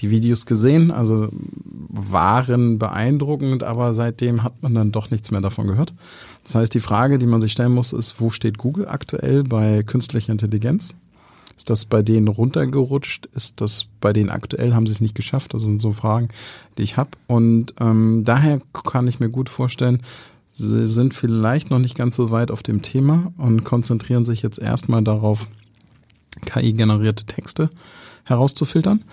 die 0.00 0.10
Videos 0.10 0.46
gesehen. 0.46 0.90
Also 0.90 1.28
waren 1.88 2.78
beeindruckend, 2.78 3.62
aber 3.62 3.94
seitdem 3.94 4.42
hat 4.42 4.62
man 4.62 4.74
dann 4.74 4.92
doch 4.92 5.10
nichts 5.10 5.30
mehr 5.30 5.40
davon 5.40 5.66
gehört. 5.66 5.92
Das 6.44 6.54
heißt, 6.54 6.74
die 6.74 6.80
Frage, 6.80 7.18
die 7.18 7.26
man 7.26 7.40
sich 7.40 7.52
stellen 7.52 7.72
muss, 7.72 7.92
ist, 7.92 8.20
wo 8.20 8.30
steht 8.30 8.58
Google 8.58 8.88
aktuell 8.88 9.44
bei 9.44 9.82
künstlicher 9.82 10.32
Intelligenz? 10.32 10.94
Ist 11.58 11.70
das 11.70 11.84
bei 11.84 12.02
denen 12.02 12.28
runtergerutscht? 12.28 13.26
Ist 13.34 13.60
das 13.60 13.88
bei 14.00 14.12
denen 14.12 14.30
aktuell? 14.30 14.74
Haben 14.74 14.86
sie 14.86 14.92
es 14.92 15.00
nicht 15.00 15.16
geschafft? 15.16 15.54
Das 15.54 15.62
sind 15.62 15.80
so 15.80 15.90
Fragen, 15.90 16.28
die 16.78 16.82
ich 16.84 16.96
habe. 16.96 17.10
Und 17.26 17.74
ähm, 17.80 18.22
daher 18.24 18.60
kann 18.72 19.08
ich 19.08 19.18
mir 19.18 19.28
gut 19.28 19.48
vorstellen, 19.48 20.00
Sie 20.50 20.88
sind 20.88 21.14
vielleicht 21.14 21.70
noch 21.70 21.78
nicht 21.78 21.96
ganz 21.96 22.16
so 22.16 22.30
weit 22.30 22.50
auf 22.50 22.62
dem 22.62 22.82
Thema 22.82 23.32
und 23.36 23.64
konzentrieren 23.64 24.24
sich 24.24 24.42
jetzt 24.42 24.58
erstmal 24.58 25.02
darauf, 25.02 25.48
KI-generierte 26.44 27.24
Texte 27.24 27.70
herauszufiltern. 28.24 29.04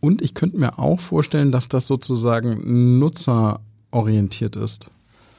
Und 0.00 0.22
ich 0.22 0.34
könnte 0.34 0.58
mir 0.58 0.78
auch 0.78 0.98
vorstellen, 0.98 1.52
dass 1.52 1.68
das 1.68 1.86
sozusagen 1.86 2.98
nutzerorientiert 2.98 4.56
ist. 4.56 4.90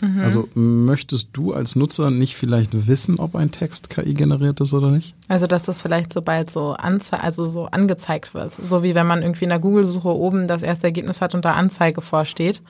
Mhm. 0.02 0.20
Also 0.20 0.50
möchtest 0.56 1.30
du 1.34 1.54
als 1.54 1.76
Nutzer 1.76 2.12
nicht 2.12 2.36
vielleicht 2.36 2.88
wissen, 2.88 3.20
ob 3.20 3.36
ein 3.36 3.52
Text 3.52 3.90
KI 3.90 4.14
generiert 4.14 4.60
ist 4.60 4.74
oder 4.74 4.90
nicht? 4.90 5.16
Also 5.28 5.48
dass 5.48 5.64
das 5.64 5.82
vielleicht 5.82 6.12
sobald 6.12 6.50
so 6.50 6.74
anze 6.74 7.22
also 7.22 7.46
so 7.46 7.66
angezeigt 7.68 8.34
wird, 8.34 8.52
so 8.52 8.84
wie 8.84 8.96
wenn 8.96 9.08
man 9.08 9.22
irgendwie 9.22 9.44
in 9.44 9.50
der 9.50 9.60
Google-Suche 9.60 10.10
oben 10.10 10.48
das 10.48 10.64
erste 10.64 10.88
Ergebnis 10.88 11.22
hat 11.22 11.36
und 11.36 11.46
da 11.46 11.54
Anzeige 11.54 12.02
vorsteht 12.02 12.62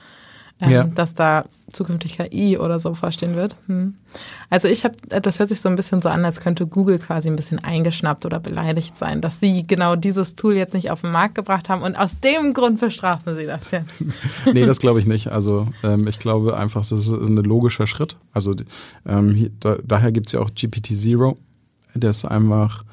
ähm, 0.62 0.70
ja. 0.70 0.84
dass 0.84 1.14
da 1.14 1.44
zukünftig 1.72 2.18
KI 2.18 2.58
oder 2.58 2.78
so 2.78 2.94
vorstehen 2.94 3.34
wird. 3.34 3.56
Hm. 3.66 3.94
Also 4.50 4.68
ich 4.68 4.84
habe, 4.84 4.94
das 5.08 5.38
hört 5.38 5.48
sich 5.48 5.60
so 5.60 5.68
ein 5.68 5.76
bisschen 5.76 6.02
so 6.02 6.08
an, 6.08 6.24
als 6.24 6.40
könnte 6.40 6.66
Google 6.66 6.98
quasi 6.98 7.28
ein 7.28 7.36
bisschen 7.36 7.58
eingeschnappt 7.58 8.26
oder 8.26 8.38
beleidigt 8.38 8.96
sein, 8.96 9.20
dass 9.20 9.40
sie 9.40 9.66
genau 9.66 9.96
dieses 9.96 10.34
Tool 10.34 10.54
jetzt 10.54 10.74
nicht 10.74 10.90
auf 10.90 11.00
den 11.00 11.10
Markt 11.10 11.34
gebracht 11.34 11.68
haben 11.68 11.82
und 11.82 11.96
aus 11.96 12.20
dem 12.20 12.52
Grund 12.52 12.80
bestrafen 12.80 13.36
sie 13.36 13.46
das 13.46 13.70
jetzt. 13.70 14.04
nee, 14.52 14.64
das 14.64 14.78
glaube 14.80 15.00
ich 15.00 15.06
nicht. 15.06 15.28
Also 15.28 15.68
ähm, 15.82 16.06
ich 16.06 16.18
glaube 16.18 16.56
einfach, 16.56 16.86
das 16.86 17.06
ist 17.06 17.12
ein 17.12 17.36
logischer 17.36 17.86
Schritt. 17.86 18.16
Also 18.32 18.54
ähm, 19.06 19.34
hier, 19.34 19.50
da, 19.58 19.78
daher 19.82 20.12
gibt's 20.12 20.32
ja 20.32 20.40
auch 20.40 20.50
GPT-Zero, 20.54 21.36
der 21.94 22.10
ist 22.10 22.24
einfach 22.24 22.84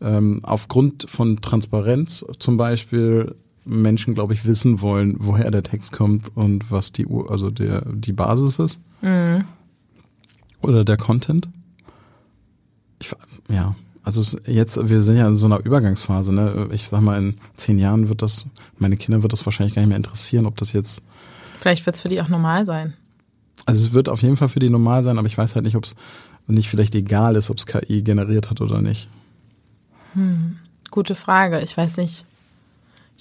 ähm, 0.00 0.40
aufgrund 0.42 1.06
von 1.08 1.40
Transparenz 1.40 2.24
zum 2.38 2.56
Beispiel 2.56 3.34
Menschen, 3.64 4.14
glaube 4.14 4.34
ich, 4.34 4.44
wissen 4.44 4.80
wollen, 4.80 5.16
woher 5.18 5.50
der 5.50 5.62
Text 5.62 5.92
kommt 5.92 6.36
und 6.36 6.70
was 6.70 6.92
die, 6.92 7.06
also 7.28 7.50
der, 7.50 7.84
die 7.92 8.12
Basis 8.12 8.58
ist. 8.58 8.80
Mhm. 9.00 9.44
Oder 10.60 10.84
der 10.84 10.96
Content. 10.96 11.48
Ich, 13.00 13.10
ja, 13.48 13.74
also 14.04 14.38
jetzt, 14.46 14.88
wir 14.88 15.00
sind 15.00 15.16
ja 15.16 15.26
in 15.26 15.36
so 15.36 15.46
einer 15.46 15.64
Übergangsphase, 15.64 16.32
ne? 16.32 16.68
Ich 16.72 16.88
sag 16.88 17.00
mal, 17.00 17.18
in 17.18 17.36
zehn 17.54 17.78
Jahren 17.78 18.08
wird 18.08 18.22
das, 18.22 18.46
meine 18.78 18.96
Kinder 18.96 19.22
wird 19.22 19.32
das 19.32 19.44
wahrscheinlich 19.46 19.74
gar 19.74 19.82
nicht 19.82 19.88
mehr 19.88 19.96
interessieren, 19.96 20.46
ob 20.46 20.56
das 20.56 20.72
jetzt. 20.72 21.02
Vielleicht 21.58 21.86
wird 21.86 21.96
es 21.96 22.02
für 22.02 22.08
die 22.08 22.20
auch 22.20 22.28
normal 22.28 22.66
sein. 22.66 22.94
Also 23.64 23.86
es 23.86 23.92
wird 23.92 24.08
auf 24.08 24.22
jeden 24.22 24.36
Fall 24.36 24.48
für 24.48 24.58
die 24.58 24.70
normal 24.70 25.04
sein, 25.04 25.18
aber 25.18 25.28
ich 25.28 25.38
weiß 25.38 25.54
halt 25.54 25.64
nicht, 25.64 25.76
ob 25.76 25.84
es 25.84 25.94
nicht 26.48 26.68
vielleicht 26.68 26.96
egal 26.96 27.36
ist, 27.36 27.50
ob 27.50 27.58
es 27.58 27.66
KI 27.66 28.02
generiert 28.02 28.50
hat 28.50 28.60
oder 28.60 28.80
nicht. 28.80 29.08
Hm, 30.14 30.56
gute 30.90 31.14
Frage. 31.14 31.60
Ich 31.60 31.76
weiß 31.76 31.98
nicht. 31.98 32.24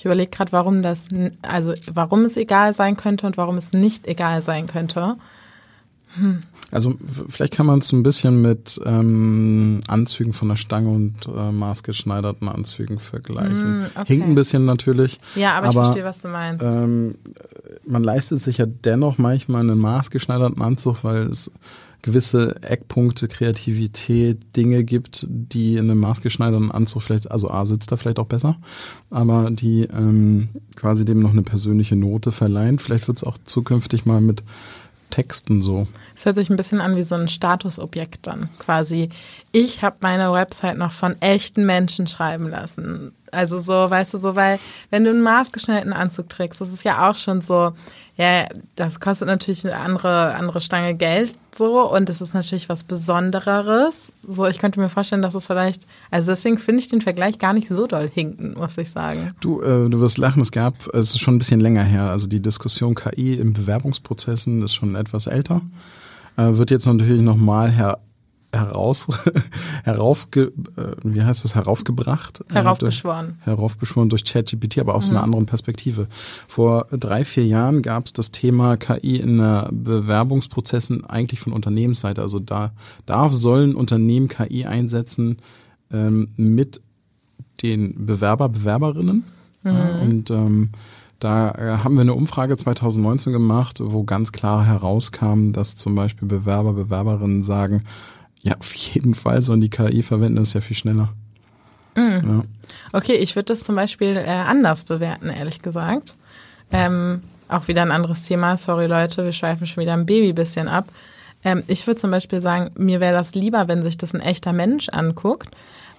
Ich 0.02 0.06
überlege 0.06 0.32
gerade, 0.32 0.52
warum 0.52 0.82
das, 0.82 1.10
also 1.43 1.76
warum 1.93 2.26
es 2.26 2.36
egal 2.36 2.74
sein 2.74 2.97
könnte 2.97 3.28
und 3.28 3.38
warum 3.38 3.58
es 3.58 3.72
nicht 3.72 4.08
egal 4.08 4.41
sein 4.41 4.66
könnte. 4.66 5.18
Hm. 6.16 6.43
Also 6.72 6.95
vielleicht 7.28 7.53
kann 7.53 7.66
man 7.66 7.80
es 7.80 7.91
ein 7.91 8.01
bisschen 8.01 8.41
mit 8.41 8.80
ähm, 8.86 9.82
Anzügen 9.88 10.32
von 10.32 10.47
der 10.47 10.55
Stange 10.55 10.89
und 10.89 11.28
äh, 11.28 11.51
maßgeschneiderten 11.51 12.47
Anzügen 12.47 12.97
vergleichen. 12.97 13.84
Hm, 13.84 13.86
okay. 13.95 14.05
Hinkt 14.14 14.28
ein 14.28 14.36
bisschen 14.36 14.66
natürlich. 14.66 15.20
Ja, 15.36 15.53
aber, 15.53 15.68
aber 15.68 15.80
ich 15.80 15.86
verstehe, 15.86 16.05
was 16.05 16.22
du 16.22 16.30
meinst. 16.30 16.64
Ähm, 16.64 17.16
man 17.86 18.03
leistet 18.03 18.41
sich 18.41 18.57
ja 18.57 18.66
dennoch 18.66 19.18
manchmal 19.18 19.62
einen 19.62 19.80
maßgeschneiderten 19.80 20.62
Anzug, 20.62 21.03
weil 21.03 21.24
es 21.24 21.51
gewisse 22.01 22.55
Eckpunkte, 22.64 23.28
Kreativität, 23.28 24.55
Dinge 24.55 24.84
gibt, 24.84 25.28
die 25.30 25.78
in 25.78 25.89
einem 25.89 25.99
maßgeschneiderten 25.99 26.72
Anzug 26.72 27.03
vielleicht, 27.03 27.30
also 27.30 27.49
A 27.49 27.66
sitzt 27.66 27.91
da 27.91 27.97
vielleicht 27.97 28.20
auch 28.20 28.26
besser, 28.26 28.57
aber 29.09 29.49
die 29.51 29.84
ähm, 29.84 30.49
quasi 30.76 31.05
dem 31.05 31.20
noch 31.20 31.32
eine 31.32 31.43
persönliche 31.43 31.95
Note 31.95 32.32
verleihen. 32.32 32.80
Vielleicht 32.80 33.07
wird 33.07 33.18
es 33.18 33.24
auch 33.24 33.38
zukünftig 33.45 34.05
mal 34.05 34.22
mit 34.22 34.43
Texten 35.12 35.62
so. 35.62 35.88
Es 36.16 36.26
hört 36.26 36.36
sich 36.36 36.49
ein 36.49 36.55
bisschen 36.55 36.82
an 36.82 36.95
wie 36.95 37.03
so 37.03 37.16
ein 37.16 37.28
Statusobjekt 37.28 38.26
dann. 38.26 38.49
Quasi, 38.57 39.09
ich 39.51 39.84
habe 39.84 39.97
meine 40.01 40.34
Website 40.34 40.78
noch 40.78 40.91
von 40.91 41.22
echten 41.22 41.66
Menschen 41.66 42.07
schreiben 42.07 42.49
lassen. 42.49 43.14
Also 43.32 43.59
so, 43.59 43.74
weißt 43.74 44.16
du, 44.16 44.18
so, 44.18 44.36
weil 44.36 44.59
wenn 44.89 45.03
du 45.03 45.12
einen 45.12 45.22
maßgeschnitterten 45.22 45.93
Anzug 45.93 46.30
trägst, 46.30 46.59
das 46.59 46.74
ist 46.74 46.84
ja 46.84 47.09
auch 47.09 47.16
schon 47.16 47.39
so, 47.41 47.74
ja, 48.22 48.47
das 48.76 48.99
kostet 48.99 49.28
natürlich 49.28 49.65
eine 49.65 49.76
andere, 49.78 50.36
andere 50.36 50.61
Stange 50.61 50.93
Geld 50.93 51.34
so 51.57 51.91
und 51.91 52.07
es 52.07 52.22
ist 52.22 52.36
natürlich 52.36 52.69
was 52.69 52.84
Besondereres. 52.84 54.11
So, 54.28 54.45
ich 54.45 54.59
könnte 54.59 54.80
mir 54.80 54.89
vorstellen, 54.89 55.24
dass 55.24 55.34
es 55.34 55.47
vielleicht, 55.47 55.88
also 56.11 56.32
deswegen 56.32 56.59
finde 56.59 56.82
ich 56.82 56.88
den 56.88 57.01
Vergleich 57.01 57.39
gar 57.39 57.53
nicht 57.53 57.67
so 57.67 57.88
doll 57.88 58.07
hinken, 58.07 58.53
muss 58.53 58.78
ich 58.78 58.91
sagen. 58.91 59.32
Du, 59.39 59.61
äh, 59.61 59.89
du 59.89 59.99
wirst 59.99 60.19
lachen, 60.19 60.43
es 60.43 60.51
gab, 60.51 60.76
es 60.93 61.15
ist 61.15 61.19
schon 61.19 61.36
ein 61.36 61.39
bisschen 61.39 61.61
länger 61.61 61.84
her, 61.84 62.11
also 62.11 62.28
die 62.28 62.43
Diskussion 62.43 62.93
KI 62.93 63.34
im 63.34 63.53
Bewerbungsprozessen 63.53 64.61
ist 64.61 64.76
schon 64.76 64.93
etwas 64.93 65.26
älter, 65.26 65.61
äh, 66.38 66.43
wird 66.43 66.69
jetzt 66.69 66.86
natürlich 66.86 67.22
nochmal 67.22 67.72
her 67.72 67.97
heraus, 68.54 69.08
heraufge, 69.84 70.52
äh, 70.78 70.95
wie 71.04 71.22
heißt 71.22 71.43
das, 71.43 71.56
heraufgebracht? 71.56 72.43
Äh, 72.49 72.56
heraufbeschworen. 72.56 73.38
Durch, 73.38 73.45
heraufbeschworen 73.45 74.10
durch 74.10 74.24
ChatGPT, 74.24 74.80
aber 74.80 74.95
aus 74.95 75.10
mhm. 75.10 75.18
einer 75.18 75.24
anderen 75.24 75.45
Perspektive. 75.45 76.08
Vor 76.47 76.88
drei, 76.91 77.26
vier 77.26 77.45
Jahren 77.45 77.82
gab 77.82 78.06
es 78.08 78.14
das 78.14 78.32
Thema 78.32 78.78
KI 78.78 79.18
in 79.18 79.38
der 79.38 79.70
Bewerbungsprozessen 79.72 81.06
eigentlich 81.06 81.39
von 81.39 81.54
Unternehmensseite. 81.54 82.22
Also 82.22 82.39
da 82.39 82.72
darf, 83.06 83.34
sollen 83.34 83.76
Unternehmen 83.76 84.28
KI 84.28 84.66
einsetzen 84.66 85.38
ähm, 85.91 86.30
mit 86.36 86.82
den 87.62 88.06
Bewerber, 88.06 88.49
Bewerberinnen. 88.49 89.24
Mhm. 89.64 89.72
Ja, 89.72 89.99
und 90.02 90.30
ähm, 90.32 90.70
da 91.22 91.52
äh, 91.52 91.78
haben 91.84 91.95
wir 91.95 92.02
eine 92.02 92.16
Umfrage 92.16 92.58
2019 92.58 93.32
gemacht, 93.32 93.80
wo 93.82 94.04
ganz 94.04 94.32
klar 94.32 94.66
herauskam, 94.66 95.52
dass 95.52 95.76
zum 95.76 95.93
Beispiel 95.93 96.28
Bewerber, 96.28 96.74
Bewerberinnen 96.74 97.43
sagen, 97.43 97.84
ja, 98.42 98.56
auf 98.58 98.74
jeden 98.74 99.14
Fall 99.14 99.42
sollen 99.42 99.62
die 99.62 99.70
KI 99.70 100.04
verwenden, 100.04 100.38
das 100.38 100.50
ist 100.50 100.54
ja 100.56 100.62
viel 100.62 100.76
schneller. 100.76 101.14
Mhm. 101.96 102.22
Ja. 102.24 102.42
Okay, 102.94 103.16
ich 103.16 103.36
würde 103.36 103.48
das 103.48 103.62
zum 103.62 103.76
Beispiel 103.76 104.16
äh, 104.18 104.28
anders 104.28 104.86
bewerten, 104.86 105.30
ehrlich 105.30 105.62
gesagt. 105.62 106.16
Ähm, 106.72 107.22
auch 107.50 107.68
wieder 107.68 107.82
ein 107.82 107.92
anderes 107.92 108.24
Thema. 108.24 108.58
Sorry 108.58 108.88
Leute, 108.88 109.26
wir 109.26 109.34
schweifen 109.34 109.68
schon 109.68 109.82
wieder 109.82 109.94
ein 109.94 110.06
Baby 110.06 110.34
bisschen 110.34 110.68
ab. 110.68 110.88
Ähm, 111.44 111.64
ich 111.68 111.86
würde 111.86 112.00
zum 112.00 112.12
Beispiel 112.12 112.42
sagen, 112.42 112.72
mir 112.76 113.00
wäre 113.00 113.14
das 113.14 113.36
lieber, 113.36 113.68
wenn 113.68 113.84
sich 113.84 113.98
das 113.98 114.14
ein 114.14 114.22
echter 114.22 114.54
Mensch 114.54 114.89
anguckt, 114.89 115.50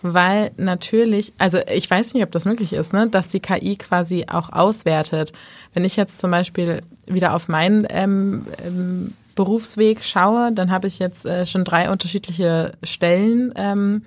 weil 0.01 0.51
natürlich, 0.57 1.32
also 1.38 1.59
ich 1.72 1.88
weiß 1.90 2.14
nicht, 2.14 2.22
ob 2.24 2.32
das 2.32 2.45
möglich 2.45 2.72
ist, 2.72 2.93
ne, 2.93 3.09
dass 3.09 3.28
die 3.28 3.40
KI 3.40 3.76
quasi 3.76 4.26
auch 4.28 4.51
auswertet. 4.51 5.32
Wenn 5.74 5.84
ich 5.84 5.97
jetzt 5.97 6.18
zum 6.18 6.30
Beispiel 6.30 6.82
wieder 7.07 7.34
auf 7.34 7.49
meinen 7.49 7.86
ähm, 7.90 8.47
ähm, 8.64 9.14
Berufsweg 9.34 10.04
schaue, 10.04 10.52
dann 10.52 10.70
habe 10.70 10.86
ich 10.86 10.98
jetzt 10.98 11.26
äh, 11.26 11.46
schon 11.46 11.64
drei 11.64 11.90
unterschiedliche 11.90 12.72
Stellen 12.82 13.52
ähm, 13.56 14.02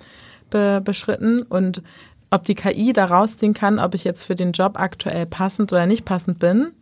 be 0.50 0.80
beschritten 0.84 1.42
und 1.42 1.82
ob 2.30 2.44
die 2.44 2.54
KI 2.54 2.92
da 2.92 3.06
rausziehen 3.06 3.54
kann, 3.54 3.78
ob 3.78 3.94
ich 3.94 4.04
jetzt 4.04 4.24
für 4.24 4.34
den 4.34 4.52
Job 4.52 4.78
aktuell 4.78 5.26
passend 5.26 5.72
oder 5.72 5.86
nicht 5.86 6.04
passend 6.04 6.38
bin, 6.38 6.72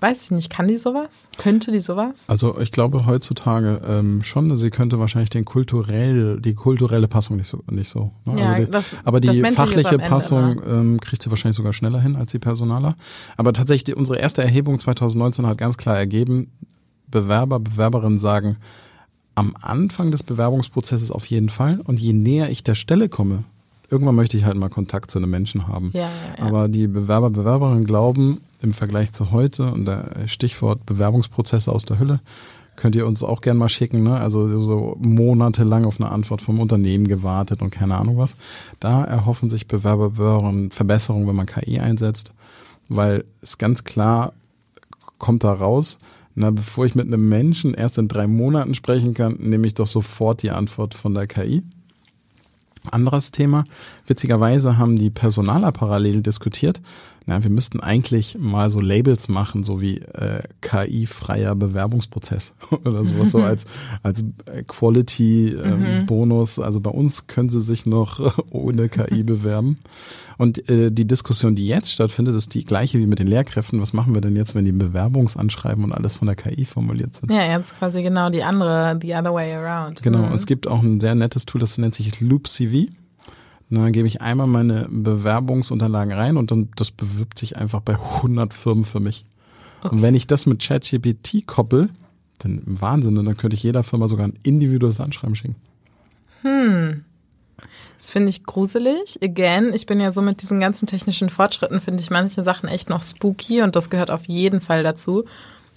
weiß 0.00 0.24
ich 0.24 0.30
nicht. 0.30 0.50
Kann 0.50 0.68
die 0.68 0.76
sowas? 0.76 1.28
Könnte 1.38 1.72
die 1.72 1.80
sowas? 1.80 2.28
Also 2.28 2.58
ich 2.60 2.70
glaube 2.70 3.06
heutzutage 3.06 3.80
ähm, 3.86 4.22
schon. 4.22 4.54
Sie 4.56 4.70
könnte 4.70 4.98
wahrscheinlich 4.98 5.30
den 5.30 5.44
kulturell, 5.44 6.40
die 6.40 6.54
kulturelle 6.54 7.08
Passung 7.08 7.36
nicht 7.36 7.48
so. 7.48 7.62
Nicht 7.70 7.90
so 7.90 8.12
ne? 8.24 8.40
ja, 8.40 8.52
also 8.52 8.64
die, 8.64 8.70
das, 8.70 8.90
aber 9.04 9.20
die 9.20 9.42
fachliche 9.52 9.98
Passung 9.98 10.60
ähm, 10.66 11.00
kriegt 11.00 11.22
sie 11.22 11.30
wahrscheinlich 11.30 11.56
sogar 11.56 11.72
schneller 11.72 12.00
hin 12.00 12.16
als 12.16 12.32
die 12.32 12.38
Personaler. 12.38 12.96
Aber 13.36 13.52
tatsächlich, 13.52 13.84
die, 13.84 13.94
unsere 13.94 14.18
erste 14.18 14.42
Erhebung 14.42 14.78
2019 14.78 15.46
hat 15.46 15.58
ganz 15.58 15.76
klar 15.76 15.96
ergeben, 15.96 16.50
Bewerber, 17.10 17.60
Bewerberinnen 17.60 18.18
sagen, 18.18 18.56
am 19.34 19.54
Anfang 19.60 20.10
des 20.10 20.22
Bewerbungsprozesses 20.22 21.10
auf 21.10 21.26
jeden 21.26 21.48
Fall. 21.48 21.80
Und 21.84 22.00
je 22.00 22.12
näher 22.12 22.50
ich 22.50 22.64
der 22.64 22.74
Stelle 22.74 23.08
komme, 23.08 23.44
irgendwann 23.90 24.16
möchte 24.16 24.36
ich 24.36 24.44
halt 24.44 24.56
mal 24.56 24.70
Kontakt 24.70 25.10
zu 25.10 25.18
einem 25.18 25.30
Menschen 25.30 25.68
haben. 25.68 25.90
Ja, 25.92 26.02
ja, 26.02 26.08
ja. 26.38 26.44
Aber 26.44 26.68
die 26.68 26.86
Bewerber, 26.86 27.30
Bewerberinnen 27.30 27.84
glauben 27.84 28.40
im 28.62 28.72
Vergleich 28.72 29.12
zu 29.12 29.30
heute, 29.30 29.70
und 29.70 29.84
der 29.84 30.26
Stichwort 30.26 30.86
Bewerbungsprozesse 30.86 31.70
aus 31.70 31.84
der 31.84 31.98
Hölle, 31.98 32.20
könnt 32.76 32.94
ihr 32.94 33.06
uns 33.06 33.22
auch 33.22 33.40
gerne 33.40 33.58
mal 33.58 33.68
schicken, 33.68 34.02
ne? 34.02 34.18
Also 34.18 34.46
so 34.58 34.96
monatelang 35.00 35.84
auf 35.84 36.00
eine 36.00 36.10
Antwort 36.10 36.42
vom 36.42 36.60
Unternehmen 36.60 37.08
gewartet 37.08 37.62
und 37.62 37.70
keine 37.70 37.96
Ahnung 37.96 38.18
was. 38.18 38.36
Da 38.80 39.04
erhoffen 39.04 39.48
sich 39.48 39.66
Bewerber 39.66 40.10
Bewerberinnen 40.10 40.70
Verbesserungen, 40.70 41.26
wenn 41.26 41.36
man 41.36 41.46
KI 41.46 41.80
einsetzt, 41.80 42.32
weil 42.88 43.24
es 43.40 43.58
ganz 43.58 43.84
klar 43.84 44.32
kommt 45.18 45.44
da 45.44 45.52
raus, 45.52 45.98
na, 46.38 46.50
bevor 46.50 46.84
ich 46.84 46.94
mit 46.94 47.06
einem 47.06 47.30
Menschen 47.30 47.72
erst 47.72 47.96
in 47.96 48.08
drei 48.08 48.26
Monaten 48.26 48.74
sprechen 48.74 49.14
kann, 49.14 49.36
nehme 49.38 49.66
ich 49.66 49.74
doch 49.74 49.86
sofort 49.86 50.42
die 50.42 50.50
Antwort 50.50 50.92
von 50.92 51.14
der 51.14 51.26
KI. 51.26 51.62
Anderes 52.90 53.32
Thema. 53.32 53.64
Witzigerweise 54.06 54.76
haben 54.76 54.96
die 54.96 55.08
Personaler 55.08 55.72
parallel 55.72 56.20
diskutiert. 56.20 56.82
Na, 57.28 57.42
wir 57.42 57.50
müssten 57.50 57.80
eigentlich 57.80 58.38
mal 58.38 58.70
so 58.70 58.80
Labels 58.80 59.26
machen, 59.26 59.64
so 59.64 59.80
wie 59.80 59.98
äh, 59.98 60.44
KI-freier 60.60 61.56
Bewerbungsprozess 61.56 62.54
oder 62.84 63.04
sowas, 63.04 63.32
so 63.32 63.38
als, 63.42 63.66
als 64.04 64.24
Quality-Bonus. 64.68 66.58
Ähm, 66.58 66.62
mhm. 66.62 66.64
Also 66.64 66.80
bei 66.80 66.90
uns 66.90 67.26
können 67.26 67.48
sie 67.48 67.60
sich 67.60 67.84
noch 67.84 68.20
ohne 68.50 68.88
KI 68.88 69.24
bewerben. 69.24 69.78
Und 70.38 70.68
äh, 70.70 70.92
die 70.92 71.06
Diskussion, 71.06 71.56
die 71.56 71.66
jetzt 71.66 71.90
stattfindet, 71.90 72.36
ist 72.36 72.54
die 72.54 72.64
gleiche 72.64 72.98
wie 72.98 73.06
mit 73.06 73.18
den 73.18 73.26
Lehrkräften. 73.26 73.80
Was 73.80 73.92
machen 73.92 74.14
wir 74.14 74.20
denn 74.20 74.36
jetzt, 74.36 74.54
wenn 74.54 74.64
die 74.64 74.70
Bewerbungsanschreiben 74.70 75.82
und 75.82 75.92
alles 75.92 76.14
von 76.14 76.26
der 76.26 76.36
KI 76.36 76.64
formuliert 76.64 77.16
sind? 77.16 77.32
Ja, 77.32 77.44
jetzt 77.44 77.76
quasi 77.76 78.02
genau 78.02 78.30
die 78.30 78.44
andere, 78.44 78.98
the 79.02 79.12
other 79.14 79.34
way 79.34 79.52
around. 79.52 80.00
Genau. 80.02 80.26
Mhm. 80.28 80.34
Es 80.34 80.46
gibt 80.46 80.68
auch 80.68 80.80
ein 80.80 81.00
sehr 81.00 81.16
nettes 81.16 81.44
Tool, 81.44 81.60
das 81.60 81.76
nennt 81.76 81.94
sich 81.94 82.20
Loop 82.20 82.46
CV. 82.46 82.88
Und 83.70 83.78
dann 83.78 83.92
gebe 83.92 84.06
ich 84.06 84.20
einmal 84.20 84.46
meine 84.46 84.86
Bewerbungsunterlagen 84.88 86.12
rein 86.12 86.36
und 86.36 86.50
dann 86.50 86.68
das 86.76 86.92
bewirbt 86.92 87.38
sich 87.38 87.56
einfach 87.56 87.80
bei 87.80 87.94
100 87.94 88.54
Firmen 88.54 88.84
für 88.84 89.00
mich. 89.00 89.24
Okay. 89.82 89.94
Und 89.94 90.02
wenn 90.02 90.14
ich 90.14 90.26
das 90.26 90.46
mit 90.46 90.62
ChatGPT 90.62 91.46
koppel, 91.46 91.88
dann 92.38 92.62
Wahnsinn, 92.64 93.16
dann 93.16 93.36
könnte 93.36 93.54
ich 93.54 93.62
jeder 93.62 93.82
Firma 93.82 94.08
sogar 94.08 94.28
ein 94.28 94.38
individuelles 94.42 95.00
Anschreiben 95.00 95.34
schicken. 95.34 95.56
Hm. 96.42 97.04
Das 97.96 98.10
finde 98.10 98.28
ich 98.28 98.44
gruselig. 98.44 99.18
Again, 99.22 99.72
ich 99.72 99.86
bin 99.86 100.00
ja 100.00 100.12
so 100.12 100.20
mit 100.22 100.42
diesen 100.42 100.60
ganzen 100.60 100.86
technischen 100.86 101.30
Fortschritten, 101.30 101.80
finde 101.80 102.02
ich 102.02 102.10
manche 102.10 102.44
Sachen 102.44 102.68
echt 102.68 102.90
noch 102.90 103.02
spooky 103.02 103.62
und 103.62 103.74
das 103.74 103.90
gehört 103.90 104.10
auf 104.10 104.26
jeden 104.26 104.60
Fall 104.60 104.82
dazu. 104.82 105.24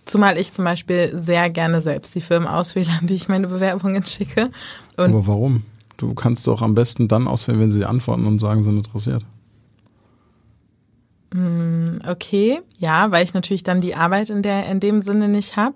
Zumal 0.05 0.37
ich 0.37 0.51
zum 0.53 0.65
Beispiel 0.65 1.11
sehr 1.13 1.49
gerne 1.49 1.81
selbst 1.81 2.15
die 2.15 2.21
Firmen 2.21 2.47
auswähle, 2.47 2.89
an 2.99 3.07
die 3.07 3.15
ich 3.15 3.29
meine 3.29 3.47
Bewerbungen 3.47 4.05
schicke. 4.05 4.51
Und 4.97 5.11
Aber 5.11 5.27
warum? 5.27 5.63
Du 5.99 6.13
kannst 6.13 6.47
doch 6.47 6.61
am 6.61 6.75
besten 6.75 7.09
dann 7.09 7.27
auswählen, 7.27 7.59
wenn 7.59 7.71
sie 7.71 7.83
antworten 7.83 8.25
und 8.25 8.39
sagen, 8.39 8.63
sind 8.63 8.77
interessiert. 8.77 9.25
Mm, 11.33 11.97
okay, 12.07 12.61
ja, 12.77 13.11
weil 13.11 13.25
ich 13.25 13.33
natürlich 13.33 13.63
dann 13.63 13.81
die 13.81 13.95
Arbeit 13.95 14.29
in 14.29 14.41
der 14.41 14.65
in 14.67 14.79
dem 14.79 15.01
Sinne 15.01 15.27
nicht 15.27 15.57
habe. 15.57 15.75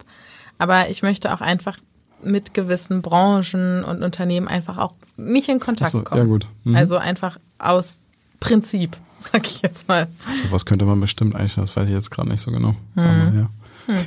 Aber 0.57 0.89
ich 0.89 1.03
möchte 1.03 1.33
auch 1.33 1.41
einfach 1.41 1.77
mit 2.23 2.53
gewissen 2.53 3.01
Branchen 3.01 3.83
und 3.83 4.01
Unternehmen 4.01 4.47
einfach 4.47 4.77
auch 4.77 4.93
nicht 5.17 5.49
in 5.49 5.59
Kontakt 5.59 5.91
so, 5.91 6.03
kommen. 6.03 6.21
Ja, 6.21 6.25
gut. 6.25 6.47
Mhm. 6.63 6.77
Also 6.77 6.95
einfach 6.95 7.37
aus 7.59 7.97
Prinzip, 8.39 8.95
sag 9.19 9.45
ich 9.45 9.61
jetzt 9.61 9.89
mal. 9.89 10.07
Also 10.25 10.51
was 10.51 10.65
könnte 10.65 10.85
man 10.85 11.01
bestimmt 11.01 11.35
eigentlich, 11.35 11.55
das 11.55 11.75
weiß 11.75 11.89
ich 11.89 11.93
jetzt 11.93 12.11
gerade 12.11 12.29
nicht 12.29 12.41
so 12.41 12.49
genau. 12.49 12.77
Mhm. 12.95 13.03
Aber 13.03 13.35
ja. 13.35 13.49
Hm. 13.87 13.97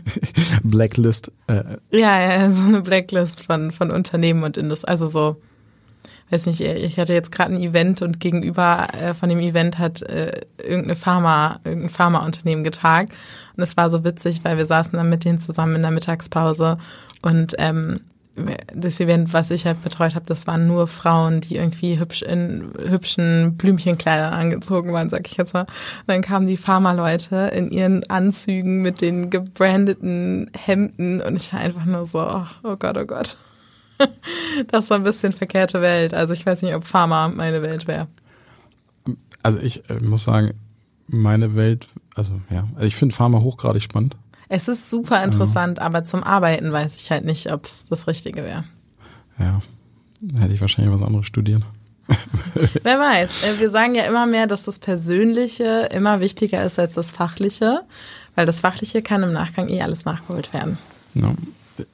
Blacklist. 0.71 1.31
Äh. 1.47 1.77
Ja, 1.91 2.19
ja, 2.19 2.51
so 2.51 2.69
eine 2.69 2.81
Blacklist 2.81 3.45
von, 3.45 3.71
von 3.71 3.91
Unternehmen 3.91 4.45
und 4.45 4.57
Industrie. 4.57 4.89
Also 4.89 5.07
so 5.07 5.37
weiß 6.31 6.47
nicht, 6.47 6.61
ich 6.61 6.99
hatte 6.99 7.15
jetzt 7.15 7.33
gerade 7.33 7.55
ein 7.55 7.61
Event 7.61 8.03
und 8.03 8.21
gegenüber 8.21 8.89
äh, 9.01 9.15
von 9.15 9.29
dem 9.29 9.39
Event 9.39 9.79
hat 9.79 10.03
äh, 10.03 10.43
irgendeine 10.59 10.97
Pharma, 10.97 11.61
irgendein 11.65 11.91
Pharmaunternehmen 11.91 12.65
getagt. 12.65 13.13
Und 13.57 13.63
es 13.63 13.77
war 13.77 13.91
so 13.91 14.05
witzig, 14.05 14.41
weil 14.43 14.59
wir 14.59 14.67
saßen 14.67 14.97
dann 14.97 15.09
mit 15.09 15.25
denen 15.25 15.41
zusammen 15.41 15.77
in 15.77 15.83
der 15.83 15.91
Mittagspause 15.91 16.79
und 17.23 17.55
ähm, 17.59 18.01
das 18.75 19.01
Event, 19.01 19.33
was 19.33 19.51
ich 19.51 19.65
halt 19.65 19.83
betreut 19.83 20.15
habe, 20.15 20.27
das 20.27 20.47
waren 20.47 20.67
nur 20.67 20.87
Frauen, 20.87 21.41
die 21.41 21.57
irgendwie 21.57 21.99
hübsch 21.99 22.23
in 22.23 22.71
hübschen 22.79 23.57
Blümchenkleidern 23.57 24.35
angezogen 24.35 24.93
waren, 24.93 25.09
sag 25.09 25.27
ich 25.27 25.37
jetzt 25.37 25.55
mal. 25.55 25.63
Und 25.63 26.09
dann 26.09 26.21
kamen 26.21 26.47
die 26.47 26.59
Pharma-Leute 26.59 27.51
in 27.55 27.71
ihren 27.71 28.09
Anzügen 28.11 28.83
mit 28.83 29.01
den 29.01 29.31
gebrandeten 29.31 30.51
Hemden 30.57 31.23
und 31.23 31.37
ich 31.37 31.53
war 31.53 31.61
einfach 31.61 31.87
nur 31.87 32.05
so, 32.05 32.21
oh, 32.21 32.47
oh 32.63 32.77
Gott, 32.77 32.99
oh 32.99 33.07
Gott. 33.07 33.37
das 34.69 34.85
ist 34.85 34.89
so 34.89 34.95
ein 34.95 35.03
bisschen 35.03 35.33
verkehrte 35.33 35.81
Welt. 35.81 36.15
Also 36.15 36.33
ich 36.33 36.45
weiß 36.45 36.63
nicht, 36.63 36.75
ob 36.75 36.85
Pharma 36.85 37.29
meine 37.29 37.63
Welt 37.63 37.87
wäre. 37.87 38.09
Also 39.43 39.59
ich 39.59 39.89
äh, 39.91 40.01
muss 40.01 40.25
sagen, 40.25 40.55
meine 41.07 41.55
Welt, 41.55 41.89
also 42.15 42.41
ja, 42.51 42.67
also 42.75 42.87
ich 42.87 42.97
finde 42.97 43.15
Pharma 43.15 43.41
hochgradig 43.41 43.83
spannend. 43.83 44.17
Es 44.49 44.69
ist 44.69 44.91
super 44.91 45.25
interessant, 45.25 45.79
ja. 45.79 45.85
aber 45.85 46.05
zum 46.05 46.23
Arbeiten 46.23 46.71
weiß 46.71 47.01
ich 47.01 47.11
halt 47.11 47.25
nicht, 47.25 47.51
ob 47.53 47.65
es 47.65 47.87
das 47.87 48.07
Richtige 48.07 48.45
wäre. 48.45 48.65
Ja, 49.39 49.61
hätte 50.39 50.55
ich 50.55 50.61
wahrscheinlich 50.61 50.95
was 50.95 51.07
anderes 51.07 51.27
studiert. 51.27 51.63
Wer 52.83 53.01
weiß. 53.01 53.45
Äh, 53.45 53.59
wir 53.59 53.71
sagen 53.71 53.95
ja 53.95 54.05
immer 54.05 54.27
mehr, 54.27 54.47
dass 54.47 54.63
das 54.63 54.79
Persönliche 54.79 55.89
immer 55.93 56.21
wichtiger 56.21 56.65
ist 56.65 56.79
als 56.79 56.95
das 56.95 57.11
Fachliche, 57.11 57.83
weil 58.37 58.47
das 58.47 58.61
Fachliche 58.61 59.03
kann 59.03 59.23
im 59.25 59.33
Nachgang 59.33 59.69
eh 59.69 59.83
alles 59.83 60.05
nachgeholt 60.05 60.53
werden. 60.53 60.79
Ja. 61.15 61.35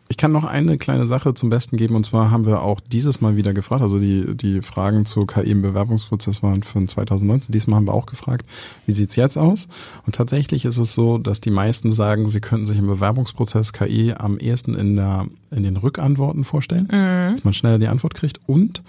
Ich 0.09 0.17
kann 0.17 0.33
noch 0.33 0.45
eine 0.45 0.79
kleine 0.79 1.07
Sache 1.07 1.35
zum 1.35 1.49
Besten 1.49 1.77
geben 1.77 1.97
und 1.97 2.05
zwar 2.05 2.31
haben 2.31 2.47
wir 2.47 2.63
auch 2.63 2.81
dieses 2.81 3.21
Mal 3.21 3.37
wieder 3.37 3.53
gefragt, 3.53 3.83
also 3.83 3.99
die, 3.99 4.37
die 4.37 4.63
Fragen 4.63 5.05
zu 5.07 5.27
KI 5.27 5.51
im 5.51 5.63
Bewerbungsprozess 5.63 6.43
waren 6.43 6.63
von 6.63 6.87
2019. 6.87 7.53
Diesmal 7.53 7.77
haben 7.77 7.87
wir 7.87 7.95
auch 7.95 8.07
gefragt, 8.07 8.47
wie 8.87 8.93
sieht's 8.93 9.17
jetzt 9.17 9.37
aus? 9.37 9.69
Und 10.07 10.15
tatsächlich 10.15 10.65
ist 10.65 10.79
es 10.79 10.93
so, 10.93 11.19
dass 11.19 11.41
die 11.41 11.51
meisten 11.51 11.91
sagen, 11.91 12.29
sie 12.29 12.41
könnten 12.41 12.67
sich 12.67 12.79
im 12.79 12.87
Bewerbungsprozess 12.87 13.73
KI 13.73 14.15
am 14.17 14.39
ehesten 14.39 14.75
in, 14.75 14.97
der, 14.97 15.27
in 15.51 15.63
den 15.63 15.77
Rückantworten 15.77 16.45
vorstellen, 16.45 16.89
mhm. 16.91 17.35
dass 17.35 17.45
man 17.45 17.55
schneller 17.55 17.79
die 17.79 17.89
Antwort 17.89 18.15
kriegt 18.15 18.41
und 18.47 18.83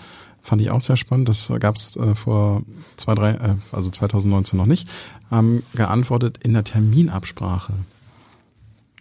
fand 0.43 0.61
ich 0.61 0.69
auch 0.69 0.81
sehr 0.81 0.97
spannend. 0.97 1.29
Das 1.29 1.51
gab 1.59 1.77
es 1.77 1.95
äh, 1.95 2.13
vor 2.15 2.63
zwei, 2.97 3.15
drei, 3.15 3.31
äh, 3.31 3.55
also 3.71 3.89
2019 3.89 4.57
noch 4.57 4.65
nicht. 4.65 4.87
Ähm, 5.31 5.63
geantwortet 5.73 6.39
in 6.43 6.53
der 6.53 6.63
Terminabsprache. 6.63 7.73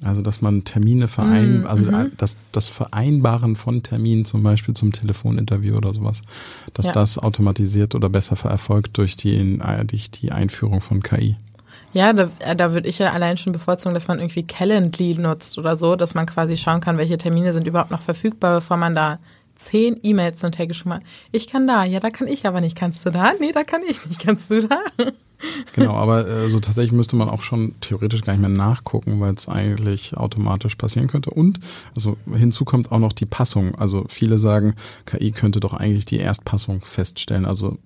Also 0.04 0.22
dass 0.22 0.40
man 0.40 0.64
Termine 0.64 1.08
verein, 1.08 1.62
mm, 1.62 1.66
also 1.66 1.84
mhm. 1.84 2.12
das, 2.16 2.36
das 2.50 2.68
Vereinbaren 2.68 3.56
von 3.56 3.82
Terminen 3.82 4.24
zum 4.24 4.42
Beispiel 4.42 4.74
zum 4.74 4.92
Telefoninterview 4.92 5.76
oder 5.76 5.94
sowas, 5.94 6.22
dass 6.74 6.86
ja. 6.86 6.92
das 6.92 7.18
automatisiert 7.18 7.94
oder 7.94 8.08
besser 8.08 8.36
erfolgt 8.48 8.98
durch 8.98 9.16
die, 9.16 9.60
durch 9.86 10.10
die 10.10 10.32
Einführung 10.32 10.80
von 10.80 11.02
KI. 11.02 11.36
Ja, 11.94 12.12
da, 12.12 12.30
da 12.54 12.72
würde 12.72 12.88
ich 12.88 12.98
ja 12.98 13.12
allein 13.12 13.36
schon 13.36 13.52
bevorzugen, 13.52 13.94
dass 13.94 14.08
man 14.08 14.18
irgendwie 14.18 14.44
Calendly 14.44 15.14
nutzt 15.14 15.58
oder 15.58 15.76
so, 15.76 15.94
dass 15.94 16.14
man 16.14 16.26
quasi 16.26 16.56
schauen 16.56 16.80
kann, 16.80 16.96
welche 16.96 17.18
Termine 17.18 17.52
sind 17.52 17.66
überhaupt 17.66 17.90
noch 17.90 18.00
verfügbar, 18.00 18.56
bevor 18.56 18.78
man 18.78 18.94
da 18.94 19.18
zehn 19.64 19.98
E-Mails 20.02 20.42
und 20.44 20.54
Tage 20.54 20.74
schon 20.74 20.90
mal. 20.90 21.00
Ich 21.30 21.46
kann 21.46 21.66
da, 21.66 21.84
ja, 21.84 22.00
da 22.00 22.10
kann 22.10 22.28
ich 22.28 22.46
aber 22.46 22.60
nicht. 22.60 22.76
Kannst 22.76 23.06
du 23.06 23.10
da? 23.10 23.32
Nee, 23.38 23.52
da 23.52 23.64
kann 23.64 23.82
ich 23.88 24.04
nicht. 24.06 24.20
Kannst 24.20 24.50
du 24.50 24.66
da? 24.66 24.78
Genau, 25.72 25.94
aber 25.94 26.28
äh, 26.28 26.48
so 26.48 26.60
tatsächlich 26.60 26.92
müsste 26.92 27.16
man 27.16 27.28
auch 27.28 27.42
schon 27.42 27.74
theoretisch 27.80 28.22
gar 28.22 28.32
nicht 28.32 28.42
mehr 28.42 28.48
nachgucken, 28.48 29.18
weil 29.20 29.34
es 29.34 29.48
eigentlich 29.48 30.16
automatisch 30.16 30.76
passieren 30.76 31.08
könnte. 31.08 31.30
Und 31.30 31.58
also 31.96 32.16
hinzu 32.32 32.64
kommt 32.64 32.92
auch 32.92 33.00
noch 33.00 33.12
die 33.12 33.26
Passung. 33.26 33.74
Also 33.74 34.04
viele 34.08 34.38
sagen, 34.38 34.74
KI 35.04 35.32
könnte 35.32 35.58
doch 35.58 35.74
eigentlich 35.74 36.04
die 36.04 36.18
Erstpassung 36.18 36.80
feststellen. 36.82 37.44
Also 37.44 37.78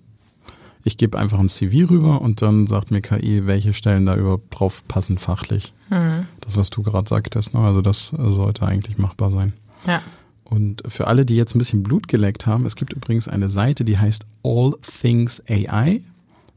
ich 0.83 0.97
gebe 0.97 1.17
einfach 1.17 1.39
ein 1.39 1.49
CV 1.49 1.89
rüber 1.89 2.21
und 2.21 2.41
dann 2.41 2.67
sagt 2.67 2.91
mir 2.91 3.01
KI, 3.01 3.45
welche 3.45 3.73
Stellen 3.73 4.05
da 4.05 4.15
überhaupt 4.15 4.57
drauf 4.57 4.83
passen 4.87 5.17
fachlich. 5.17 5.73
Mhm. 5.89 6.27
Das, 6.41 6.55
was 6.57 6.69
du 6.69 6.83
gerade 6.83 7.09
sagtest, 7.09 7.53
ne? 7.53 7.59
also 7.59 7.81
das 7.81 8.13
sollte 8.17 8.65
eigentlich 8.65 8.97
machbar 8.97 9.31
sein. 9.31 9.53
Ja. 9.85 10.01
Und 10.49 10.81
für 10.87 11.07
alle, 11.07 11.25
die 11.25 11.35
jetzt 11.35 11.55
ein 11.55 11.59
bisschen 11.59 11.83
Blut 11.83 12.07
geleckt 12.07 12.45
haben, 12.45 12.65
es 12.65 12.75
gibt 12.75 12.93
übrigens 12.93 13.27
eine 13.27 13.49
Seite, 13.49 13.83
die 13.83 13.97
heißt 13.97 14.25
All 14.43 14.75
Things 15.01 15.41
AI 15.49 16.01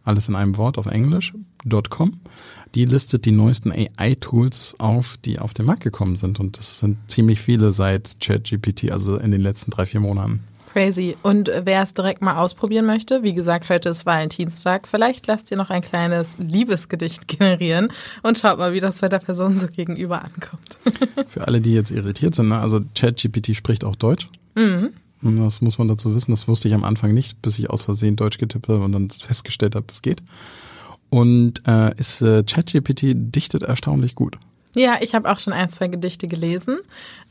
alles 0.04 0.28
in 0.28 0.36
einem 0.36 0.56
Wort 0.56 0.78
auf 0.78 0.86
Englisch.com. 0.86 2.20
Die 2.74 2.84
listet 2.84 3.24
die 3.24 3.32
neuesten 3.32 3.72
AI-Tools 3.72 4.76
auf, 4.78 5.16
die 5.24 5.38
auf 5.38 5.54
den 5.54 5.66
Markt 5.66 5.82
gekommen 5.82 6.16
sind. 6.16 6.38
Und 6.38 6.58
das 6.58 6.78
sind 6.78 6.98
ziemlich 7.08 7.40
viele 7.40 7.72
seit 7.72 8.18
ChatGPT, 8.20 8.92
also 8.92 9.16
in 9.16 9.30
den 9.30 9.40
letzten 9.40 9.70
drei, 9.70 9.86
vier 9.86 10.00
Monaten. 10.00 10.40
Crazy. 10.72 11.16
Und 11.22 11.50
wer 11.64 11.82
es 11.82 11.94
direkt 11.94 12.22
mal 12.22 12.36
ausprobieren 12.36 12.86
möchte, 12.86 13.22
wie 13.24 13.34
gesagt, 13.34 13.68
heute 13.68 13.88
ist 13.88 14.06
Valentinstag, 14.06 14.86
vielleicht 14.86 15.26
lasst 15.26 15.50
ihr 15.50 15.56
noch 15.56 15.70
ein 15.70 15.82
kleines 15.82 16.36
Liebesgedicht 16.38 17.26
generieren 17.38 17.92
und 18.22 18.38
schaut 18.38 18.58
mal, 18.58 18.72
wie 18.72 18.80
das 18.80 19.00
bei 19.00 19.08
der 19.08 19.18
Person 19.18 19.58
so 19.58 19.66
gegenüber 19.66 20.22
ankommt. 20.22 20.78
Für 21.26 21.46
alle, 21.46 21.60
die 21.60 21.74
jetzt 21.74 21.90
irritiert 21.90 22.36
sind, 22.36 22.48
ne? 22.48 22.58
also 22.58 22.80
ChatGPT 22.94 23.56
spricht 23.56 23.84
auch 23.84 23.96
Deutsch. 23.96 24.28
Mhm. 24.54 24.90
Das 25.22 25.60
muss 25.60 25.76
man 25.76 25.88
dazu 25.88 26.14
wissen. 26.14 26.30
Das 26.30 26.48
wusste 26.48 26.68
ich 26.68 26.74
am 26.74 26.84
Anfang 26.84 27.12
nicht, 27.12 27.42
bis 27.42 27.58
ich 27.58 27.68
aus 27.68 27.82
Versehen 27.82 28.16
Deutsch 28.16 28.38
getippt 28.38 28.68
habe 28.68 28.82
und 28.82 28.92
dann 28.92 29.10
festgestellt 29.10 29.74
habe, 29.74 29.86
das 29.86 30.02
geht. 30.02 30.22
Und 31.10 31.66
äh, 31.66 31.94
ist 31.96 32.22
äh, 32.22 32.44
ChatGPT 32.44 33.12
dichtet 33.14 33.64
erstaunlich 33.64 34.14
gut. 34.14 34.38
Ja, 34.76 34.98
ich 35.00 35.14
habe 35.16 35.28
auch 35.30 35.38
schon 35.40 35.52
ein, 35.52 35.70
zwei 35.70 35.88
Gedichte 35.88 36.28
gelesen. 36.28 36.78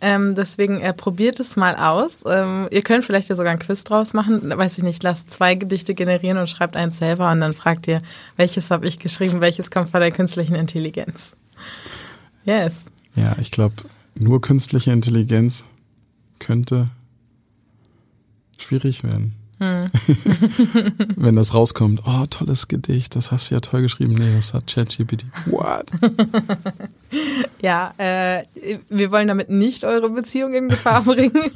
Ähm, 0.02 0.36
deswegen 0.36 0.82
äh, 0.82 0.94
probiert 0.94 1.40
es 1.40 1.56
mal 1.56 1.76
aus. 1.76 2.20
Ähm, 2.26 2.68
ihr 2.70 2.82
könnt 2.82 3.06
vielleicht 3.06 3.30
ja 3.30 3.36
sogar 3.36 3.54
ein 3.54 3.60
Quiz 3.60 3.86
draus 3.86 4.14
machen. 4.14 4.42
Weiß 4.44 4.78
ich 4.78 4.84
nicht, 4.84 5.02
lasst 5.04 5.30
zwei 5.30 5.56
Gedichte 5.56 5.94
generieren 5.94 6.38
und 6.38 6.50
schreibt 6.50 6.76
eins 6.76 6.98
selber 6.98 7.32
und 7.32 7.40
dann 7.40 7.54
fragt 7.54 7.88
ihr, 7.88 8.02
welches 8.36 8.72
habe 8.72 8.88
ich 8.88 9.00
geschrieben, 9.00 9.40
welches 9.40 9.72
kommt 9.72 9.92
von 9.92 10.02
der 10.02 10.12
künstlichen 10.12 10.56
Intelligenz. 10.56 11.34
Yes. 12.44 12.86
Ja, 13.16 13.36
ich 13.40 13.52
glaube, 13.52 13.76
Nur 14.16 14.42
künstliche 14.42 14.92
Intelligenz 14.92 15.64
könnte 16.40 16.88
schwierig 18.58 19.04
werden. 19.04 19.39
Hm. 19.60 19.90
Wenn 21.18 21.36
das 21.36 21.54
rauskommt, 21.54 22.04
oh, 22.06 22.26
tolles 22.30 22.70
Gedicht, 22.70 23.16
das 23.16 23.32
hast 23.32 23.50
du 23.50 23.56
ja 23.56 23.60
toll 23.60 23.82
geschrieben. 23.82 24.14
Nee, 24.14 24.36
das 24.36 24.54
hat 24.54 24.68
ChatGPT. 24.68 25.26
What? 25.48 25.88
ja, 27.62 27.94
äh, 27.98 28.44
wir 28.88 29.12
wollen 29.12 29.28
damit 29.28 29.50
nicht 29.50 29.84
eure 29.84 30.10
Beziehung 30.10 30.54
in 30.54 30.70
Gefahr 30.70 31.04
bringen. 31.04 31.34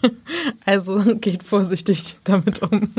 Also 0.65 1.01
geht 1.15 1.43
vorsichtig 1.43 2.15
damit 2.23 2.61
um. 2.61 2.89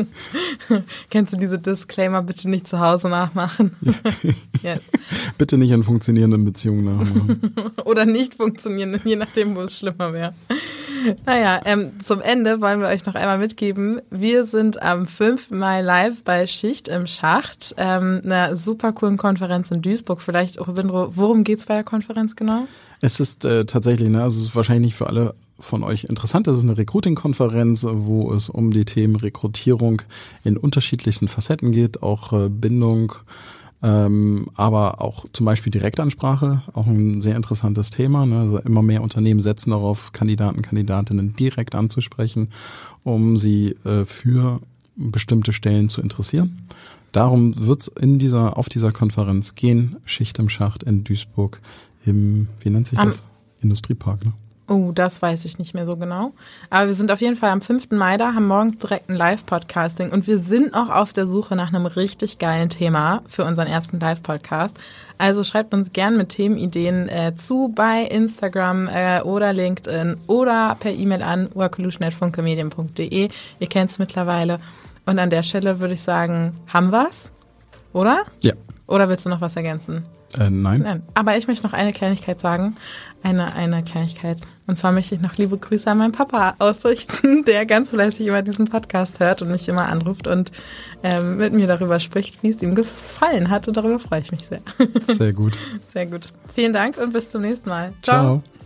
Kennst 1.11 1.32
du 1.32 1.36
diese 1.36 1.59
Disclaimer, 1.59 2.22
bitte 2.22 2.48
nicht 2.48 2.68
zu 2.68 2.78
Hause 2.78 3.09
nachmachen? 3.09 3.74
yes. 4.62 4.82
Bitte 5.38 5.57
nicht 5.57 5.70
in 5.70 5.82
funktionierenden 5.82 6.44
Beziehungen 6.44 6.84
nachmachen. 6.84 7.55
Oder 7.84 8.05
nicht 8.05 8.34
funktionierenden, 8.34 9.00
je 9.05 9.16
nachdem, 9.16 9.57
wo 9.57 9.62
es 9.62 9.78
schlimmer 9.78 10.12
wäre. 10.12 10.34
Naja, 11.26 11.61
ähm, 11.64 12.00
zum 12.00 12.20
Ende 12.20 12.61
wollen 12.61 12.80
wir 12.80 12.88
euch 12.88 13.07
noch 13.07 13.14
einmal 13.14 13.38
mitgeben. 13.38 14.00
Wir 14.11 14.44
sind 14.44 14.82
am 14.82 15.07
5. 15.07 15.50
Mai 15.50 15.80
live 15.80 16.22
bei 16.24 16.46
Schicht 16.46 16.88
im 16.88 17.07
Schacht, 17.07 17.74
ähm, 17.76 18.22
einer 18.24 18.57
super 18.57 18.92
coolen 18.92 19.16
Konferenz 19.16 19.70
in 19.70 19.82
Duisburg. 19.82 20.20
Vielleicht, 20.20 20.59
Robindro, 20.59 21.12
worum 21.14 21.44
geht's 21.44 21.66
bei 21.66 21.74
der 21.74 21.84
Konferenz 21.84 22.36
genau? 22.36 22.66
Es 23.00 23.20
ist 23.20 23.44
äh, 23.44 23.64
tatsächlich, 23.64 24.09
ne, 24.09 24.22
also 24.22 24.40
es 24.40 24.48
ist 24.48 24.57
wahrscheinlich 24.57 24.86
nicht 24.86 24.96
für 24.96 25.07
alle 25.07 25.34
von 25.59 25.82
euch 25.82 26.05
interessant. 26.05 26.46
Das 26.46 26.57
ist 26.57 26.62
eine 26.62 26.76
Recruiting-Konferenz, 26.76 27.86
wo 27.88 28.32
es 28.32 28.48
um 28.48 28.70
die 28.70 28.84
Themen 28.84 29.16
Rekrutierung 29.16 30.02
in 30.42 30.57
unterschiedlichsten 30.57 31.28
Facetten 31.28 31.72
geht, 31.72 32.02
auch 32.02 32.32
äh, 32.32 32.48
Bindung, 32.48 33.12
ähm, 33.85 34.47
aber 34.55 35.03
auch 35.03 35.26
zum 35.35 35.45
Beispiel 35.45 35.70
Direktansprache, 35.70 36.62
auch 36.72 36.87
ein 36.87 37.20
sehr 37.20 37.37
interessantes 37.37 37.91
Thema. 37.91 38.24
Ne? 38.24 38.41
Also 38.41 38.59
immer 38.61 38.80
mehr 38.80 39.03
Unternehmen 39.03 39.41
setzen 39.41 39.70
darauf, 39.70 40.12
Kandidaten, 40.12 40.62
Kandidatinnen 40.62 41.37
direkt 41.37 41.74
anzusprechen, 41.74 42.49
um 43.03 43.37
sie 43.37 43.76
äh, 43.85 44.07
für 44.07 44.61
bestimmte 44.97 45.53
Stellen 45.53 45.89
zu 45.89 46.01
interessieren. 46.01 46.66
Darum 47.12 47.66
wird 47.66 47.82
es 47.82 47.89
in 47.89 48.18
dieser, 48.18 48.57
auf 48.57 48.70
dieser 48.70 48.91
Konferenz 48.91 49.55
gehen, 49.55 49.97
Schicht 50.07 50.39
im 50.39 50.49
Schacht 50.49 50.82
in 50.82 51.05
Duisburg 51.05 51.61
im, 52.07 52.49
wie 52.61 52.70
nennt 52.70 52.87
sich 52.87 52.99
das? 52.99 53.20
Am 53.20 53.24
Industriepark, 53.61 54.24
ne? 54.24 54.32
Oh, 54.66 54.92
das 54.94 55.20
weiß 55.20 55.44
ich 55.44 55.58
nicht 55.58 55.74
mehr 55.74 55.84
so 55.84 55.96
genau. 55.96 56.32
Aber 56.70 56.86
wir 56.86 56.94
sind 56.94 57.10
auf 57.10 57.20
jeden 57.20 57.36
Fall 57.36 57.50
am 57.50 57.60
5. 57.60 57.90
Mai 57.90 58.16
da, 58.16 58.32
haben 58.32 58.46
morgens 58.46 58.78
direkt 58.78 59.10
ein 59.10 59.14
Live-Podcasting 59.14 60.10
und 60.10 60.26
wir 60.26 60.38
sind 60.38 60.72
auch 60.72 60.88
auf 60.88 61.12
der 61.12 61.26
Suche 61.26 61.54
nach 61.54 61.68
einem 61.68 61.84
richtig 61.84 62.38
geilen 62.38 62.70
Thema 62.70 63.22
für 63.26 63.44
unseren 63.44 63.66
ersten 63.66 64.00
Live-Podcast. 64.00 64.78
Also 65.18 65.44
schreibt 65.44 65.74
uns 65.74 65.92
gern 65.92 66.16
mit 66.16 66.30
Themenideen 66.30 67.10
äh, 67.10 67.34
zu 67.36 67.72
bei 67.74 68.04
Instagram 68.04 68.88
äh, 68.88 69.20
oder 69.20 69.52
LinkedIn 69.52 70.16
oder 70.28 70.76
per 70.80 70.92
E-Mail 70.92 71.22
an 71.22 71.50
workolution.funkemedien.de. 71.52 73.28
Ihr 73.58 73.66
kennt 73.66 73.90
es 73.90 73.98
mittlerweile. 73.98 74.60
Und 75.04 75.18
an 75.18 75.28
der 75.28 75.42
Stelle 75.42 75.80
würde 75.80 75.92
ich 75.92 76.00
sagen, 76.00 76.56
haben 76.72 76.90
wir's? 76.90 77.30
Oder? 77.92 78.24
Ja. 78.40 78.54
Oder 78.86 79.10
willst 79.10 79.26
du 79.26 79.28
noch 79.28 79.42
was 79.42 79.56
ergänzen? 79.56 80.06
Äh, 80.38 80.50
nein. 80.50 80.80
nein. 80.80 81.02
Aber 81.14 81.36
ich 81.36 81.46
möchte 81.46 81.64
noch 81.64 81.72
eine 81.72 81.92
Kleinigkeit 81.92 82.40
sagen. 82.40 82.76
Eine, 83.24 83.54
eine 83.54 83.82
Kleinigkeit. 83.82 84.38
Und 84.66 84.76
zwar 84.76 84.92
möchte 84.92 85.14
ich 85.14 85.20
noch 85.22 85.36
liebe 85.36 85.56
Grüße 85.56 85.90
an 85.90 85.98
meinen 85.98 86.12
Papa 86.12 86.54
ausrichten, 86.58 87.42
der 87.46 87.64
ganz 87.64 87.90
fleißig 87.90 88.26
immer 88.26 88.42
diesen 88.42 88.66
Podcast 88.66 89.18
hört 89.18 89.40
und 89.40 89.50
mich 89.50 89.66
immer 89.66 89.88
anruft 89.88 90.26
und 90.26 90.52
ähm, 91.02 91.38
mit 91.38 91.54
mir 91.54 91.66
darüber 91.66 91.98
spricht, 92.00 92.42
wie 92.42 92.50
es 92.50 92.62
ihm 92.62 92.74
gefallen 92.74 93.48
hat. 93.48 93.66
Und 93.66 93.78
darüber 93.78 93.98
freue 93.98 94.20
ich 94.20 94.30
mich 94.30 94.46
sehr. 94.46 94.60
Sehr 95.08 95.32
gut. 95.32 95.56
Sehr 95.86 96.06
gut. 96.06 96.28
Vielen 96.54 96.74
Dank 96.74 96.98
und 96.98 97.12
bis 97.12 97.30
zum 97.30 97.42
nächsten 97.42 97.70
Mal. 97.70 97.94
Ciao. 98.02 98.42
Ciao. 98.42 98.63